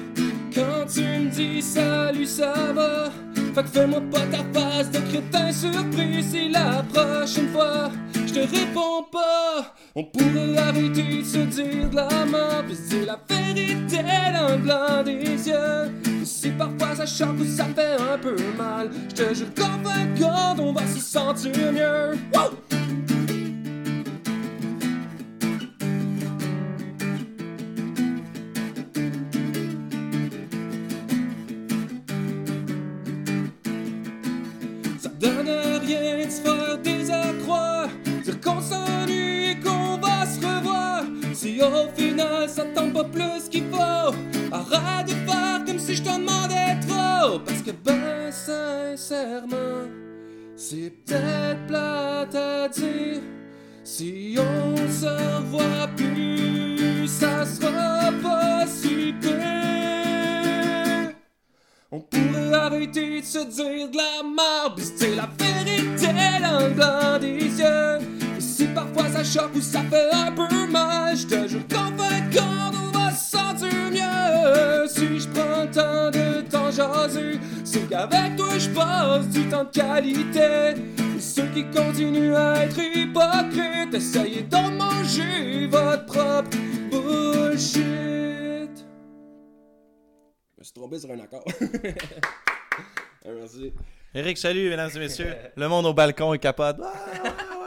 Quand 0.54 0.86
tu 0.92 1.00
me 1.00 1.30
dis 1.30 1.62
salut, 1.62 2.26
ça 2.26 2.72
va. 2.72 3.10
Fait 3.58 3.80
fais-moi 3.80 4.00
pas 4.12 4.20
ta 4.30 4.44
face 4.60 4.88
de 4.92 5.00
crétin 5.00 5.50
surpris 5.50 6.22
si 6.22 6.48
la 6.48 6.84
prochaine 6.94 7.48
fois 7.48 7.90
je 8.14 8.32
te 8.32 8.38
réponds 8.38 9.02
pas. 9.10 9.74
On 9.96 10.04
pourrait 10.04 10.56
arrêter 10.58 11.22
de 11.22 11.24
se 11.24 11.38
dire 11.38 11.90
de 11.90 11.96
la 11.96 12.24
mort, 12.26 12.62
puis 12.64 12.76
se 12.76 12.90
dire 12.90 13.06
la 13.06 13.18
vérité 13.28 13.98
dans 14.32 14.54
le 14.54 15.02
des 15.02 15.48
yeux. 15.48 16.24
Si 16.24 16.50
parfois 16.50 16.94
ça 16.94 17.06
choque 17.06 17.40
ou 17.40 17.44
ça 17.44 17.64
fait 17.74 17.96
un 18.00 18.16
peu 18.18 18.36
mal, 18.56 18.90
je 19.08 19.24
te 19.24 19.34
jure 19.34 19.52
qu'en 19.56 19.90
fin 19.90 20.04
de 20.04 20.60
on 20.60 20.72
va 20.72 20.86
se 20.86 21.00
sentir 21.00 21.72
mieux. 21.72 22.16
Au 41.72 41.88
final 41.94 42.48
ça 42.48 42.64
tombe 42.74 42.92
pas 42.92 43.04
plus 43.04 43.48
qu'il 43.50 43.64
faut, 43.70 44.14
arrête 44.52 45.06
de 45.06 45.12
faire 45.28 45.64
comme 45.66 45.78
si 45.78 45.94
je 45.94 46.02
te 46.02 46.08
demandais 46.08 46.78
trop. 46.86 47.38
Parce 47.40 47.62
que 47.62 47.70
ben 47.70 48.30
sincèrement, 48.30 49.86
c'est 50.56 50.92
peut-être 51.04 51.66
plate 51.66 52.34
à 52.34 52.68
dire. 52.68 53.20
Si 53.84 54.36
on 54.38 54.76
se 54.76 55.06
revoit 55.06 55.88
plus, 55.96 57.06
ça 57.06 57.46
sera 57.46 58.12
pas 58.22 58.66
si 58.66 59.14
pire. 59.20 59.38
On 61.90 62.00
pourrait 62.00 62.52
arrêter 62.52 63.20
de 63.20 63.24
se 63.24 63.38
dire 63.38 63.88
de 63.88 63.96
la 63.96 64.84
se 64.84 64.92
dire 64.98 65.16
la 65.16 65.28
vérité 65.42 66.12
dans 66.42 66.60
le 66.66 66.74
blanc 66.74 67.18
des 67.18 67.60
yeux. 67.60 68.17
Parfois 68.78 69.08
ça 69.08 69.24
choque 69.24 69.56
ou 69.56 69.60
ça 69.60 69.82
fait 69.90 70.08
un 70.12 70.30
peu 70.30 70.68
mal, 70.70 71.16
je 71.16 71.26
te 71.26 71.48
jure 71.48 71.66
qu'en 71.68 71.90
fin 71.96 72.20
de 72.20 72.32
compte, 72.32 72.76
on 72.80 72.96
va 72.96 73.10
se 73.10 73.30
sentir 73.30 73.72
mieux. 73.90 74.86
Si 74.86 75.18
je 75.18 75.28
prends 75.30 75.64
le 75.64 75.70
temps 75.70 76.10
de 76.12 76.42
t'en 76.48 76.70
jaser, 76.70 77.40
c'est 77.64 77.88
qu'avec 77.88 78.36
toi 78.36 78.56
je 78.56 78.68
passe 78.68 79.28
du 79.30 79.48
temps 79.48 79.64
de 79.64 79.70
qualité. 79.70 80.80
Et 81.16 81.20
ceux 81.20 81.48
qui 81.48 81.64
continuent 81.74 82.36
à 82.36 82.66
être 82.66 82.78
hypocrites, 82.78 83.94
essayez 83.94 84.42
d'en 84.42 84.70
manger 84.70 85.66
votre 85.66 86.06
propre 86.06 86.56
bullshit. 86.88 87.82
Je 90.54 90.60
me 90.60 90.62
suis 90.62 90.72
trompé 90.72 91.00
sur 91.00 91.10
un 91.10 91.18
accord. 91.18 91.44
Merci. 93.26 93.72
Eric, 94.14 94.38
salut, 94.38 94.70
mesdames 94.70 94.90
et 94.94 94.98
messieurs. 95.00 95.34
Le 95.56 95.68
monde 95.68 95.86
au 95.86 95.94
balcon 95.94 96.32
est 96.32 96.38
capote. 96.38 96.76
Ah. 96.80 97.57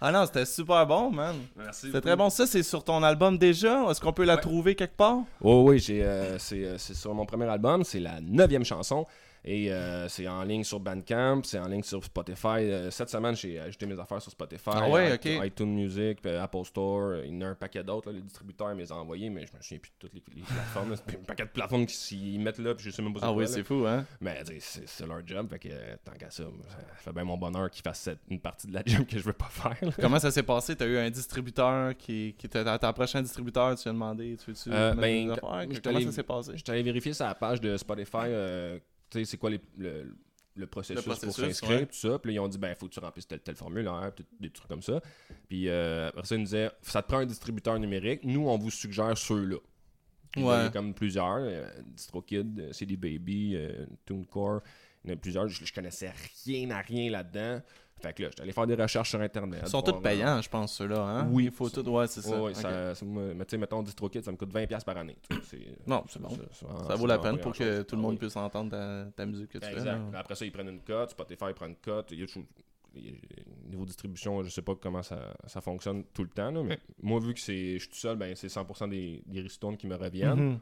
Ah 0.00 0.12
non, 0.12 0.26
c'était 0.26 0.44
super 0.44 0.86
bon, 0.86 1.10
man. 1.10 1.36
Merci. 1.56 1.88
C'est 1.90 2.00
très 2.00 2.16
bon. 2.16 2.28
Ça, 2.28 2.46
c'est 2.46 2.62
sur 2.62 2.84
ton 2.84 3.02
album 3.02 3.38
déjà? 3.38 3.84
Est-ce 3.90 4.00
qu'on 4.00 4.12
peut 4.12 4.24
la 4.24 4.34
Ouais. 4.34 4.40
trouver 4.40 4.74
quelque 4.74 4.96
part? 4.96 5.20
Oh 5.40 5.64
oui, 5.66 5.78
j'ai, 5.78 6.02
euh, 6.02 6.38
c'est, 6.38 6.64
euh, 6.64 6.76
c'est 6.78 6.94
sur 6.94 7.14
mon 7.14 7.24
premier 7.24 7.46
album, 7.46 7.82
c'est 7.84 8.00
la 8.00 8.20
neuvième 8.20 8.64
chanson. 8.64 9.06
Et 9.48 9.70
euh, 9.72 10.08
c'est 10.08 10.26
en 10.26 10.42
ligne 10.42 10.64
sur 10.64 10.80
Bandcamp, 10.80 11.42
c'est 11.44 11.60
en 11.60 11.68
ligne 11.68 11.84
sur 11.84 12.02
Spotify. 12.02 12.48
Euh, 12.62 12.90
cette 12.90 13.08
semaine, 13.10 13.36
j'ai 13.36 13.60
ajouté 13.60 13.86
mes 13.86 13.96
affaires 14.00 14.20
sur 14.20 14.32
Spotify. 14.32 14.70
Ah 14.72 14.88
ouais, 14.90 15.14
iTunes- 15.14 15.38
ok. 15.38 15.46
iTunes 15.46 15.72
Music, 15.72 16.20
puis 16.20 16.32
Apple 16.32 16.64
Store. 16.64 17.18
Il 17.24 17.32
y 17.32 17.36
en 17.38 17.42
a 17.42 17.46
un 17.50 17.54
paquet 17.54 17.84
d'autres. 17.84 18.10
Les 18.10 18.20
distributeurs 18.22 18.74
me 18.74 18.80
les 18.80 18.90
ont 18.90 18.96
envoyés, 18.96 19.30
mais 19.30 19.46
je 19.46 19.56
me 19.56 19.62
souviens 19.62 19.78
plus 19.78 19.90
de 19.92 19.94
toutes 20.00 20.14
les, 20.14 20.22
les 20.34 20.42
plateformes. 20.42 20.90
là. 20.90 20.96
Un 21.08 21.24
paquet 21.24 21.44
de 21.44 21.48
plateformes 21.50 21.86
qui 21.86 21.94
s'y 21.94 22.38
mettent 22.40 22.58
là, 22.58 22.74
puis 22.74 22.86
je 22.86 22.90
sais 22.90 23.02
même 23.02 23.12
pas 23.14 23.20
Ah 23.22 23.26
quoi, 23.28 23.36
oui, 23.36 23.46
c'est 23.46 23.62
fou, 23.62 23.86
hein? 23.86 24.04
Mais 24.20 24.42
c'est, 24.58 25.06
leur 25.06 25.24
job, 25.24 25.48
fait 25.48 25.60
que 25.60 25.68
euh, 25.70 25.94
tant 26.04 26.12
qu'à 26.14 26.28
ça, 26.30 26.42
ça 26.68 26.78
fait 26.96 27.12
bien 27.12 27.22
mon 27.22 27.36
bonheur 27.36 27.70
qu'ils 27.70 27.82
fassent 27.82 28.00
cette- 28.00 28.18
une 28.28 28.40
partie 28.40 28.66
de 28.66 28.74
la 28.74 28.82
job 28.84 29.06
que 29.06 29.16
je 29.16 29.22
veux 29.22 29.32
pas 29.32 29.48
faire. 29.48 29.76
là. 29.80 29.90
Comment 30.00 30.18
ça 30.18 30.32
s'est 30.32 30.42
passé? 30.42 30.74
T'as 30.74 30.86
eu 30.86 30.98
un 30.98 31.08
distributeur 31.10 31.96
qui, 31.96 32.34
qui 32.36 32.46
était 32.46 32.66
à 32.66 32.78
ton 32.80 32.92
prochain 32.92 33.22
distributeur, 33.22 33.76
tu 33.76 33.84
lui 33.84 33.90
as 33.90 33.92
demandé, 33.92 34.36
tu 34.44 34.50
veux-tu 34.50 34.70
Euh, 34.72 34.92
ben, 34.94 35.36
Comment 35.84 36.00
ça 36.00 36.10
s'est 36.12 36.22
passé? 36.24 36.52
J'étais 36.56 36.72
allé 36.72 36.82
vérifier 36.82 37.12
la 37.20 37.34
page 37.36 37.60
de 37.60 37.76
Spotify, 37.76 38.16
euh, 38.24 38.78
tu 39.10 39.18
sais, 39.18 39.24
c'est 39.24 39.36
quoi 39.36 39.50
les- 39.50 39.60
le, 39.78 40.14
le 40.56 40.66
processus, 40.66 40.96
Le 40.96 41.02
processus, 41.10 41.26
pour 41.36 41.44
s'inscrire, 41.44 41.80
ouais. 41.80 41.86
tout 41.86 41.94
ça. 41.96 42.18
Puis 42.18 42.30
là, 42.30 42.34
ils 42.36 42.40
ont 42.40 42.48
dit, 42.48 42.58
ben, 42.58 42.74
faut 42.74 42.88
que 42.88 42.94
tu 42.94 43.00
remplisses 43.00 43.26
tel, 43.28 43.40
tel 43.40 43.54
formulaire, 43.56 44.12
tout- 44.16 44.24
des 44.40 44.50
trucs 44.50 44.68
comme 44.68 44.82
ça. 44.82 45.00
Puis 45.48 45.68
euh, 45.68 46.08
après 46.08 46.24
ça, 46.26 46.34
ils 46.34 46.38
nous 46.38 46.44
disaient, 46.44 46.70
ça 46.82 47.02
te 47.02 47.08
prend 47.08 47.18
un 47.18 47.26
distributeur 47.26 47.78
numérique. 47.78 48.20
Nous, 48.24 48.48
on 48.48 48.56
vous 48.58 48.70
suggère 48.70 49.16
ceux-là. 49.18 49.56
Ouais. 50.36 50.42
Il 50.42 50.44
y 50.44 50.48
a 50.48 50.68
comme 50.70 50.92
plusieurs, 50.94 51.36
euh, 51.40 51.68
DistroKid, 51.94 52.60
euh, 52.60 52.72
CD 52.72 52.96
Baby, 52.96 53.52
euh, 53.56 53.86
TuneCore. 54.04 54.60
Il 55.04 55.10
y 55.10 55.12
en 55.12 55.16
a 55.16 55.18
plusieurs. 55.18 55.48
Je, 55.48 55.64
je 55.64 55.72
connaissais 55.72 56.12
rien 56.44 56.70
à 56.72 56.80
rien 56.80 57.10
là-dedans. 57.10 57.62
Fait 58.00 58.12
que 58.12 58.22
là, 58.24 58.28
j'étais 58.28 58.42
allé 58.42 58.52
faire 58.52 58.66
des 58.66 58.74
recherches 58.74 59.08
sur 59.10 59.20
Internet. 59.20 59.60
Ils 59.64 59.68
sont 59.70 59.80
tous 59.80 60.00
payants, 60.00 60.40
je 60.42 60.48
pense, 60.50 60.74
ceux-là, 60.74 61.00
hein? 61.00 61.28
Oui. 61.30 61.44
Il 61.46 61.50
faut 61.50 61.70
tout, 61.70 61.80
ouais, 61.88 62.06
c'est 62.06 62.20
ça. 62.20 62.30
Ouais, 62.36 62.42
ouais, 62.42 62.50
Ok. 62.50 62.56
ça, 62.56 62.94
ça 62.94 63.04
me- 63.06 63.32
mais 63.32 63.44
tu 63.46 63.52
sais, 63.52 63.58
mettons 63.58 63.82
DistroKid, 63.82 64.22
ça 64.22 64.30
me 64.32 64.36
coûte 64.36 64.52
20$ 64.52 64.84
par 64.84 64.98
année. 64.98 65.16
Non, 65.86 66.04
c'est 66.08 66.20
bon. 66.20 66.28
ça- 66.28 66.36
ça- 66.52 66.66
Ça 66.66 66.84
c'est 66.90 66.94
vaut 66.96 67.06
la 67.06 67.18
peine 67.18 67.38
pour 67.38 67.52
que 67.54 67.82
tout 67.82 67.96
le 67.96 68.00
Ah 68.00 68.02
monde 68.02 68.12
oui. 68.12 68.18
puisse 68.18 68.36
entendre 68.36 68.70
ta, 68.70 69.06
ta 69.16 69.24
musique 69.24 69.48
que 69.48 69.58
tu 69.58 69.66
fais. 69.66 69.72
Exact. 69.72 69.98
Puis 70.10 70.18
Après 70.18 70.34
ça, 70.34 70.44
ils 70.44 70.52
prennent 70.52 70.68
une 70.68 70.82
cote. 70.82 71.10
Spotify 71.10 71.52
prend 71.54 71.66
une 71.66 71.76
cote. 71.76 72.08
Il 72.12 72.20
y 72.20 72.22
a 72.22 72.26
toujours- 72.26 72.44
il 72.94 73.06
y 73.06 73.08
a- 73.08 73.12
Niveau 73.70 73.84
distribution, 73.84 74.42
je 74.44 74.48
sais 74.50 74.62
pas 74.62 74.74
comment 74.76 75.02
ça, 75.02 75.34
ça 75.46 75.60
fonctionne 75.60 76.04
tout 76.14 76.22
le 76.22 76.28
temps. 76.28 76.50
là, 76.52 76.62
mais 76.62 76.78
moi, 77.02 77.18
vu 77.18 77.34
que 77.34 77.40
c'est, 77.40 77.74
je 77.74 77.78
suis 77.80 77.88
tout 77.88 77.96
seul, 77.96 78.16
ben, 78.16 78.36
c'est 78.36 78.48
100% 78.48 78.86
des, 78.88 79.22
des 79.26 79.44
qui 79.76 79.86
me 79.88 79.96
reviennent. 79.96 80.50
Mhm. 80.50 80.58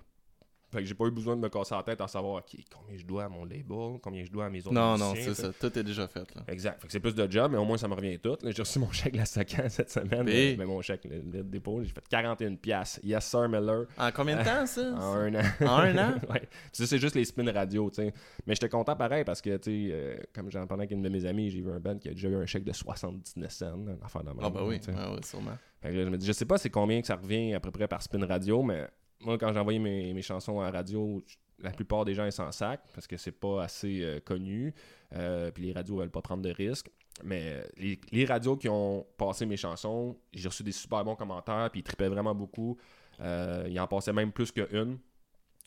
Fait 0.75 0.81
que 0.81 0.87
j'ai 0.89 0.95
pas 0.95 1.05
eu 1.07 1.13
besoin 1.13 1.37
de 1.37 1.41
me 1.41 1.49
casser 1.49 1.75
la 1.75 1.83
tête 1.85 2.01
à 2.01 2.09
savoir 2.09 2.39
ok, 2.39 2.57
combien 2.75 2.99
je 2.99 3.05
dois 3.07 3.25
à 3.25 3.29
mon 3.29 3.45
label, 3.45 4.01
combien 4.03 4.25
je 4.25 4.31
dois 4.31 4.47
à 4.47 4.51
mes 4.51 4.59
autres 4.59 4.73
Non, 4.73 4.99
non, 4.99 5.15
c'est 5.15 5.35
ça. 5.35 5.53
Tout 5.53 5.79
est 5.79 5.85
déjà 5.85 6.09
fait, 6.09 6.35
là. 6.35 6.43
Exact. 6.49 6.81
Fait 6.81 6.87
que 6.89 6.93
c'est 6.93 6.99
plus 7.01 7.15
de 7.15 7.31
job, 7.31 7.53
mais 7.53 7.59
au 7.59 7.65
moins 7.65 7.79
ça 7.79 7.87
me 7.87 7.95
revient 7.95 8.19
tout. 8.19 8.37
J'ai 8.45 8.61
reçu 8.63 8.81
mon 8.81 8.91
chèque 8.91 9.15
la 9.15 9.25
SACAN 9.25 9.69
cette 9.69 9.91
semaine. 9.91 10.25
Puis? 10.25 10.57
Mais, 10.57 10.65
mon 10.67 10.83
chèque, 10.83 11.05
le, 11.05 11.23
le 11.39 11.45
dépôt, 11.45 11.83
j'ai 11.83 11.91
fait 11.93 12.03
41$. 12.11 12.57
piastres. 12.57 13.01
Yes, 13.05 13.25
sir, 13.25 13.49
Miller. 13.49 13.87
En 13.97 14.11
combien 14.11 14.37
de 14.37 14.45
temps, 14.45 14.67
ça? 14.67 14.83
En 14.99 15.15
un 15.15 15.35
an. 15.37 15.43
En 15.61 15.67
un 15.79 15.97
an? 15.99 16.15
ouais. 16.31 16.43
Ça, 16.73 16.87
c'est 16.87 16.99
juste 16.99 17.15
les 17.15 17.25
spins 17.25 17.51
radio, 17.53 17.89
tu 17.91 18.03
sais. 18.03 18.15
Mais 18.47 18.55
j'étais 18.55 18.69
content 18.69 18.97
pareil 18.97 19.25
parce 19.25 19.41
que, 19.41 19.57
tu 19.59 19.89
sais, 19.89 19.93
euh, 19.95 20.17
comme 20.35 20.51
j'en 20.51 20.67
parlais 20.67 20.83
avec 20.83 20.91
une 20.91 21.03
de 21.03 21.09
mes 21.09 21.25
amies, 21.25 21.51
j'ai 21.51 21.61
vu 21.61 21.71
un 21.71 21.79
band 21.81 21.99
qui 21.99 22.09
a 22.09 22.13
déjà 22.13 22.29
eu 22.29 22.35
un 22.37 22.47
chèque 22.47 22.65
de 22.65 22.73
79 22.73 23.51
cents, 23.53 23.85
affaire 24.03 24.25
de 24.25 24.31
Ah, 24.43 24.51
bah 24.51 24.63
oui, 24.65 24.81
tu 24.81 24.87
sais. 24.87 24.93
ouais, 24.93 25.15
ouais, 25.15 25.23
sûrement. 25.25 25.57
Fait 25.81 25.91
que 25.91 25.97
là, 25.97 26.05
je 26.05 26.09
me 26.09 26.17
dis, 26.19 26.27
je 26.27 26.33
sais 26.33 26.47
pas 26.47 26.59
c'est 26.59 26.71
combien 26.71 27.01
que 27.01 27.07
ça 27.07 27.17
revient 27.17 27.55
à 27.55 27.61
peu 27.61 27.71
près 27.71 27.87
par 27.87 28.03
spin 28.03 28.25
radio, 28.27 28.63
mais 28.63 28.89
moi, 29.25 29.39
quand 29.39 29.57
envoyé 29.57 29.79
mes, 29.79 30.13
mes 30.13 30.23
chansons 30.23 30.61
à 30.61 30.65
la 30.67 30.71
radio, 30.79 31.23
la 31.59 31.71
plupart 31.71 32.05
des 32.05 32.15
gens 32.15 32.25
ils 32.25 32.33
s'en 32.33 32.51
sacent 32.53 32.79
parce 32.95 33.07
que 33.07 33.17
c'est 33.17 33.33
pas 33.33 33.63
assez 33.63 34.03
euh, 34.03 34.21
connu. 34.21 34.75
Euh, 35.15 35.51
puis 35.51 35.65
les 35.65 35.73
radios 35.73 35.97
veulent 35.97 36.11
pas 36.11 36.23
prendre 36.23 36.43
de 36.43 36.51
risques. 36.51 36.91
Mais 37.23 37.63
les, 37.77 38.01
les 38.11 38.25
radios 38.25 38.57
qui 38.57 38.69
ont 38.69 39.07
passé 39.17 39.47
mes 39.47 39.57
chansons, 39.57 40.17
j'ai 40.33 40.49
reçu 40.49 40.65
des 40.65 40.73
super 40.73 41.05
bons 41.05 41.15
commentaires, 41.15 41.69
puis 41.71 41.81
ils 41.81 41.85
tripaient 41.85 42.09
vraiment 42.09 42.35
beaucoup. 42.35 42.77
Euh, 43.21 43.67
ils 43.69 43.79
en 43.79 43.87
passaient 43.87 44.13
même 44.13 44.33
plus 44.33 44.51
qu'une. 44.51 44.99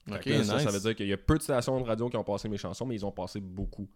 Fait 0.10 0.16
Ok, 0.16 0.22
que 0.24 0.30
là, 0.30 0.44
ça, 0.44 0.56
nice. 0.56 0.64
ça 0.64 0.72
veut 0.72 0.80
dire 0.80 0.96
qu'il 0.96 1.08
y 1.08 1.14
a 1.14 1.18
peu 1.18 1.38
de 1.38 1.44
stations 1.44 1.80
de 1.80 1.86
radio 1.86 2.10
qui 2.10 2.18
ont 2.18 2.24
passé 2.24 2.50
mes 2.50 2.58
chansons, 2.58 2.86
mais 2.86 2.96
ils 2.96 3.06
ont 3.06 3.12
passé 3.12 3.40
beaucoup. 3.40 3.88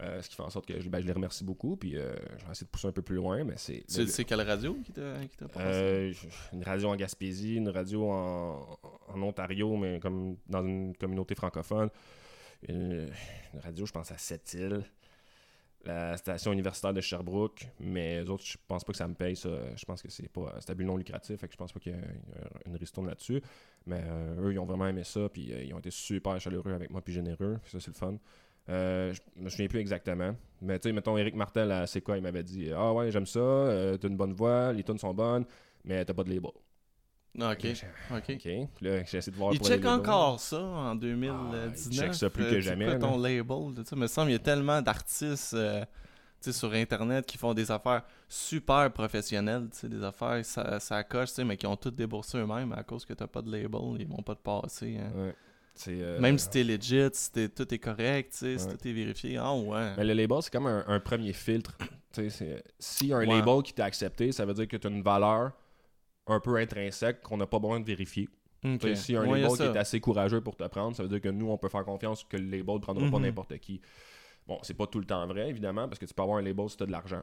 Euh, 0.00 0.20
ce 0.22 0.28
qui 0.28 0.34
fait 0.36 0.42
en 0.42 0.50
sorte 0.50 0.66
que 0.66 0.80
je, 0.80 0.88
ben, 0.88 1.00
je 1.00 1.06
les 1.06 1.12
remercie 1.12 1.44
beaucoup. 1.44 1.76
Puis 1.76 1.96
euh, 1.96 2.14
je 2.38 2.44
vais 2.44 2.50
essayer 2.50 2.66
de 2.66 2.70
pousser 2.70 2.88
un 2.88 2.92
peu 2.92 3.02
plus 3.02 3.16
loin, 3.16 3.44
mais 3.44 3.54
c'est. 3.56 3.84
C'est 3.86 4.06
c'est 4.06 4.24
quelle 4.24 4.40
radio 4.40 4.74
qui 4.84 4.92
t'a 4.92 5.18
qui 5.26 5.36
t'a? 5.36 5.46
Euh, 5.60 6.12
une 6.52 6.62
radio 6.62 6.88
en 6.88 6.96
Gaspésie, 6.96 7.56
une 7.56 7.68
radio 7.68 8.10
en, 8.10 8.78
en 9.08 9.22
Ontario, 9.22 9.76
mais 9.76 10.00
comme 10.00 10.36
dans 10.48 10.64
une 10.64 10.96
communauté 10.96 11.34
francophone. 11.34 11.90
Une, 12.68 13.08
une 13.52 13.60
radio, 13.60 13.84
je 13.86 13.92
pense, 13.92 14.10
à 14.10 14.18
Sept-Îles. 14.18 14.84
La 15.86 16.16
station 16.16 16.50
universitaire 16.50 16.94
de 16.94 17.02
Sherbrooke, 17.02 17.68
mais 17.78 18.22
les 18.22 18.30
autres, 18.30 18.44
je 18.46 18.56
pense 18.66 18.82
pas 18.84 18.92
que 18.92 18.96
ça 18.96 19.06
me 19.06 19.12
paye 19.12 19.36
ça. 19.36 19.50
Je 19.76 19.84
pense 19.84 20.00
que 20.00 20.08
c'est 20.08 20.28
pas 20.28 20.54
c'est 20.60 20.70
à 20.70 20.74
but 20.74 20.84
non 20.86 20.96
lucratif, 20.96 21.38
fait 21.38 21.46
que 21.46 21.52
je 21.52 21.58
pense 21.58 21.74
pas 21.74 21.78
qu'il 21.80 21.92
y 21.92 21.94
a 21.94 21.98
une 22.64 22.76
ristourne 22.76 23.06
là-dessus. 23.06 23.42
Mais 23.84 24.00
euh, 24.02 24.46
eux, 24.46 24.52
ils 24.54 24.58
ont 24.58 24.64
vraiment 24.64 24.86
aimé 24.86 25.04
ça, 25.04 25.28
puis 25.28 25.52
ils 25.52 25.74
ont 25.74 25.78
été 25.78 25.90
super 25.90 26.40
chaleureux 26.40 26.72
avec 26.72 26.90
moi, 26.90 27.02
puis 27.02 27.12
généreux, 27.12 27.58
ça 27.66 27.80
c'est 27.80 27.88
le 27.88 27.96
fun. 27.98 28.16
Euh, 28.68 29.12
je 29.12 29.42
me 29.42 29.48
souviens 29.50 29.68
plus 29.68 29.78
exactement. 29.80 30.34
Mais 30.62 30.78
tu 30.78 30.88
sais, 30.88 30.92
mettons, 30.92 31.16
Eric 31.18 31.34
Martel 31.34 31.70
à 31.70 31.86
C'est 31.86 32.00
quoi, 32.00 32.16
il 32.16 32.22
m'avait 32.22 32.42
dit 32.42 32.70
Ah 32.74 32.92
ouais, 32.92 33.10
j'aime 33.10 33.26
ça, 33.26 33.38
euh, 33.38 33.96
t'as 33.98 34.08
une 34.08 34.16
bonne 34.16 34.32
voix, 34.32 34.72
les 34.72 34.82
tunes 34.82 34.98
sont 34.98 35.12
bonnes, 35.12 35.44
mais 35.84 36.04
t'as 36.04 36.14
pas 36.14 36.24
de 36.24 36.30
label. 36.30 36.50
Ah, 37.40 37.50
Ok, 37.52 37.64
Ok. 37.66 37.84
ok. 38.16 38.30
Ok. 38.30 38.42
Puis 38.76 38.86
là, 38.86 39.02
j'ai 39.04 39.18
essayé 39.18 39.32
de 39.32 39.36
voir 39.36 39.52
Il 39.52 39.58
pour 39.58 39.66
check 39.68 39.84
encore 39.84 40.38
ça 40.40 40.60
en 40.62 40.94
2019. 40.94 41.68
Ah, 41.68 41.90
il 41.90 41.92
check 41.96 42.14
ça 42.14 42.30
plus 42.30 42.44
Euh, 42.44 42.50
que 42.50 42.60
jamais, 42.60 42.86
quoi 42.86 42.98
ton 42.98 43.18
label, 43.18 43.84
ça. 43.84 43.96
me 43.96 44.06
semble 44.06 44.30
il 44.30 44.34
y 44.34 44.36
a 44.36 44.38
tellement 44.38 44.80
d'artistes 44.80 45.54
euh, 45.54 45.84
tu 46.40 46.52
sur 46.52 46.72
Internet 46.72 47.26
qui 47.26 47.36
font 47.38 47.52
des 47.52 47.70
affaires 47.70 48.02
super 48.28 48.90
professionnelles, 48.92 49.68
tu 49.78 49.88
des 49.88 50.02
affaires, 50.04 50.44
ça, 50.44 50.78
ça 50.78 51.02
coche, 51.02 51.32
tu 51.34 51.42
mais 51.44 51.56
qui 51.56 51.66
ont 51.66 51.76
tout 51.76 51.90
déboursé 51.90 52.38
eux-mêmes 52.38 52.72
à 52.72 52.82
cause 52.82 53.04
que 53.04 53.14
t'as 53.14 53.26
pas 53.26 53.42
de 53.42 53.50
label, 53.50 53.96
ils 53.98 54.06
vont 54.06 54.22
pas 54.22 54.34
te 54.36 54.42
passer. 54.42 54.98
hein. 54.98 55.10
Ouais. 55.16 55.34
Euh, 55.88 56.20
Même 56.20 56.38
si 56.38 56.48
t'es 56.50 56.62
legit, 56.64 57.08
si 57.12 57.50
tout 57.50 57.74
est 57.74 57.78
correct, 57.78 58.32
si 58.32 58.56
tout 58.56 58.88
est 58.88 58.92
vérifié. 58.92 59.36
Ah 59.38 59.54
ouais. 59.54 59.94
Mais 59.96 60.04
le 60.04 60.12
label, 60.14 60.38
c'est 60.40 60.52
comme 60.52 60.66
un, 60.66 60.84
un 60.86 61.00
premier 61.00 61.32
filtre. 61.32 61.76
A 62.16 62.20
un 62.20 63.18
Ouais. 63.18 63.26
label 63.26 63.62
qui 63.64 63.72
t'a 63.72 63.86
accepté, 63.86 64.30
ça 64.30 64.44
veut 64.46 64.54
dire 64.54 64.68
que 64.68 64.76
tu 64.76 64.86
as 64.86 64.90
une 64.90 65.02
valeur 65.02 65.50
un 66.28 66.38
peu 66.38 66.56
intrinsèque 66.56 67.22
qu'on 67.22 67.36
n'a 67.36 67.46
pas 67.46 67.58
besoin 67.58 67.80
de 67.80 67.84
vérifier. 67.84 68.28
Ok. 68.64 68.78
Tu 68.80 68.88
sais, 68.88 68.94
S'il 68.94 69.14
y 69.16 69.18
a 69.18 69.22
un 69.22 69.28
Ouais, 69.28 69.40
label 69.40 69.56
qui 69.56 69.62
est 69.64 69.76
assez 69.76 69.98
courageux 70.00 70.40
pour 70.40 70.56
te 70.56 70.64
prendre, 70.68 70.94
ça 70.96 71.02
veut 71.02 71.08
dire 71.08 71.20
que 71.20 71.28
nous, 71.28 71.50
on 71.50 71.58
peut 71.58 71.68
faire 71.68 71.84
confiance 71.84 72.22
que 72.24 72.36
le 72.36 72.44
label 72.56 72.76
ne 72.76 72.78
prendra 72.80 73.10
pas 73.10 73.18
Mhm. 73.18 73.24
n'importe 73.24 73.58
qui. 73.58 73.80
Bon, 74.46 74.58
c'est 74.62 74.74
pas 74.74 74.86
tout 74.86 75.00
le 75.00 75.06
temps 75.06 75.26
vrai, 75.26 75.48
évidemment, 75.50 75.88
parce 75.88 75.98
que 75.98 76.04
tu 76.06 76.14
peux 76.14 76.22
avoir 76.22 76.38
un 76.38 76.42
label 76.42 76.68
si 76.70 76.76
tu 76.76 76.82
as 76.84 76.86
de 76.86 76.92
l'argent. 76.92 77.22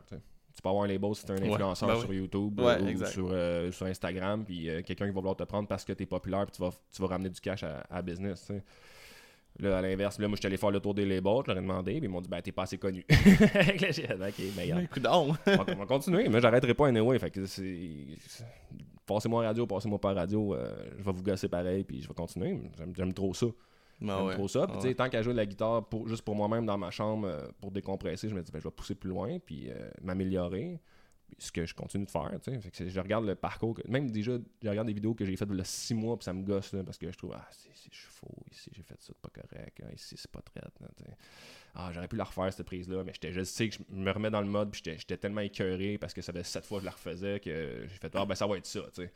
Tu 0.56 0.62
peux 0.62 0.70
avoir 0.70 0.84
un 0.84 0.88
label 0.88 1.16
si 1.16 1.26
tu 1.26 1.32
es 1.32 1.36
un 1.36 1.44
Ouais, 1.44 1.52
influenceur 1.54 1.88
ben 1.88 1.96
oui. 1.96 2.02
sur 2.02 2.14
YouTube 2.14 2.60
Ouais, 2.60 2.78
euh, 2.82 2.94
ou 2.94 3.06
sur, 3.06 3.30
euh, 3.32 3.72
sur 3.72 3.86
Instagram, 3.86 4.44
puis 4.46 4.70
euh, 4.70 4.82
quelqu'un 4.82 5.06
qui 5.08 5.12
va 5.14 5.20
vouloir 5.20 5.36
te 5.36 5.44
prendre 5.44 5.68
parce 5.68 5.84
que 5.86 5.94
tu 5.94 6.04
es 6.04 6.06
populaire, 6.06 6.46
puis 6.46 6.56
tu 6.56 6.62
vas, 6.62 6.72
tu 6.94 7.02
vas 7.02 7.08
ramener 7.08 7.30
du 7.30 7.40
cash 7.40 7.64
à, 7.64 7.84
à 7.90 8.02
business. 8.02 8.52
Là, 9.60 9.78
à 9.78 9.82
l'inverse, 9.82 10.18
là, 10.18 10.28
moi, 10.28 10.36
je 10.36 10.40
suis 10.42 10.48
allé 10.48 10.58
faire 10.58 10.72
le 10.72 10.80
tour 10.80 10.94
des 10.94 11.06
labels, 11.06 11.42
je 11.46 11.52
leur 11.52 11.58
ai 11.58 11.62
demandé, 11.62 11.92
puis 11.94 12.06
ils 12.06 12.10
m'ont 12.10 12.22
dit, 12.22 12.30
ben, 12.30 12.42
t'es 12.42 12.54
pas 12.54 12.64
assez 12.64 12.78
connu. 12.78 13.06
Là, 13.10 13.90
dit, 13.92 14.02
ok, 14.04 14.46
mais 14.56 14.64
regarde. 14.64 14.82
Ben, 14.82 14.88
coudonc. 14.88 15.36
on, 15.46 15.52
va, 15.52 15.66
on 15.68 15.76
va 15.76 15.86
continuer, 15.86 16.30
mais 16.30 16.40
j'arrêterai 16.40 16.74
pas 16.74 16.88
anyway. 16.88 17.20
Fait 17.20 17.30
que 17.32 17.46
c'est. 17.46 17.68
Passez-moi 19.06 19.44
en 19.44 19.46
radio, 19.48 19.68
passez-moi 19.68 20.00
pas 20.00 20.12
en 20.12 20.16
radio, 20.16 20.56
euh, 20.56 20.74
je 20.98 21.04
vais 21.04 21.12
vous 21.12 21.22
gosser 21.24 21.50
pareil, 21.50 21.84
puis 21.84 22.02
je 22.02 22.08
vais 22.08 22.14
continuer. 22.14 22.62
J'aime 22.96 23.14
trop 23.14 23.34
ça. 23.34 23.48
Ben 24.02 24.26
ouais. 24.26 24.34
trop 24.34 24.48
ça. 24.48 24.66
Puis, 24.68 24.78
Ah 24.80 24.84
ouais. 24.84 24.96
tant 24.96 25.10
qu'à 25.10 25.22
jouer 25.22 25.34
de 25.34 25.38
la 25.38 25.46
guitare 25.46 25.88
pour, 25.88 26.08
juste 26.08 26.24
pour 26.24 26.36
moi-même 26.36 26.66
dans 26.66 26.78
ma 26.78 26.90
chambre 26.92 27.28
euh, 27.28 27.48
pour 27.60 27.72
décompresser, 27.72 28.28
je 28.30 28.34
me 28.36 28.42
dis, 28.42 28.52
ben, 28.52 28.60
je 28.60 28.64
vais 28.66 28.72
pousser 28.72 28.96
plus 28.96 29.10
loin, 29.10 29.38
puis 29.40 29.70
euh, 29.70 29.90
m'améliorer. 30.02 30.80
Ce 31.38 31.50
que 31.50 31.66
je 31.66 31.74
continue 31.74 32.04
de 32.06 32.12
faire, 32.12 32.30
tu 32.44 32.52
sais. 32.74 32.90
Je 32.90 33.00
regarde 33.00 33.26
le 33.26 33.36
parcours. 33.36 33.74
que- 33.76 33.88
même 33.88 34.12
déjà, 34.12 34.34
je 34.62 34.68
regarde 34.68 34.88
des 34.88 34.94
vidéos 34.94 35.14
que 35.14 35.24
j'ai 35.24 35.34
faites 35.38 35.48
il 35.50 35.58
y 35.58 35.62
a 35.62 35.64
six 35.64 35.94
mois, 35.94 36.18
puis 36.18 36.26
ça 36.26 36.34
me 36.34 36.44
gosse, 36.44 36.74
là, 36.74 36.84
parce 36.84 36.98
que 36.98 37.10
je 37.10 37.18
trouve, 37.18 37.32
ah, 37.34 37.48
c'est, 37.52 37.70
c'est, 37.74 37.90
je 37.90 37.98
suis 38.00 38.10
faux, 38.10 38.36
ici, 38.52 38.70
j'ai 38.74 38.84
fait 38.84 39.02
ça 39.02 39.14
de 39.14 39.18
pas 39.18 39.30
correct, 39.30 39.82
ah, 39.82 39.94
ici, 39.94 40.16
c'est 40.18 40.30
pas 40.30 40.42
traite. 40.42 40.74
Ah, 41.74 41.90
j'aurais 41.94 42.10
pu 42.10 42.18
la 42.18 42.26
refaire, 42.26 42.52
cette 42.52 42.66
prise-là, 42.66 43.06
mais 43.06 43.14
j'étais, 43.14 43.32
je 43.32 43.44
sais 43.44 43.70
que 43.70 43.76
je 43.76 43.96
me 43.96 44.12
remets 44.12 44.30
dans 44.30 44.42
le 44.42 44.48
mode, 44.48 44.72
puis 44.72 44.82
j'étais, 44.84 44.98
j'étais 44.98 45.16
tellement 45.16 45.40
écœuré 45.40 45.98
parce 45.98 46.14
que 46.14 46.22
ça 46.22 46.34
fait 46.34 46.44
sept 46.44 46.66
fois 46.66 46.80
que 46.80 46.82
je 46.82 46.86
la 46.88 46.92
refaisais 46.92 47.40
que 47.40 47.84
j'ai 47.84 47.98
fait, 47.98 48.12
ah, 48.14 48.26
ben, 48.26 48.36
ça 48.36 48.46
va 48.46 48.58
être 48.58 48.66
ça, 48.66 48.82
tu 48.94 49.04
sais. 49.04 49.14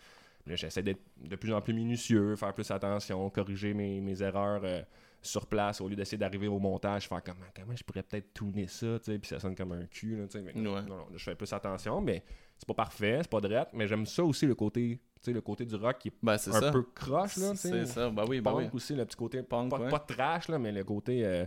Là, 0.48 0.56
j'essaie 0.56 0.84
d'être 0.84 1.02
de 1.18 1.36
plus 1.36 1.54
en 1.54 1.62
plus 1.62 1.74
minutieux, 1.74 2.36
faire 2.36 2.54
plus 2.54 2.70
attention, 2.70 3.30
corriger 3.30 3.74
mes, 3.74 4.00
mes 4.00 4.22
erreurs 4.22 4.62
euh, 4.64 4.82
sur 5.22 5.48
place 5.48 5.82
au 5.82 5.88
lieu 5.88 5.96
d'essayer 5.96 6.20
d'arriver 6.20 6.48
au 6.48 6.60
montage, 6.60 7.08
faire 7.08 7.24
comment, 7.24 7.46
comment 7.56 7.76
je 7.76 7.84
pourrais 7.84 8.04
peut-être 8.04 8.32
tuner 8.34 8.68
ça, 8.68 9.00
tu 9.00 9.06
sais, 9.12 9.18
puis 9.18 9.28
ça 9.28 9.40
sonne 9.40 9.56
comme 9.56 9.72
un 9.72 9.86
cul, 9.88 10.16
là. 10.18 10.26
Mais 10.44 10.54
non, 10.54 10.76
Ouais. 10.76 10.82
non, 10.84 10.98
non, 10.98 11.06
je 11.16 11.24
fais 11.24 11.34
plus 11.36 11.52
attention, 11.52 12.00
mais 12.00 12.24
c'est 12.58 12.68
pas 12.68 12.76
parfait, 12.76 13.20
c'est 13.22 13.30
pas 13.32 13.42
drette, 13.42 13.70
mais 13.74 13.88
j'aime 13.88 14.06
ça 14.06 14.24
aussi 14.24 14.46
le 14.46 14.54
côté, 14.54 15.00
le 15.26 15.42
côté 15.42 15.66
du 15.66 15.74
rock 15.76 15.98
qui 15.98 16.10
est 16.10 16.14
Ben, 16.22 16.34
un 16.34 16.38
ça. 16.38 16.72
peu 16.72 16.84
croche, 16.84 17.38
là. 17.38 17.56
C'est 17.56 17.86
ça. 17.88 18.12
Ben 18.12 18.24
oui, 18.30 18.40
ben 18.40 18.52
Punk 18.52 18.60
oui. 18.66 18.70
aussi, 18.74 18.94
le 18.94 19.04
petit 19.06 19.18
côté 19.18 19.42
Punk, 19.42 19.72
pas, 19.72 19.80
ouais. 19.80 19.90
pas 19.90 19.98
trash, 20.00 20.48
là, 20.50 20.60
mais 20.60 20.72
le 20.72 20.84
côté 20.84 21.26
euh, 21.26 21.46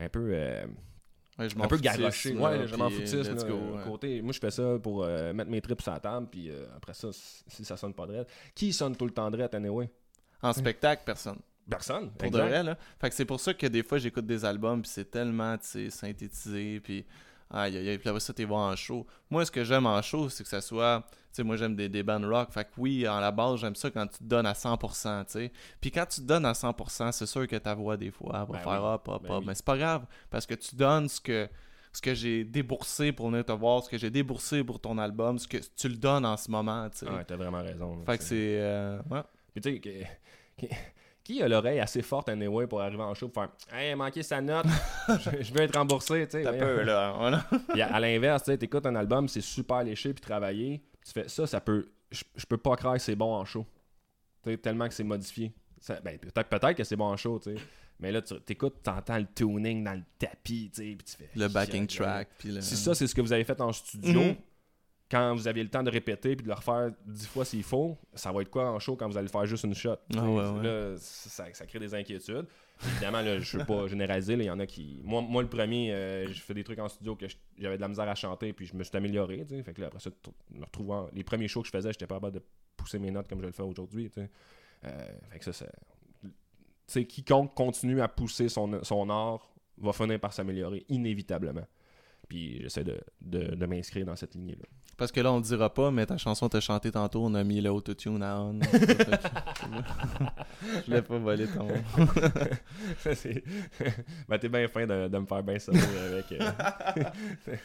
un 0.00 0.08
peu 0.08 0.30
euh, 0.32 0.64
Ouais, 1.38 1.48
je 1.48 1.58
un 1.58 1.66
peu 1.66 1.78
garoché. 1.78 2.34
là, 2.34 2.40
Ouais, 2.40 2.66
je 2.66 2.76
m'en 2.76 2.88
là, 2.90 3.44
go, 3.44 3.54
ouais. 3.54 3.84
côté, 3.84 4.20
moi, 4.22 4.32
je 4.32 4.38
fais 4.38 4.50
ça 4.50 4.78
pour 4.82 5.02
euh, 5.04 5.32
mettre 5.32 5.50
mes 5.50 5.60
tripes 5.62 5.80
sur 5.80 5.92
la 5.92 6.00
table, 6.00 6.26
puis 6.30 6.50
euh, 6.50 6.66
après 6.76 6.92
ça, 6.94 7.08
si 7.12 7.64
ça 7.64 7.76
sonne 7.76 7.94
pas 7.94 8.06
drette. 8.06 8.28
Qui 8.54 8.72
sonne 8.72 8.94
tout 8.96 9.06
le 9.06 9.12
temps 9.12 9.30
drette, 9.30 9.54
anyway? 9.54 9.88
En 10.42 10.52
spectacle, 10.52 11.02
personne. 11.06 11.38
Personne. 11.68 12.10
Pour 12.10 12.26
exact. 12.26 12.42
de 12.44 12.48
vrai, 12.48 12.62
là. 12.62 12.78
Fait 13.00 13.08
que 13.08 13.14
c'est 13.14 13.24
pour 13.24 13.40
ça 13.40 13.54
que 13.54 13.66
des 13.66 13.82
fois, 13.82 13.98
j'écoute 13.98 14.26
des 14.26 14.44
albums, 14.44 14.82
puis 14.82 14.90
c'est 14.90 15.10
tellement, 15.10 15.56
tu 15.56 15.66
sais, 15.66 15.90
synthétisé, 15.90 16.80
puis 16.80 17.06
aïe, 17.52 17.76
aïe, 17.76 17.88
aïe, 17.90 17.98
puis 17.98 18.08
après 18.08 18.20
ça, 18.20 18.32
t'es 18.32 18.44
voir 18.44 18.70
en 18.72 18.76
show. 18.76 19.06
Moi, 19.30 19.44
ce 19.44 19.50
que 19.50 19.62
j'aime 19.64 19.86
en 19.86 20.00
show, 20.02 20.28
c'est 20.28 20.42
que 20.42 20.48
ça 20.48 20.60
soit, 20.60 21.04
tu 21.08 21.14
sais, 21.32 21.42
moi, 21.42 21.56
j'aime 21.56 21.76
des, 21.76 21.88
des 21.88 22.02
bands 22.02 22.20
rock, 22.28 22.50
fait 22.52 22.64
que 22.64 22.70
oui, 22.78 23.06
en 23.08 23.20
la 23.20 23.30
base, 23.30 23.60
j'aime 23.60 23.74
ça 23.76 23.90
quand 23.90 24.06
tu 24.06 24.18
te 24.18 24.24
donnes 24.24 24.46
à 24.46 24.52
100%, 24.54 25.24
tu 25.26 25.32
sais. 25.32 25.52
Puis 25.80 25.90
quand 25.90 26.06
tu 26.06 26.20
te 26.20 26.26
donnes 26.26 26.46
à 26.46 26.52
100%, 26.52 27.12
c'est 27.12 27.26
sûr 27.26 27.46
que 27.46 27.56
ta 27.56 27.74
voix, 27.74 27.96
des 27.96 28.10
fois, 28.10 28.30
elle 28.34 28.40
va 28.40 28.46
Ben 28.46 28.58
faire 28.58 28.84
hop, 28.84 29.08
hop, 29.08 29.22
ben 29.22 29.34
hop, 29.34 29.44
mais 29.46 29.54
c'est 29.54 29.64
pas 29.64 29.76
grave, 29.78 30.04
parce 30.30 30.46
que 30.46 30.54
tu 30.54 30.74
donnes 30.76 31.08
ce 31.08 31.20
que 31.20 31.48
ce 31.94 32.00
que 32.00 32.14
j'ai 32.14 32.42
déboursé 32.44 33.12
pour 33.12 33.28
venir 33.28 33.44
te 33.44 33.52
voir, 33.52 33.82
ce 33.84 33.90
que 33.90 33.98
j'ai 33.98 34.08
déboursé 34.08 34.64
pour 34.64 34.80
ton 34.80 34.96
album, 34.96 35.38
ce 35.38 35.46
que 35.46 35.58
tu 35.58 35.88
le 35.90 35.96
donnes 35.96 36.24
en 36.24 36.38
ce 36.38 36.50
moment, 36.50 36.88
tu 36.88 37.00
sais. 37.00 37.06
Ah, 37.10 37.22
t'as 37.22 37.36
vraiment 37.36 37.60
raison. 37.62 38.02
fait 38.06 38.16
que 38.16 38.24
c'est... 38.24 38.56
euh, 38.62 38.98
ouais. 39.10 39.20
Puis 39.52 39.60
tu 39.60 39.82
sais, 40.58 40.68
qui 41.24 41.42
a 41.42 41.48
l'oreille 41.48 41.80
assez 41.80 42.02
forte, 42.02 42.28
anyway, 42.28 42.66
pour 42.66 42.80
arriver 42.80 43.02
en 43.02 43.14
show 43.14 43.28
pour 43.28 43.44
faire 43.44 43.52
Hey, 43.78 43.94
manqué 43.94 44.22
sa 44.22 44.40
note, 44.40 44.66
je, 45.08 45.42
je 45.42 45.52
veux 45.54 45.60
être 45.60 45.76
remboursé, 45.78 46.26
tu 46.26 46.32
sais. 46.38 46.42
T'as 46.42 46.52
peu, 46.52 46.82
là. 46.82 47.14
Voilà. 47.16 47.46
À, 47.90 47.96
à 47.96 48.00
l'inverse, 48.00 48.42
tu 48.44 48.50
sais, 48.52 48.58
t'écoutes 48.58 48.86
un 48.86 48.94
album, 48.96 49.28
c'est 49.28 49.40
super 49.40 49.82
léché 49.84 50.12
puis 50.12 50.20
travaillé. 50.20 50.82
tu 51.04 51.12
fais 51.12 51.28
ça, 51.28 51.46
ça 51.46 51.60
peut. 51.60 51.88
Je, 52.10 52.22
je 52.36 52.44
peux 52.46 52.58
pas 52.58 52.76
croire 52.76 52.94
que 52.94 53.00
c'est 53.00 53.16
bon 53.16 53.32
en 53.34 53.44
show. 53.44 53.64
Tu 54.42 54.58
tellement 54.58 54.88
que 54.88 54.94
c'est 54.94 55.04
modifié. 55.04 55.52
Ben, 56.04 56.18
peut-être 56.18 56.48
peut-être 56.48 56.74
que 56.76 56.84
c'est 56.84 56.96
bon 56.96 57.06
en 57.06 57.16
show, 57.16 57.38
tu 57.38 57.54
sais. 57.56 57.62
Mais 58.00 58.10
là, 58.10 58.20
tu 58.20 58.34
t'écoutes, 58.40 58.82
t'entends 58.82 59.18
le 59.18 59.26
tuning 59.32 59.84
dans 59.84 59.92
le 59.94 60.02
tapis, 60.18 60.70
tu 60.74 60.82
sais, 60.82 60.96
puis 60.96 61.04
tu 61.04 61.16
fais. 61.16 61.28
Le 61.36 61.46
backing 61.48 61.86
track, 61.86 62.28
puis 62.38 62.50
le... 62.50 62.60
Si 62.60 62.76
ça, 62.76 62.94
c'est 62.96 63.06
ce 63.06 63.14
que 63.14 63.20
vous 63.20 63.32
avez 63.32 63.44
fait 63.44 63.60
en 63.60 63.72
studio, 63.72 64.20
Mhm. 64.20 64.36
Quand 65.12 65.34
vous 65.34 65.46
aviez 65.46 65.62
le 65.62 65.68
temps 65.68 65.82
de 65.82 65.90
répéter 65.90 66.34
puis 66.34 66.42
de 66.42 66.48
le 66.48 66.54
refaire 66.54 66.90
dix 67.04 67.26
fois 67.26 67.44
s'il 67.44 67.62
faut, 67.62 67.98
ça 68.14 68.32
va 68.32 68.40
être 68.40 68.48
quoi 68.48 68.70
en 68.70 68.78
show 68.78 68.96
quand 68.96 69.06
vous 69.06 69.18
allez 69.18 69.28
faire 69.28 69.44
juste 69.44 69.64
une 69.64 69.74
shot? 69.74 69.96
Ah 70.16 70.24
ouais, 70.24 70.48
ouais. 70.48 70.62
Là, 70.62 70.94
ça, 70.96 71.44
ça 71.52 71.66
crée 71.66 71.78
des 71.78 71.94
inquiétudes. 71.94 72.46
Évidemment, 72.84 73.20
là, 73.20 73.38
je 73.38 73.58
veux 73.58 73.64
pas 73.66 73.86
généraliser. 73.88 74.32
Il 74.32 74.44
y 74.44 74.50
en 74.50 74.58
a 74.58 74.66
qui. 74.66 75.02
Moi, 75.04 75.20
moi 75.20 75.42
le 75.42 75.50
premier, 75.50 75.92
euh, 75.92 76.26
je 76.26 76.40
fais 76.40 76.54
des 76.54 76.64
trucs 76.64 76.78
en 76.78 76.88
studio 76.88 77.14
que 77.14 77.26
j'avais 77.58 77.76
de 77.76 77.80
la 77.82 77.88
misère 77.88 78.08
à 78.08 78.14
chanter, 78.14 78.54
puis 78.54 78.64
je 78.66 78.74
me 78.74 78.82
suis 78.82 78.96
amélioré. 78.96 79.44
Fait 79.62 79.74
que 79.74 79.82
là, 79.82 79.88
après 79.88 80.00
ça, 80.00 80.10
me 80.50 80.64
retrouvant. 80.64 81.08
Les 81.12 81.24
premiers 81.24 81.46
shows 81.46 81.60
que 81.60 81.68
je 81.68 81.72
faisais, 81.72 81.92
j'étais 81.92 82.06
pas 82.06 82.16
capable 82.16 82.38
de 82.38 82.42
pousser 82.76 82.98
mes 82.98 83.10
notes 83.10 83.28
comme 83.28 83.40
je 83.40 83.46
le 83.46 83.52
fais 83.52 83.62
aujourd'hui. 83.62 84.10
Euh, 84.16 84.28
fait 85.30 85.38
que 85.38 85.44
ça, 85.44 85.52
c'est. 85.52 85.70
Tu 86.22 86.30
sais, 86.86 87.04
quiconque 87.04 87.54
continue 87.54 88.00
à 88.00 88.08
pousser 88.08 88.48
son, 88.48 88.82
son 88.82 89.10
art 89.10 89.52
va 89.76 89.92
finir 89.92 90.18
par 90.18 90.32
s'améliorer, 90.32 90.86
inévitablement. 90.88 91.66
Puis 92.28 92.62
j'essaie 92.62 92.84
de, 92.84 92.98
de, 93.20 93.54
de 93.54 93.66
m'inscrire 93.66 94.06
dans 94.06 94.16
cette 94.16 94.34
lignée-là. 94.34 94.64
Parce 95.02 95.10
que 95.10 95.18
là, 95.20 95.32
on 95.32 95.38
le 95.38 95.42
dira 95.42 95.68
pas, 95.68 95.90
mais 95.90 96.06
ta 96.06 96.16
chanson 96.16 96.48
t'a 96.48 96.60
chanté 96.60 96.92
tantôt, 96.92 97.24
on 97.24 97.34
a 97.34 97.42
mis 97.42 97.60
le 97.60 97.70
autotune 97.72 98.22
à 98.22 98.38
on. 98.40 98.60
Je 100.62 100.84
voulais 100.86 101.02
pas 101.02 101.18
voler 101.18 101.48
ton. 101.48 101.66
Ben, 104.28 104.38
t'es 104.38 104.48
bien 104.48 104.68
fin 104.68 104.86
de, 104.86 105.08
de 105.08 105.18
me 105.18 105.26
faire 105.26 105.42
bien 105.42 105.58
sonner 105.58 105.80
avec 105.80 106.30
euh, 106.30 106.48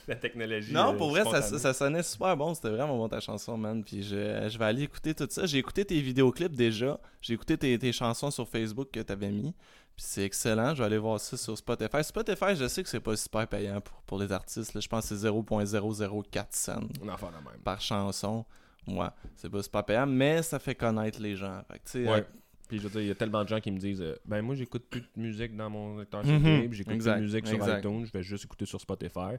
la 0.08 0.16
technologie. 0.16 0.74
Non, 0.74 0.96
euh, 0.96 0.98
pour 0.98 1.12
vrai, 1.12 1.26
ça, 1.26 1.44
ça 1.44 1.74
sonnait 1.74 2.02
super 2.02 2.36
bon. 2.36 2.56
C'était 2.56 2.70
vraiment 2.70 2.98
bon 2.98 3.08
ta 3.08 3.20
chanson, 3.20 3.56
man. 3.56 3.84
Puis 3.84 4.02
je, 4.02 4.48
je 4.50 4.58
vais 4.58 4.66
aller 4.66 4.82
écouter 4.82 5.14
tout 5.14 5.28
ça. 5.30 5.46
J'ai 5.46 5.60
écouté 5.60 5.86
tes 5.86 6.02
vidéoclips 6.02 6.56
déjà. 6.56 7.00
J'ai 7.22 7.36
écouté 7.36 7.56
tes, 7.56 7.78
tes 7.78 7.92
chansons 7.92 8.32
sur 8.32 8.50
Facebook 8.50 8.90
que 8.92 9.02
t'avais 9.02 9.30
mis. 9.30 9.54
Puis 9.98 10.06
c'est 10.08 10.24
excellent. 10.24 10.74
Je 10.76 10.80
vais 10.80 10.86
aller 10.86 10.98
voir 11.00 11.20
ça 11.20 11.36
sur 11.36 11.58
Spotify. 11.58 12.04
Spotify, 12.04 12.56
je 12.56 12.68
sais 12.68 12.84
que 12.84 12.90
c'est 12.90 13.00
pas 13.00 13.16
super 13.18 13.48
payant 13.48 13.82
pour, 13.82 14.00
pour 14.04 14.20
les 14.20 14.32
artistes. 14.32 14.74
là. 14.76 14.80
Je 14.80 14.88
pense 14.88 15.10
que 15.10 15.16
c'est 15.16 15.28
0.004 15.28 16.46
cents 16.52 16.80
On 17.02 17.10
en 17.10 17.18
fait 17.18 17.26
de 17.26 17.32
même. 17.32 17.60
par 17.64 17.82
chanson. 17.82 18.46
Ouais, 18.88 19.08
c'est 19.36 19.50
pas 19.50 19.62
super 19.64 19.84
payant, 19.84 20.06
mais 20.06 20.42
ça 20.44 20.60
fait 20.60 20.76
connaître 20.76 21.20
les 21.20 21.36
gens. 21.36 21.62
Fait 21.70 21.80
que, 21.80 22.08
Ouais. 22.08 22.20
euh, 22.20 22.24
Puis 22.70 22.78
je 22.78 22.84
veux 22.84 22.90
dire, 22.90 23.02
il 23.02 23.08
y 23.08 23.12
a 23.12 23.16
tellement 23.16 23.44
de 23.44 23.50
gens 23.50 23.60
qui 23.60 23.72
me 23.72 23.80
disent 23.80 24.02
euh, 24.02 24.16
Ben, 24.26 24.42
moi, 24.42 24.54
j'écoute 24.56 24.86
plus 24.90 25.02
de 25.02 25.08
musique 25.16 25.56
dans 25.58 25.70
mon 25.70 25.98
lecteur 25.98 26.24
Mhm. 26.24 26.44
CD, 26.44 26.70
j'écoute 26.72 26.94
plus 27.00 27.06
de 27.06 27.16
musique 27.20 27.48
sur 27.48 27.56
exact. 27.58 27.80
iTunes, 27.80 28.06
je 28.06 28.12
vais 28.12 28.24
juste 28.24 28.46
écouter 28.46 28.66
sur 28.66 28.80
Spotify. 28.80 29.36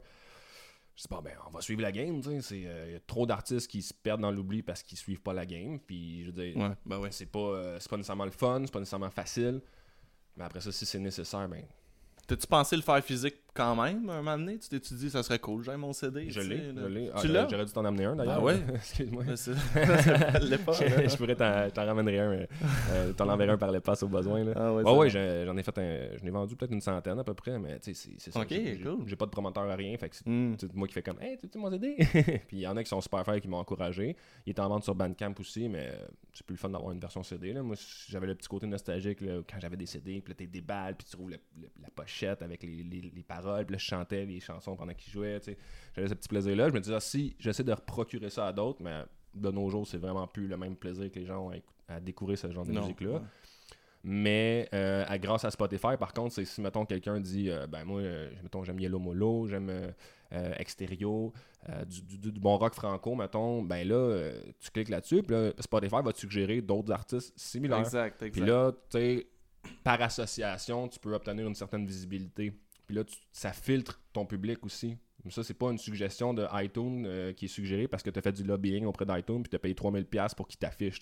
Je 0.97 1.03
dis, 1.03 1.09
bon, 1.09 1.23
ben, 1.23 1.35
on 1.47 1.51
va 1.51 1.61
suivre 1.61 1.81
la 1.83 1.93
game, 1.93 2.21
tu 2.21 2.29
sais. 2.31 2.41
c'est, 2.41 2.63
euh, 2.67 2.87
Il 2.89 2.93
y 2.95 2.97
a 2.97 3.01
trop 3.07 3.25
d'artistes 3.25 3.69
qui 3.71 3.81
se 3.83 3.95
perdent 3.95 4.21
dans 4.23 4.33
l'oubli 4.33 4.63
parce 4.63 4.83
qu'ils 4.83 4.99
suivent 4.99 5.21
pas 5.23 5.33
la 5.33 5.47
game. 5.47 5.79
Puis, 5.79 6.23
je 6.25 6.27
veux 6.27 6.33
dire, 6.33 6.57
ouais, 6.57 6.71
ben 6.85 6.99
ouais. 6.99 7.13
c'est 7.13 7.27
pas, 7.27 7.39
euh, 7.39 7.77
c'est 7.79 7.89
pas 7.89 7.97
nécessairement 7.99 8.25
le 8.25 8.33
fun, 8.33 8.63
c'est 8.65 8.73
pas 8.73 8.81
nécessairement 8.81 9.11
facile. 9.11 9.61
Mais 10.39 10.45
après 10.45 10.61
ça, 10.61 10.73
si 10.73 10.87
c'est 10.87 10.99
nécessaire, 10.99 11.49
ben, 11.49 11.65
T'as-tu 12.29 12.47
pensé 12.47 12.77
le 12.77 12.83
faire 12.83 13.03
physique? 13.03 13.37
Quand 13.59 13.75
même, 13.83 14.09
un 14.09 14.23
moment 14.23 14.39
donné, 14.39 14.57
tu 14.59 14.69
t'es 14.69 14.79
dit, 14.95 15.11
ça 15.11 15.23
serait 15.23 15.39
cool, 15.39 15.65
j'ai 15.65 15.77
mon 15.77 15.93
CD. 15.93 16.31
Je 16.31 16.41
l'ai, 16.41 16.73
je 16.75 16.87
l'ai. 16.87 17.11
Ah, 17.13 17.21
Tu 17.21 17.27
j'aurais- 17.27 17.41
l'as? 17.43 17.49
J'aurais 17.51 17.65
dû 17.67 17.73
t'en 17.73 17.85
amener 17.85 18.05
un 18.05 18.17
d'ailleurs. 18.17 18.37
Ah 18.39 18.43
ouais? 18.45 18.57
Excuse-moi. 18.75 19.25
Pas, 20.65 20.73
là. 20.81 21.09
je 21.09 21.17
pourrais 21.17 21.35
t'en, 21.37 21.87
ramènerai 21.87 22.19
un. 22.21 22.31
mais, 22.31 22.49
Euh, 22.93 23.13
t'en 23.13 23.29
enverrai 23.29 23.53
un 23.53 23.59
par 23.59 23.73
le 23.73 23.81
passe 23.81 24.03
au 24.03 24.09
besoin. 24.09 24.45
Là. 24.45 24.53
Ah 24.57 24.73
ouais, 24.75 24.83
Ouais, 24.85 25.11
j'en 25.11 25.57
ai 25.57 25.63
fait 25.63 25.79
un. 25.79 26.17
J'en 26.19 26.27
ai 26.27 26.31
vendu 26.31 26.57
peut-être 26.57 26.73
une 26.73 26.81
centaine 26.81 27.19
à 27.19 27.25
peu 27.25 27.35
près, 27.35 27.59
mais 27.59 27.79
tu 27.81 27.93
sais, 27.93 27.95
c'est, 27.95 28.19
c'est 28.19 28.31
ça. 28.33 28.41
Ok, 28.41 28.47
j'ai, 28.51 28.77
j'ai- 28.77 28.83
cool. 28.83 29.03
j'ai 29.07 29.17
pas 29.17 29.27
de 29.27 29.31
promoteur 29.31 29.65
à 29.69 29.75
rien, 29.77 29.97
fait 29.99 30.09
que 30.09 30.17
c'est 30.17 30.27
Hmm. 30.29 30.55
moi 30.75 30.87
qui 30.87 30.95
fais 30.95 31.03
comme 31.03 31.21
Hey, 31.21 31.37
tu 31.39 31.59
mon 31.59 31.71
CD 31.71 31.97
Puis 32.49 32.59
il 32.59 32.61
y 32.61 32.67
en 32.67 32.77
a 32.77 32.83
qui 32.83 32.89
sont 32.89 33.01
super 33.01 33.25
fiers 33.25 33.41
qui 33.41 33.49
m'ont 33.49 33.59
encouragé. 33.59 34.17
Il 34.47 34.51
est 34.51 34.61
en 34.61 34.69
vente 34.69 34.85
sur 34.85 34.95
Bandcamp 34.95 35.35
aussi, 35.41 35.69
mais 35.69 35.89
euh, 35.89 36.07
c'est 36.33 36.45
plus 36.47 36.55
le 36.55 36.59
fun 36.59 36.69
d'avoir 36.69 36.93
une 36.93 37.01
version 37.01 37.23
CD. 37.23 37.53
Là. 37.53 37.63
Moi, 37.63 37.77
j'avais 38.09 38.27
le 38.27 38.35
petit 38.35 38.49
côté 38.49 38.67
nostalgique 38.67 39.21
là, 39.21 39.41
quand 39.51 39.59
j'avais 39.61 39.77
des 39.77 39.87
CD, 39.87 40.21
puis 40.21 40.33
là, 40.33 40.35
t'es 40.37 40.47
déballes, 40.47 40.95
puis 40.97 41.07
tu 41.07 41.17
trouves 41.17 41.31
la 41.31 41.39
pochette 41.95 42.43
avec 42.43 42.63
les, 42.63 42.83
les- 42.83 43.11
les 43.15 43.23
paroles, 43.23 43.48
puis 43.65 43.73
là, 43.73 43.79
je 43.79 43.85
chantais 43.85 44.25
les 44.25 44.41
chansons 44.41 44.77
pendant 44.77 44.95
qu'ils 44.95 45.13
jouaient. 45.13 45.41
tu 45.41 45.53
sais. 45.53 45.59
J'avais 45.95 46.09
ce 46.09 46.15
petit 46.15 46.29
plaisir-là. 46.29 46.69
Je 46.69 46.75
me 46.75 46.81
disais, 46.81 46.95
ah, 46.95 47.01
si 47.01 47.35
j'essaie 47.39 47.65
de 47.65 47.75
procurer 47.75 48.31
ça 48.31 48.47
à 48.47 48.53
d'autres, 48.53 48.83
mais 48.83 49.03
de 49.35 49.51
nos 49.51 49.69
jours, 49.71 49.87
c'est 49.87 49.99
vraiment 49.99 50.27
plus 50.27 50.47
le 50.49 50.57
même 50.57 50.77
plaisir 50.77 51.11
que 51.11 51.19
les 51.19 51.27
gens 51.27 51.47
ont 51.47 51.51
à, 51.51 51.57
écou- 51.57 51.73
à 51.89 52.01
découvrir 52.01 52.39
ce 52.39 52.51
genre 52.51 52.65
de 52.65 52.73
musique-là. 52.83 53.21
Mais 54.05 54.69
euh, 54.75 55.05
à- 55.09 55.19
grâce 55.19 55.45
à 55.45 55.51
Spotify, 55.51 55.97
par 55.99 56.13
contre, 56.13 56.35
c'est 56.35 56.45
si, 56.45 56.61
mettons, 56.61 56.85
quelqu'un 56.87 57.19
dit 57.21 57.51
euh, 57.51 57.67
Ben, 57.67 57.85
moi, 57.85 58.01
euh, 58.01 58.31
mettons, 58.43 58.63
j'aime 58.63 58.79
Yellow 58.79 58.99
Molo, 59.01 59.47
j'aime 59.49 59.93
Exterio, 60.59 61.33
euh, 61.69 61.85
du, 61.85 62.03
du- 62.03 62.33
du 62.33 62.41
bon 62.41 62.57
rock 62.59 62.75
franco, 62.75 63.15
mettons, 63.15 63.63
ben 63.63 63.87
là, 63.87 64.31
tu 64.61 64.71
cliques 64.71 64.89
là-dessus, 64.89 65.23
puis 65.23 65.35
là, 65.35 65.51
Spotify 65.59 65.97
va 66.05 66.13
te 66.13 66.19
suggérer 66.19 66.61
d'autres 66.61 66.93
artistes 66.93 67.33
similaires. 67.39 67.81
Exact, 67.81 68.23
exact. 68.23 68.31
Puis 68.33 68.49
là, 68.51 68.73
tu 68.73 68.99
sais, 68.99 69.27
par 69.83 70.01
association, 70.01 70.87
tu 70.89 70.99
peux 70.99 71.15
obtenir 71.15 71.47
une 71.47 71.55
certaine 71.55 71.85
visibilité. 71.87 72.53
Puis 72.89 72.97
là, 72.97 73.05
ça 73.31 73.53
filtre 73.53 74.01
ton 74.13 74.27
public 74.27 74.65
aussi. 74.65 74.97
Ça, 75.31 75.45
c'est 75.45 75.55
pas 75.55 75.71
une 75.71 75.79
suggestion 75.79 76.33
de 76.33 76.47
iTunes 76.55 77.05
euh, 77.07 77.33
qui 77.35 77.45
est 77.45 77.49
suggérée 77.49 77.87
parce 77.87 78.03
que 78.03 78.09
tu 78.09 78.19
as 78.19 78.23
fait 78.23 78.33
du 78.33 78.45
lobbying 78.45 78.87
auprès 78.87 79.05
d'iTunes 79.05 79.43
puis 79.43 79.51
tu 79.51 79.57
as 79.57 79.59
payé 79.59 79.75
3000$ 79.75 80.35
pour 80.35 80.49
qu'ils 80.49 80.59
t'affichent 80.59 81.01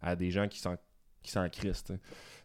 à 0.00 0.14
des 0.14 0.30
gens 0.30 0.46
qui 0.46 0.60
s'en 0.60 0.76
qui. 1.50 1.68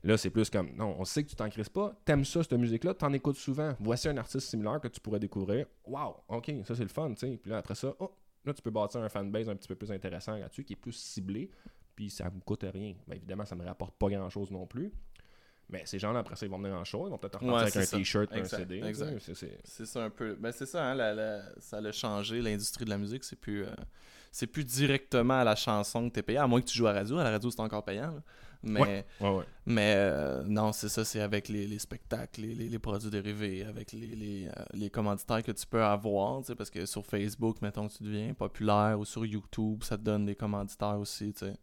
Là, 0.04 0.18
c'est 0.18 0.32
plus 0.32 0.50
comme 0.50 0.76
non, 0.76 0.96
on 0.98 1.06
sait 1.06 1.24
que 1.24 1.30
tu 1.30 1.36
t'en 1.36 1.48
crisses 1.48 1.70
pas, 1.70 1.94
t'aimes 2.04 2.26
ça, 2.26 2.42
cette 2.42 2.54
musique-là, 2.54 2.96
t'en 2.96 3.14
écoutes 3.14 3.38
souvent. 3.38 3.76
Voici 3.80 4.10
un 4.10 4.18
artiste 4.18 4.48
similaire 4.48 4.80
que 4.80 4.88
tu 4.88 5.00
pourrais 5.00 5.20
découvrir. 5.20 5.68
Waouh, 5.86 6.16
ok, 6.28 6.52
ça 6.66 6.76
c'est 6.76 6.82
le 6.82 6.90
fun. 6.90 7.14
Puis 7.14 7.40
là, 7.46 7.60
après 7.60 7.76
ça, 7.76 7.94
oh, 8.00 8.12
là, 8.44 8.54
tu 8.54 8.62
peux 8.64 8.72
bâtir 8.72 9.02
un 9.02 9.10
fanbase 9.10 9.50
un 9.50 9.56
petit 9.56 9.68
peu 9.68 9.76
plus 9.76 9.92
intéressant 9.92 10.36
là-dessus 10.36 10.64
qui 10.64 10.74
est 10.74 10.78
plus 10.78 10.94
ciblé 10.94 11.52
puis 11.96 12.10
ça 12.10 12.30
me 12.32 12.40
coûte 12.40 12.66
rien. 12.74 12.96
Ben, 13.08 13.16
évidemment, 13.16 13.46
ça 13.46 13.56
me 13.56 13.64
rapporte 13.64 13.96
pas 13.96 14.10
grand-chose 14.10 14.50
non 14.50 14.66
plus. 14.66 14.92
Mais 15.72 15.84
ces 15.86 16.00
gens-là, 16.00 16.20
après 16.20 16.36
ça, 16.36 16.46
ils 16.46 16.50
vont 16.50 16.58
venir 16.60 16.76
en 16.76 16.84
show, 16.84 17.08
ils 17.08 17.12
vont 17.12 17.18
peut-être 17.18 17.36
repartir 17.40 17.54
Ouais, 17.56 17.62
avec 17.62 17.76
un 17.78 17.84
ça. 17.86 17.98
t-shirt, 17.98 18.32
un 18.34 18.36
Exact, 18.38 18.58
CD. 18.58 18.76
tu 18.78 18.84
sais, 18.84 18.90
exact. 18.90 19.20
c'est- 19.22 19.34
c'est- 19.36 19.60
C'est 19.64 19.86
ça 19.86 20.04
un 20.04 20.10
peu. 20.10 20.36
Ben 20.40 20.52
c'est 20.52 20.66
ça, 20.66 20.84
hein, 20.86 20.96
la- 20.96 21.14
la- 21.14 21.44
ça 21.60 21.78
a 21.78 21.92
changé 21.92 22.42
l'industrie 22.42 22.84
de 22.86 22.90
la 22.90 22.98
musique. 22.98 23.24
C'est 23.24 23.40
plus, 23.40 23.64
euh, 23.64 23.70
c'est 24.32 24.48
plus 24.48 24.66
directement 24.66 25.40
à 25.40 25.44
la 25.46 25.56
chanson 25.56 26.10
que 26.10 26.14
t'es 26.16 26.24
payé, 26.24 26.40
à 26.40 26.48
moins 26.48 26.60
que 26.62 26.66
tu 26.68 26.78
joues 26.78 26.88
à 26.88 26.94
la 26.94 27.00
radio. 27.00 27.18
À 27.20 27.24
la 27.24 27.32
radio, 27.32 27.50
c'est 27.50 27.62
encore 27.62 27.84
payant. 27.86 28.12
là. 28.12 28.22
Mais, 28.64 28.80
Ouais, 29.20 29.30
ouais. 29.30 29.44
mais 29.66 29.94
euh, 29.98 30.44
non, 30.46 30.72
c'est 30.72 30.88
ça, 30.90 31.04
c'est 31.04 31.20
avec 31.22 31.50
les, 31.50 31.66
les 31.66 31.80
spectacles, 31.80 32.42
les, 32.42 32.54
les- 32.54 32.70
les 32.70 32.78
produits 32.80 33.10
dérivés, 33.10 33.64
avec 33.64 33.92
les, 33.92 34.06
les, 34.08 34.50
euh, 34.76 34.90
commanditaires 34.90 35.42
que 35.42 35.52
tu 35.52 35.66
peux 35.66 35.82
avoir. 35.84 36.42
tu 36.42 36.48
sais, 36.48 36.56
Parce 36.56 36.70
que 36.70 36.86
sur 36.86 37.04
Facebook, 37.04 37.60
mettons, 37.64 37.88
tu 37.88 38.04
deviens 38.04 38.36
populaire, 38.36 39.00
ou 39.00 39.06
sur 39.06 39.26
YouTube, 39.26 39.82
ça 39.84 39.98
te 39.98 40.04
donne 40.04 40.26
des 40.28 40.36
commanditaires 40.36 41.00
aussi. 41.00 41.34
tu 41.34 41.46
sais, 41.48 41.54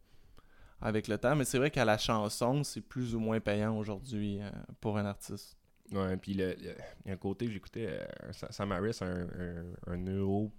Avec 0.81 1.07
le 1.07 1.17
temps. 1.17 1.35
Mais 1.35 1.45
c'est 1.45 1.57
vrai 1.57 1.71
qu'à 1.71 1.85
la 1.85 1.97
chanson, 1.97 2.63
c'est 2.63 2.81
plus 2.81 3.15
ou 3.15 3.19
moins 3.19 3.39
payant 3.39 3.77
aujourd'hui 3.77 4.39
euh, 4.41 4.49
pour 4.79 4.97
un 4.97 5.05
artiste. 5.05 5.57
Ouais, 5.91 6.15
puis 6.17 6.33
le- 6.35 6.55
il 6.59 6.65
y 7.07 7.09
a 7.09 7.13
un 7.13 7.17
côté, 7.17 7.49
j'écoutais 7.49 7.87
euh, 7.87 8.31
Sa- 8.31 8.51
Sam 8.51 8.71
Harris, 8.71 8.97
un, 9.01 9.27
un, 9.87 9.97
neuro, 9.97 10.51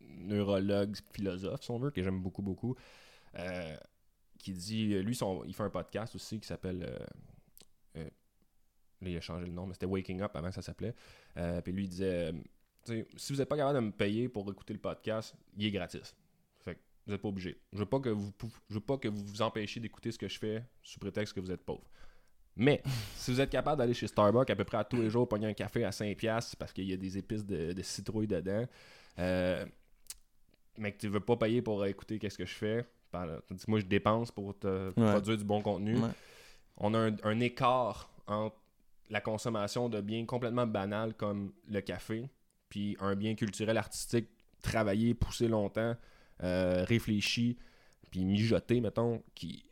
neurologue, 0.00 0.96
philosophe, 1.12 1.62
si 1.62 1.70
on 1.70 1.78
veut, 1.78 1.90
que 1.90 2.02
j'aime 2.02 2.20
beaucoup, 2.22 2.42
beaucoup, 2.42 2.76
euh, 3.38 3.76
qui 4.38 4.52
dit, 4.52 5.02
lui, 5.02 5.14
son, 5.14 5.44
il 5.44 5.54
fait 5.54 5.62
un 5.62 5.70
podcast 5.70 6.14
aussi 6.14 6.38
qui 6.40 6.46
s'appelle, 6.46 6.84
euh, 7.96 8.04
là, 9.00 9.08
il 9.08 9.16
a 9.16 9.20
changé 9.20 9.46
le 9.46 9.52
nom, 9.52 9.66
mais 9.66 9.72
c'était 9.74 9.86
Waking 9.86 10.20
Up 10.20 10.36
avant 10.36 10.48
que 10.48 10.54
ça 10.54 10.62
s'appelait, 10.62 10.94
puis 11.64 11.72
lui, 11.72 11.84
il 11.84 11.88
disait, 11.88 12.32
si 13.16 13.32
vous 13.32 13.38
n'êtes 13.38 13.48
pas 13.48 13.56
capable 13.56 13.76
de 13.78 13.84
me 13.86 13.92
payer 13.92 14.28
pour 14.28 14.50
écouter 14.50 14.74
le 14.74 14.80
podcast, 14.80 15.34
il 15.56 15.66
est 15.66 15.70
gratis. 15.70 16.14
Vous 17.08 17.12
n'êtes 17.14 17.22
pas 17.22 17.28
obligé. 17.28 17.58
Je 17.72 17.78
veux 17.78 17.86
pas 17.86 17.98
que 18.00 18.10
vous, 18.10 18.30
je 18.68 18.74
veux 18.74 18.80
pas 18.80 18.98
que 18.98 19.08
vous 19.08 19.24
vous 19.24 19.40
empêchiez 19.42 19.80
d'écouter 19.80 20.12
ce 20.12 20.18
que 20.18 20.28
je 20.28 20.38
fais 20.38 20.62
sous 20.82 20.98
prétexte 21.00 21.32
que 21.34 21.40
vous 21.40 21.50
êtes 21.50 21.62
pauvre. 21.64 21.82
Mais 22.54 22.82
si 23.16 23.32
vous 23.32 23.40
êtes 23.40 23.48
capable 23.50 23.78
d'aller 23.78 23.94
chez 23.94 24.06
Starbucks 24.06 24.50
à 24.50 24.54
peu 24.56 24.64
près 24.64 24.76
à 24.76 24.84
tous 24.84 24.96
les 24.96 25.08
jours, 25.08 25.26
pogner 25.26 25.46
un 25.46 25.54
café 25.54 25.84
à 25.84 25.90
5$ 25.90 26.54
parce 26.56 26.72
qu'il 26.72 26.84
y 26.84 26.92
a 26.92 26.96
des 26.98 27.16
épices 27.16 27.46
de, 27.46 27.72
de 27.72 27.82
citrouille 27.82 28.26
dedans, 28.26 28.66
euh, 29.18 29.64
mais 30.76 30.92
que 30.92 30.98
tu 30.98 31.08
veux 31.08 31.20
pas 31.20 31.36
payer 31.36 31.62
pour 31.62 31.84
écouter 31.86 32.18
qu'est-ce 32.18 32.36
que 32.38 32.44
je 32.46 32.54
fais, 32.54 32.84
tandis 33.10 33.64
que 33.64 33.70
moi 33.70 33.80
je 33.80 33.86
dépense 33.86 34.30
pour 34.30 34.58
te 34.58 34.90
produire 34.90 35.38
du 35.38 35.44
bon 35.44 35.62
contenu, 35.62 35.96
Ouais. 35.98 36.10
on 36.76 36.92
a 36.94 36.98
un, 36.98 37.16
un 37.24 37.40
écart 37.40 38.10
entre 38.26 38.56
la 39.10 39.20
consommation 39.22 39.88
de 39.88 40.00
biens 40.02 40.26
complètement 40.26 40.66
banals 40.66 41.14
comme 41.14 41.52
le 41.68 41.80
café, 41.80 42.28
puis 42.68 42.96
un 43.00 43.16
bien 43.16 43.34
culturel 43.34 43.78
artistique 43.78 44.28
travaillé, 44.62 45.14
poussé 45.14 45.48
longtemps, 45.48 45.96
euh, 46.42 46.84
réfléchi, 46.84 47.56
puis 48.10 48.24
mijoté, 48.24 48.80
mettons, 48.80 49.22
qui 49.34 49.64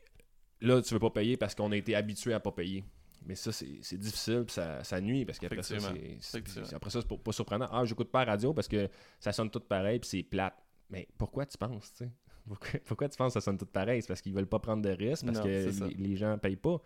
là 0.61 0.81
tu 0.83 0.95
veux 0.95 1.01
pas 1.01 1.11
payer 1.11 1.37
parce 1.37 1.55
qu'on 1.55 1.71
a 1.73 1.77
été 1.77 1.95
habitué 1.95 2.33
à 2.33 2.41
pas 2.41 2.53
payer. 2.53 2.85
Mais 3.25 3.35
ça, 3.35 3.51
c'est 3.51 3.97
difficile, 3.99 4.45
puis 4.47 4.55
ça, 4.55 4.85
ça 4.85 5.01
nuit, 5.01 5.25
parce 5.25 5.39
qu'après 5.41 5.57
ça, 5.63 5.75
c'est- 6.21 6.75
après 6.77 6.91
ça, 6.91 7.01
c'est 7.01 7.09
pas, 7.09 7.17
pas 7.17 7.33
surprenant. 7.33 7.67
Ah, 7.73 7.85
j'écoute 7.85 8.09
pas 8.11 8.25
la 8.25 8.33
radio 8.33 8.55
parce 8.55 8.69
que 8.69 8.89
ça 9.19 9.33
sonne 9.33 9.51
tout 9.51 9.59
pareil, 9.61 9.99
puis 9.99 10.09
c'est 10.09 10.23
plate. 10.23 10.55
Mais 10.91 11.09
pourquoi 11.19 11.45
tu 11.45 11.59
penses, 11.59 11.93
tu 11.93 12.05
sais? 12.05 12.11
Pourquoi, 12.47 12.79
pourquoi 12.85 13.09
tu 13.09 13.17
penses 13.17 13.35
que 13.35 13.41
ça 13.41 13.45
sonne 13.45 13.59
tout 13.59 13.67
pareil? 13.67 14.01
C'est 14.01 14.07
parce 14.07 14.21
qu'ils 14.21 14.33
veulent 14.33 14.47
pas 14.47 14.61
prendre 14.61 14.81
de 14.81 14.91
risques, 14.91 15.25
parce 15.27 15.39
Non, 15.39 15.43
que 15.43 15.49
les, 15.49 15.95
les 15.95 16.17
gens 16.17 16.39
payent 16.39 16.55
pas. 16.55 16.81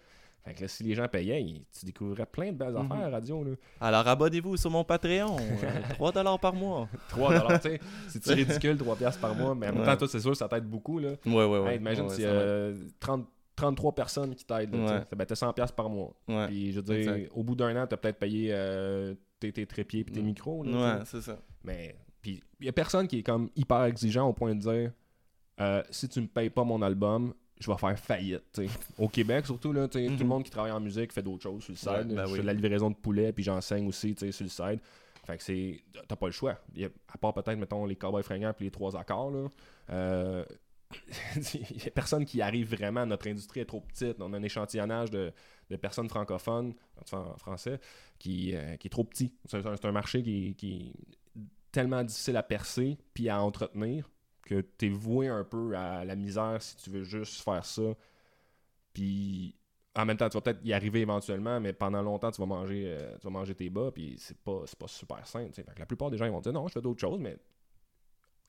Fait 0.45 0.55
que 0.55 0.63
là, 0.63 0.69
si 0.69 0.83
les 0.85 0.95
gens 0.95 1.07
payaient, 1.07 1.43
ils- 1.43 1.65
tu 1.79 1.85
découvrirais 1.85 2.27
plein 2.27 2.53
de 2.53 2.57
belles 2.57 2.73
Mhm. 2.73 2.77
affaires 2.91 2.97
à 2.97 3.11
la 3.11 3.11
radio. 3.11 3.45
Là. 3.45 3.51
Alors 3.81 4.07
abonnez-vous 4.09 4.57
sur 4.57 4.71
mon 4.71 4.85
Patreon. 4.85 5.37
euh, 5.65 5.81
3$ 5.99 6.39
par 6.39 6.55
mois. 6.55 6.89
3 7.11 7.59
tu 7.59 7.69
sais, 7.69 7.81
c'est 8.09 8.35
ridicule, 8.35 8.77
3 8.79 8.97
piastres 8.97 9.21
par 9.21 9.35
mois, 9.35 9.55
mais 9.55 9.69
en 9.69 9.73
même 9.73 9.81
Ouais. 9.83 9.87
temps, 9.87 9.97
toi, 9.99 10.09
c'est 10.09 10.21
sûr, 10.21 10.35
ça 10.37 10.49
t'aide 10.49 10.65
beaucoup. 10.65 10.99
Là. 10.99 11.11
Ouais, 11.27 11.33
ouais, 11.45 11.59
ouais. 11.59 11.73
Hey, 11.73 11.77
imagine 11.79 12.05
Ouais, 12.05 12.11
s'il 12.15 12.25
y 12.25 12.27
ça 12.27 12.33
va. 12.33 12.69
a 12.69 12.73
30 13.01 13.27
33 13.57 13.95
personnes 13.95 14.35
qui 14.35 14.47
t'aident. 14.47 14.75
là, 14.75 14.81
Ouais. 14.95 15.01
tu 15.03 15.09
sais. 15.11 15.17
Ben, 15.17 15.27
t'as 15.27 15.35
100 15.35 15.53
piastres 15.53 15.75
par 15.77 15.91
mois. 15.91 16.15
Ouais, 16.27 16.47
Puis, 16.47 16.73
je 16.73 16.77
veux 16.81 16.83
dire, 16.83 17.13
Exact. 17.13 17.31
au 17.35 17.43
bout 17.45 17.55
d'un 17.55 17.77
an, 17.83 17.87
t'as 17.87 17.99
peut-être 17.99 18.19
payé 18.19 18.49
euh, 18.55 19.15
tes, 19.39 19.53
tes 19.53 19.67
trépieds 19.67 20.01
et 20.01 20.05
tes 20.05 20.23
Mm. 20.23 20.25
micros. 20.25 20.65
là, 20.65 20.71
ouais 20.71 21.01
tu 21.01 21.05
sais. 21.05 21.17
c'est 21.19 21.23
ça. 21.33 21.39
Mais 21.65 21.95
puis 22.23 22.43
il 22.61 22.65
y 22.67 22.69
a 22.71 22.73
personne 22.73 23.07
qui 23.07 23.19
est 23.19 23.23
comme 23.23 23.51
hyper 23.57 23.85
exigeant 23.85 24.27
au 24.29 24.33
point 24.33 24.55
de 24.55 24.61
dire 24.61 24.93
euh, 25.61 25.83
si 25.91 26.09
tu 26.09 26.23
me 26.23 26.27
payes 26.27 26.49
pas 26.49 26.65
mon 26.65 26.81
album, 26.81 27.35
je 27.61 27.71
vais 27.71 27.77
faire 27.79 27.99
faillite. 27.99 28.61
Au 28.99 29.09
Québec, 29.09 29.47
surtout, 29.47 29.73
là, 29.73 29.87
tout 29.87 29.99
Mhm. 29.99 30.19
le 30.19 30.25
monde 30.25 30.43
qui 30.45 30.51
travaille 30.51 30.73
en 30.73 30.81
musique 30.81 31.13
fait 31.13 31.23
d'autres 31.23 31.43
choses 31.43 31.63
sur 31.63 31.73
le 31.73 31.77
side. 31.77 31.89
Ouais, 32.11 32.15
ben 32.17 32.25
je 32.27 32.31
oui. 32.31 32.37
fais 32.37 32.43
de 32.43 32.47
la 32.47 32.55
livraison 32.55 32.91
de 32.91 32.97
poulet, 32.97 33.33
puis 33.33 33.45
j'enseigne 33.45 33.87
aussi 33.87 34.15
sur 34.19 34.45
le 34.45 34.49
side. 34.51 34.81
Fait 35.27 35.37
que 35.37 35.43
c'est. 35.43 35.81
T'as 36.09 36.17
pas 36.17 36.27
le 36.27 36.33
choix. 36.33 36.59
A- 36.81 36.85
à 37.13 37.19
part 37.19 37.35
peut-être, 37.35 37.59
mettons, 37.59 37.85
les 37.85 37.95
cowboys 37.97 38.23
fringants 38.23 38.53
puis 38.55 38.65
les 38.65 38.71
trois 38.71 38.97
accords, 38.97 39.31
là. 39.31 39.49
euh, 39.91 40.45
Il 41.55 41.85
y 41.85 41.87
a 41.87 41.91
personne 41.91 42.25
qui 42.25 42.41
arrive 42.43 42.75
vraiment. 42.75 43.07
Notre 43.07 43.29
industrie 43.29 43.61
est 43.61 43.65
trop 43.67 43.81
petite. 43.81 44.17
On 44.21 44.33
a 44.33 44.39
un 44.39 44.43
échantillonnage 44.43 45.11
de, 45.11 45.33
de 45.69 45.77
personnes 45.77 46.09
francophones, 46.09 46.75
en 47.13 47.37
français, 47.37 47.79
qui, 48.19 48.57
euh, 48.57 48.77
qui 48.77 48.89
est 48.89 48.91
trop 48.91 49.05
petit. 49.05 49.33
C'est 49.45 49.65
un, 49.65 49.77
c'est 49.77 49.85
un 49.85 49.93
marché 49.93 50.23
qui, 50.23 50.55
qui 50.57 50.93
est 51.37 51.41
tellement 51.71 52.03
difficile 52.03 52.37
à 52.37 52.43
percer 52.43 52.99
puis 53.15 53.29
à 53.29 53.41
entretenir 53.41 54.11
que 54.43 54.65
tu 54.79 54.87
es 54.87 54.89
voué 54.89 55.29
un 55.29 55.45
peu 55.45 55.77
à 55.77 56.05
la 56.05 56.17
misère 56.17 56.57
si 56.61 56.77
tu 56.77 56.91
veux 56.91 57.05
juste 57.05 57.43
faire 57.43 57.65
ça. 57.65 57.95
Puis 58.93 59.55
en 59.95 60.05
même 60.07 60.17
temps, 60.17 60.29
tu 60.29 60.37
vas 60.37 60.41
peut-être 60.41 60.65
y 60.65 60.73
arriver 60.73 61.01
éventuellement, 61.01 61.61
mais 61.61 61.73
pendant 61.73 62.03
longtemps, 62.03 62.31
tu 62.31 62.41
vas 62.41 62.47
manger, 62.47 62.85
euh, 62.87 63.17
tu 63.19 63.25
vas 63.27 63.31
manger 63.31 63.55
tes 63.55 63.71
bas, 63.71 63.91
puis 63.93 64.17
c'est 64.19 64.39
pas, 64.39 64.63
pas 64.79 64.89
super 64.89 65.23
que 65.25 65.79
la 65.79 65.87
plupart 65.87 66.11
des 66.11 66.17
gens 66.17 66.27
ils 66.27 66.33
vont 66.33 66.41
dire 66.41 66.53
non, 66.53 66.69
je 66.69 66.75
fais 66.75 66.81
d'autres 66.81 67.01
choses, 67.01 67.19
mais 67.19 67.37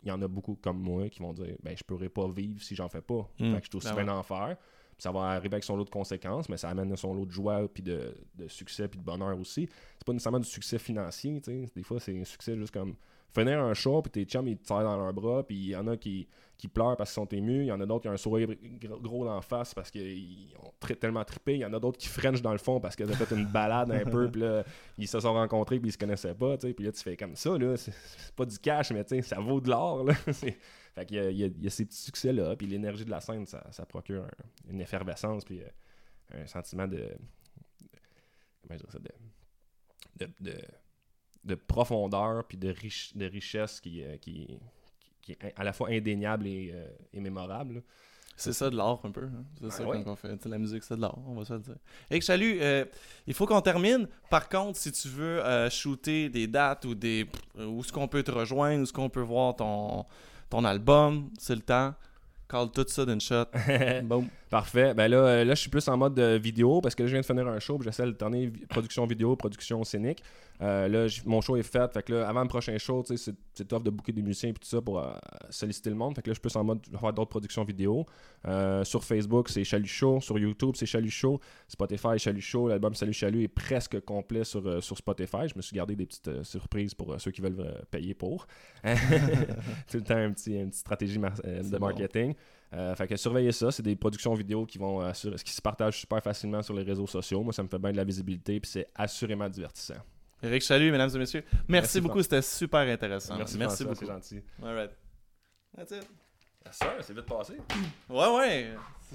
il 0.04 0.10
y 0.10 0.12
en 0.12 0.22
a 0.22 0.28
beaucoup 0.28 0.56
comme 0.56 0.80
moi 0.80 1.10
qui 1.10 1.20
vont 1.20 1.34
dire 1.34 1.56
ben 1.62 1.76
je 1.78 1.84
pourrais 1.84 2.10
pas 2.10 2.28
vivre 2.28 2.62
si 2.62 2.76
j'en 2.76 2.90
fais 2.90 3.02
pas. 3.02 3.30
Mm. 3.40 3.54
Fait 3.54 3.60
que 3.60 3.66
je 3.66 3.70
suis 3.70 3.78
aussi 3.78 3.96
Ben 3.96 4.06
bien 4.06 4.24
faire. 4.24 4.58
Puis 4.58 5.04
ça 5.04 5.12
va 5.12 5.22
arriver 5.22 5.56
avec 5.56 5.64
son 5.64 5.76
lot 5.76 5.86
de 5.86 5.90
conséquences, 5.90 6.50
mais 6.50 6.58
ça 6.58 6.70
amène 6.70 6.96
son 6.96 7.14
lot 7.14 7.26
de 7.26 7.32
joie, 7.32 7.68
puis 7.68 7.82
de, 7.82 8.16
de 8.36 8.48
succès, 8.48 8.88
puis 8.88 9.00
de 9.00 9.04
bonheur 9.04 9.40
aussi. 9.40 9.68
C'est 9.98 10.06
pas 10.06 10.14
nécessairement 10.14 10.40
du 10.40 10.50
succès 10.50 10.78
financier, 10.78 11.40
tu 11.42 11.52
sais. 11.52 11.72
Des 11.76 11.84
fois, 11.84 12.00
c'est 12.00 12.20
un 12.20 12.24
succès 12.24 12.56
juste 12.58 12.74
comme 12.74 12.96
finir 13.34 13.60
un 13.62 13.74
show, 13.74 14.02
puis 14.02 14.12
tes 14.12 14.26
chums, 14.26 14.48
ils 14.48 14.58
te 14.58 14.66
tirent 14.66 14.84
dans 14.84 14.98
leurs 14.98 15.14
bras, 15.14 15.44
puis 15.46 15.56
il 15.56 15.68
y 15.70 15.76
en 15.76 15.88
a 15.88 15.98
qui, 15.98 16.28
qui 16.58 16.68
pleurent 16.68 16.98
parce 16.98 17.12
qu'ils 17.12 17.16
sont 17.24 17.28
émus, 17.28 17.62
il 17.62 17.68
y 17.68 17.72
en 17.72 17.80
a 17.82 17.86
d'autres 17.86 18.02
qui 18.04 18.10
ont 18.10 18.12
un 18.14 18.18
sourire 18.18 18.50
gros, 19.02 19.26
d'en 19.26 19.42
face 19.42 19.74
parce 19.74 19.90
qu'ils 19.90 20.54
ont 20.62 20.72
tellement 20.96 21.24
trippé, 21.24 21.54
il 21.56 21.60
y 21.60 21.66
en 21.66 21.74
a 21.74 21.80
d'autres 21.80 21.98
qui 21.98 22.08
frenchent 22.08 22.42
dans 22.42 22.52
le 22.52 22.58
fond 22.58 22.80
parce 22.80 22.96
qu'ils 22.96 23.10
ont 23.10 23.14
fait 23.14 23.34
une 23.36 23.46
balade 23.48 23.92
un 23.92 24.04
peu, 24.04 24.30
puis 24.30 24.42
là, 24.42 24.64
ils 24.98 25.08
se 25.08 25.20
sont 25.20 25.34
rencontrés, 25.34 25.80
puis 25.80 25.90
ils 25.90 25.94
se 25.94 25.98
connaissaient 25.98 26.36
pas, 26.36 26.58
tu 26.58 26.68
sais. 26.68 26.74
Puis 26.74 26.86
là, 26.86 26.92
tu 26.92 27.02
fais 27.02 27.16
comme 27.18 27.36
ça, 27.36 27.58
là, 27.58 27.78
c'est 27.78 27.94
pas 28.36 28.46
du 28.46 28.60
cash, 28.60 28.92
mais 28.92 29.04
tu 29.06 29.22
ça 29.24 29.40
vaut 29.40 29.62
de 29.62 29.70
l'or, 29.70 30.04
là. 30.04 30.14
Fait 30.94 31.06
qu'il 31.06 31.32
y 31.32 31.38
y 31.64 31.68
a- 31.68 31.70
ces 31.70 31.86
petits 31.86 32.02
succès-là, 32.02 32.56
puis 32.58 32.68
l'énergie 32.68 33.06
de 33.06 33.12
la 33.12 33.22
scène, 33.22 33.46
ça, 33.46 33.66
ça 33.72 33.86
procure 33.86 34.24
un- 34.26 34.72
une 34.72 34.82
effervescence, 34.82 35.46
puis 35.46 35.62
euh, 35.62 36.42
un 36.44 36.46
sentiment 36.48 36.86
de. 36.86 37.08
Comment 38.62 38.78
je 38.78 38.84
dirais 38.86 38.92
ça 38.92 39.00
de, 39.00 40.30
de- 40.42 40.62
de 41.44 41.56
profondeur 41.56 42.44
puis 42.46 42.58
de, 42.58 42.70
riche, 42.70 43.16
de 43.16 43.26
richesse 43.26 43.80
qui, 43.80 44.04
euh, 44.04 44.18
qui, 44.18 44.60
qui, 45.22 45.32
est 45.34 45.54
à 45.56 45.64
la 45.64 45.74
fois 45.74 45.90
indéniable 45.90 46.48
et, 46.48 46.72
euh, 46.74 46.88
et 47.14 47.20
mémorable. 47.20 47.84
C'est 48.38 48.54
ça 48.54 48.70
de 48.70 48.76
l'art 48.78 49.00
un 49.04 49.12
peu. 49.12 49.26
hein. 49.26 49.44
C'est 49.60 49.72
ça 49.72 49.84
Ah 49.86 49.90
ouais. 49.90 50.04
qu'on 50.04 50.16
fait. 50.16 50.36
Tu 50.38 50.44
sais, 50.44 50.50
la 50.50 50.58
musique, 50.58 50.84
c'est 50.84 50.96
de 50.96 51.02
l'art, 51.02 51.18
on 51.28 51.36
va 51.36 51.46
se 51.46 51.54
le 51.54 51.60
dire. 51.60 51.76
Eric 52.10 52.24
Chalut, 52.24 52.58
euh, 52.62 52.86
il 53.28 53.34
faut 53.34 53.46
qu'on 53.46 53.62
termine. 53.62 54.08
Par 54.30 54.50
contre, 54.50 54.80
si 54.80 54.92
tu 54.92 55.08
veux 55.10 55.42
shooter 55.70 56.30
des 56.30 56.48
dates 56.48 56.86
ou 56.86 56.96
des 56.96 57.28
où 57.58 57.82
est-ce 57.82 57.92
qu'on 57.94 58.08
peut 58.08 58.24
te 58.24 58.32
rejoindre, 58.32 58.80
où 58.80 58.84
est-ce 58.84 58.94
qu'on 58.94 59.10
peut 59.10 59.22
voir 59.22 59.56
ton, 59.56 60.06
ton 60.50 60.64
album, 60.66 61.30
c'est 61.38 61.56
le 61.56 61.62
temps. 61.62 61.94
Call 62.52 62.70
tout 62.72 62.86
ça 62.88 63.06
d'une 63.06 63.22
shot. 63.22 63.46
Boom. 64.04 64.28
Parfait. 64.50 64.94
Ben 64.94 65.08
là, 65.08 65.18
euh, 65.18 65.44
là, 65.46 65.56
je 65.56 65.62
suis 65.62 65.70
plus 65.70 65.88
en 65.88 65.96
mode 65.96 66.20
euh, 66.20 66.38
vidéo 66.38 66.82
parce 66.82 66.94
que 66.94 67.04
là, 67.04 67.08
je 67.08 67.14
viens 67.14 67.22
de 67.22 67.26
finir 67.26 67.48
un 67.48 67.60
show. 67.60 67.78
puis 67.78 67.86
J'essaie 67.86 68.06
de 68.06 68.12
tourner 68.12 68.52
production 68.70 69.06
vidéo, 69.06 69.38
production 69.38 69.82
scénique. 69.86 70.22
Euh, 70.62 70.88
là, 70.90 71.08
mon 71.26 71.40
show 71.42 71.56
est 71.56 71.64
fait. 71.64 71.92
Fait 71.94 72.04
que 72.04 72.14
là, 72.14 72.28
avant 72.28 72.42
le 72.42 72.50
prochain 72.50 72.78
show, 72.78 73.02
tu 73.02 73.16
sais, 73.18 73.32
c'est- 73.32 73.38
c'est 73.54 73.68
tough 73.68 73.82
de 73.82 73.90
booker 73.90 74.12
des 74.12 74.22
musiciens 74.22 74.50
et 74.50 74.54
tout 74.54 74.60
ça 74.68 74.82
pour 74.82 75.00
euh, 75.00 75.12
solliciter 75.50 75.90
le 75.90 75.96
monde. 75.96 76.14
Fait 76.16 76.22
que 76.22 76.30
là, 76.30 76.34
je 76.34 76.40
suis 76.40 76.42
plus 76.42 76.56
en 76.58 76.64
mode 76.66 76.82
de 76.92 76.98
faire 76.98 77.14
d'autres 77.14 77.30
productions 77.30 77.64
vidéo. 77.64 78.06
Euh, 78.46 78.84
sur 78.84 79.04
Facebook, 79.06 79.48
c'est 79.50 79.64
Chalut 79.64 79.88
Show. 79.88 80.20
Sur 80.20 80.38
YouTube, 80.38 80.76
c'est 80.76 80.86
Chalut 80.86 81.10
Show. 81.10 81.40
Spotify, 81.70 82.18
Chalut 82.20 82.42
Show. 82.42 82.68
L'album 82.68 82.94
Salut 82.94 83.14
Chalut 83.14 83.44
est 83.44 83.48
presque 83.48 84.02
complet 84.02 84.44
sur, 84.44 84.68
euh, 84.68 84.82
sur 84.82 84.98
Spotify. 84.98 85.48
Je 85.48 85.54
me 85.56 85.62
suis 85.62 85.76
gardé 85.76 85.96
des 85.96 86.06
petites 86.06 86.28
euh, 86.28 86.44
surprises 86.44 86.94
pour 86.94 87.14
euh, 87.14 87.18
ceux 87.18 87.32
qui 87.32 87.42
veulent 87.42 87.56
euh, 87.60 87.72
payer 87.90 88.14
pour. 88.14 88.46
tout 88.84 89.98
le 89.98 90.04
temps, 90.04 90.16
un 90.18 90.32
petit, 90.34 90.54
une 90.56 90.68
petite 90.70 90.82
stratégie 90.82 91.18
mar- 91.20 91.34
euh, 91.46 91.64
de 91.64 91.78
bon. 91.78 91.88
Euh, 92.74 92.96
fait 92.96 93.08
que 93.08 93.18
surveillez 93.18 93.52
ça, 93.52 93.70
c'est 93.72 93.84
des 93.84 93.96
productions 93.98 94.34
vidéo 94.34 94.66
qui 94.66 94.78
vont 94.78 95.02
assurer, 95.02 95.36
qui 95.36 95.52
se 95.52 95.62
partagent 95.62 96.00
super 96.00 96.24
facilement 96.24 96.62
sur 96.62 96.74
les 96.74 96.84
réseaux 96.84 97.08
sociaux. 97.08 97.44
Moi, 97.44 97.52
ça 97.52 97.64
me 97.64 97.68
fait 97.68 97.78
bien 97.80 97.92
de 97.92 97.98
la 97.98 98.04
visibilité, 98.06 98.60
puis 98.62 98.72
c'est 98.72 98.88
assurément 98.96 99.50
divertissant. 99.50 99.96
Eric 100.44 100.64
Chalut, 100.64 100.92
mesdames 100.92 101.10
et 101.14 101.18
messieurs. 101.20 101.44
Merci, 101.52 101.66
Merci, 101.68 102.02
beaucoup, 102.02 102.22
c'était 102.24 102.42
super 102.42 102.80
intéressant. 102.82 103.38
Merci, 103.38 103.58
Merci 103.58 103.84
François, 103.84 103.94
beaucoup. 104.08 104.24
c'est 104.24 104.36
gentil. 104.38 104.44
All 104.64 104.74
right. 104.76 104.92
That's 105.76 105.92
it. 105.92 106.08
La 106.66 106.72
sœur, 106.72 106.96
c'est 107.02 107.14
vite 107.14 107.26
passé. 107.26 107.54
Ouais, 108.10 108.28
ouais. 108.38 108.74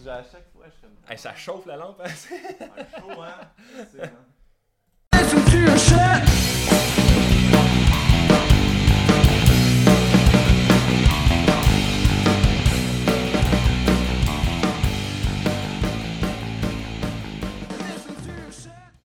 À 0.09 0.23
chaque 0.23 0.53
fois, 0.53 0.67
je 0.67 0.87
fais 0.87 1.13
Hey, 1.13 1.19
ça 1.19 1.35
chauffe 1.35 1.65
la 1.67 1.77
lampe. 1.77 2.01
hein? 2.05 2.09
show, 2.15 3.23
hein? 3.23 3.51
C'est, 3.93 4.03
hein. 4.05 4.13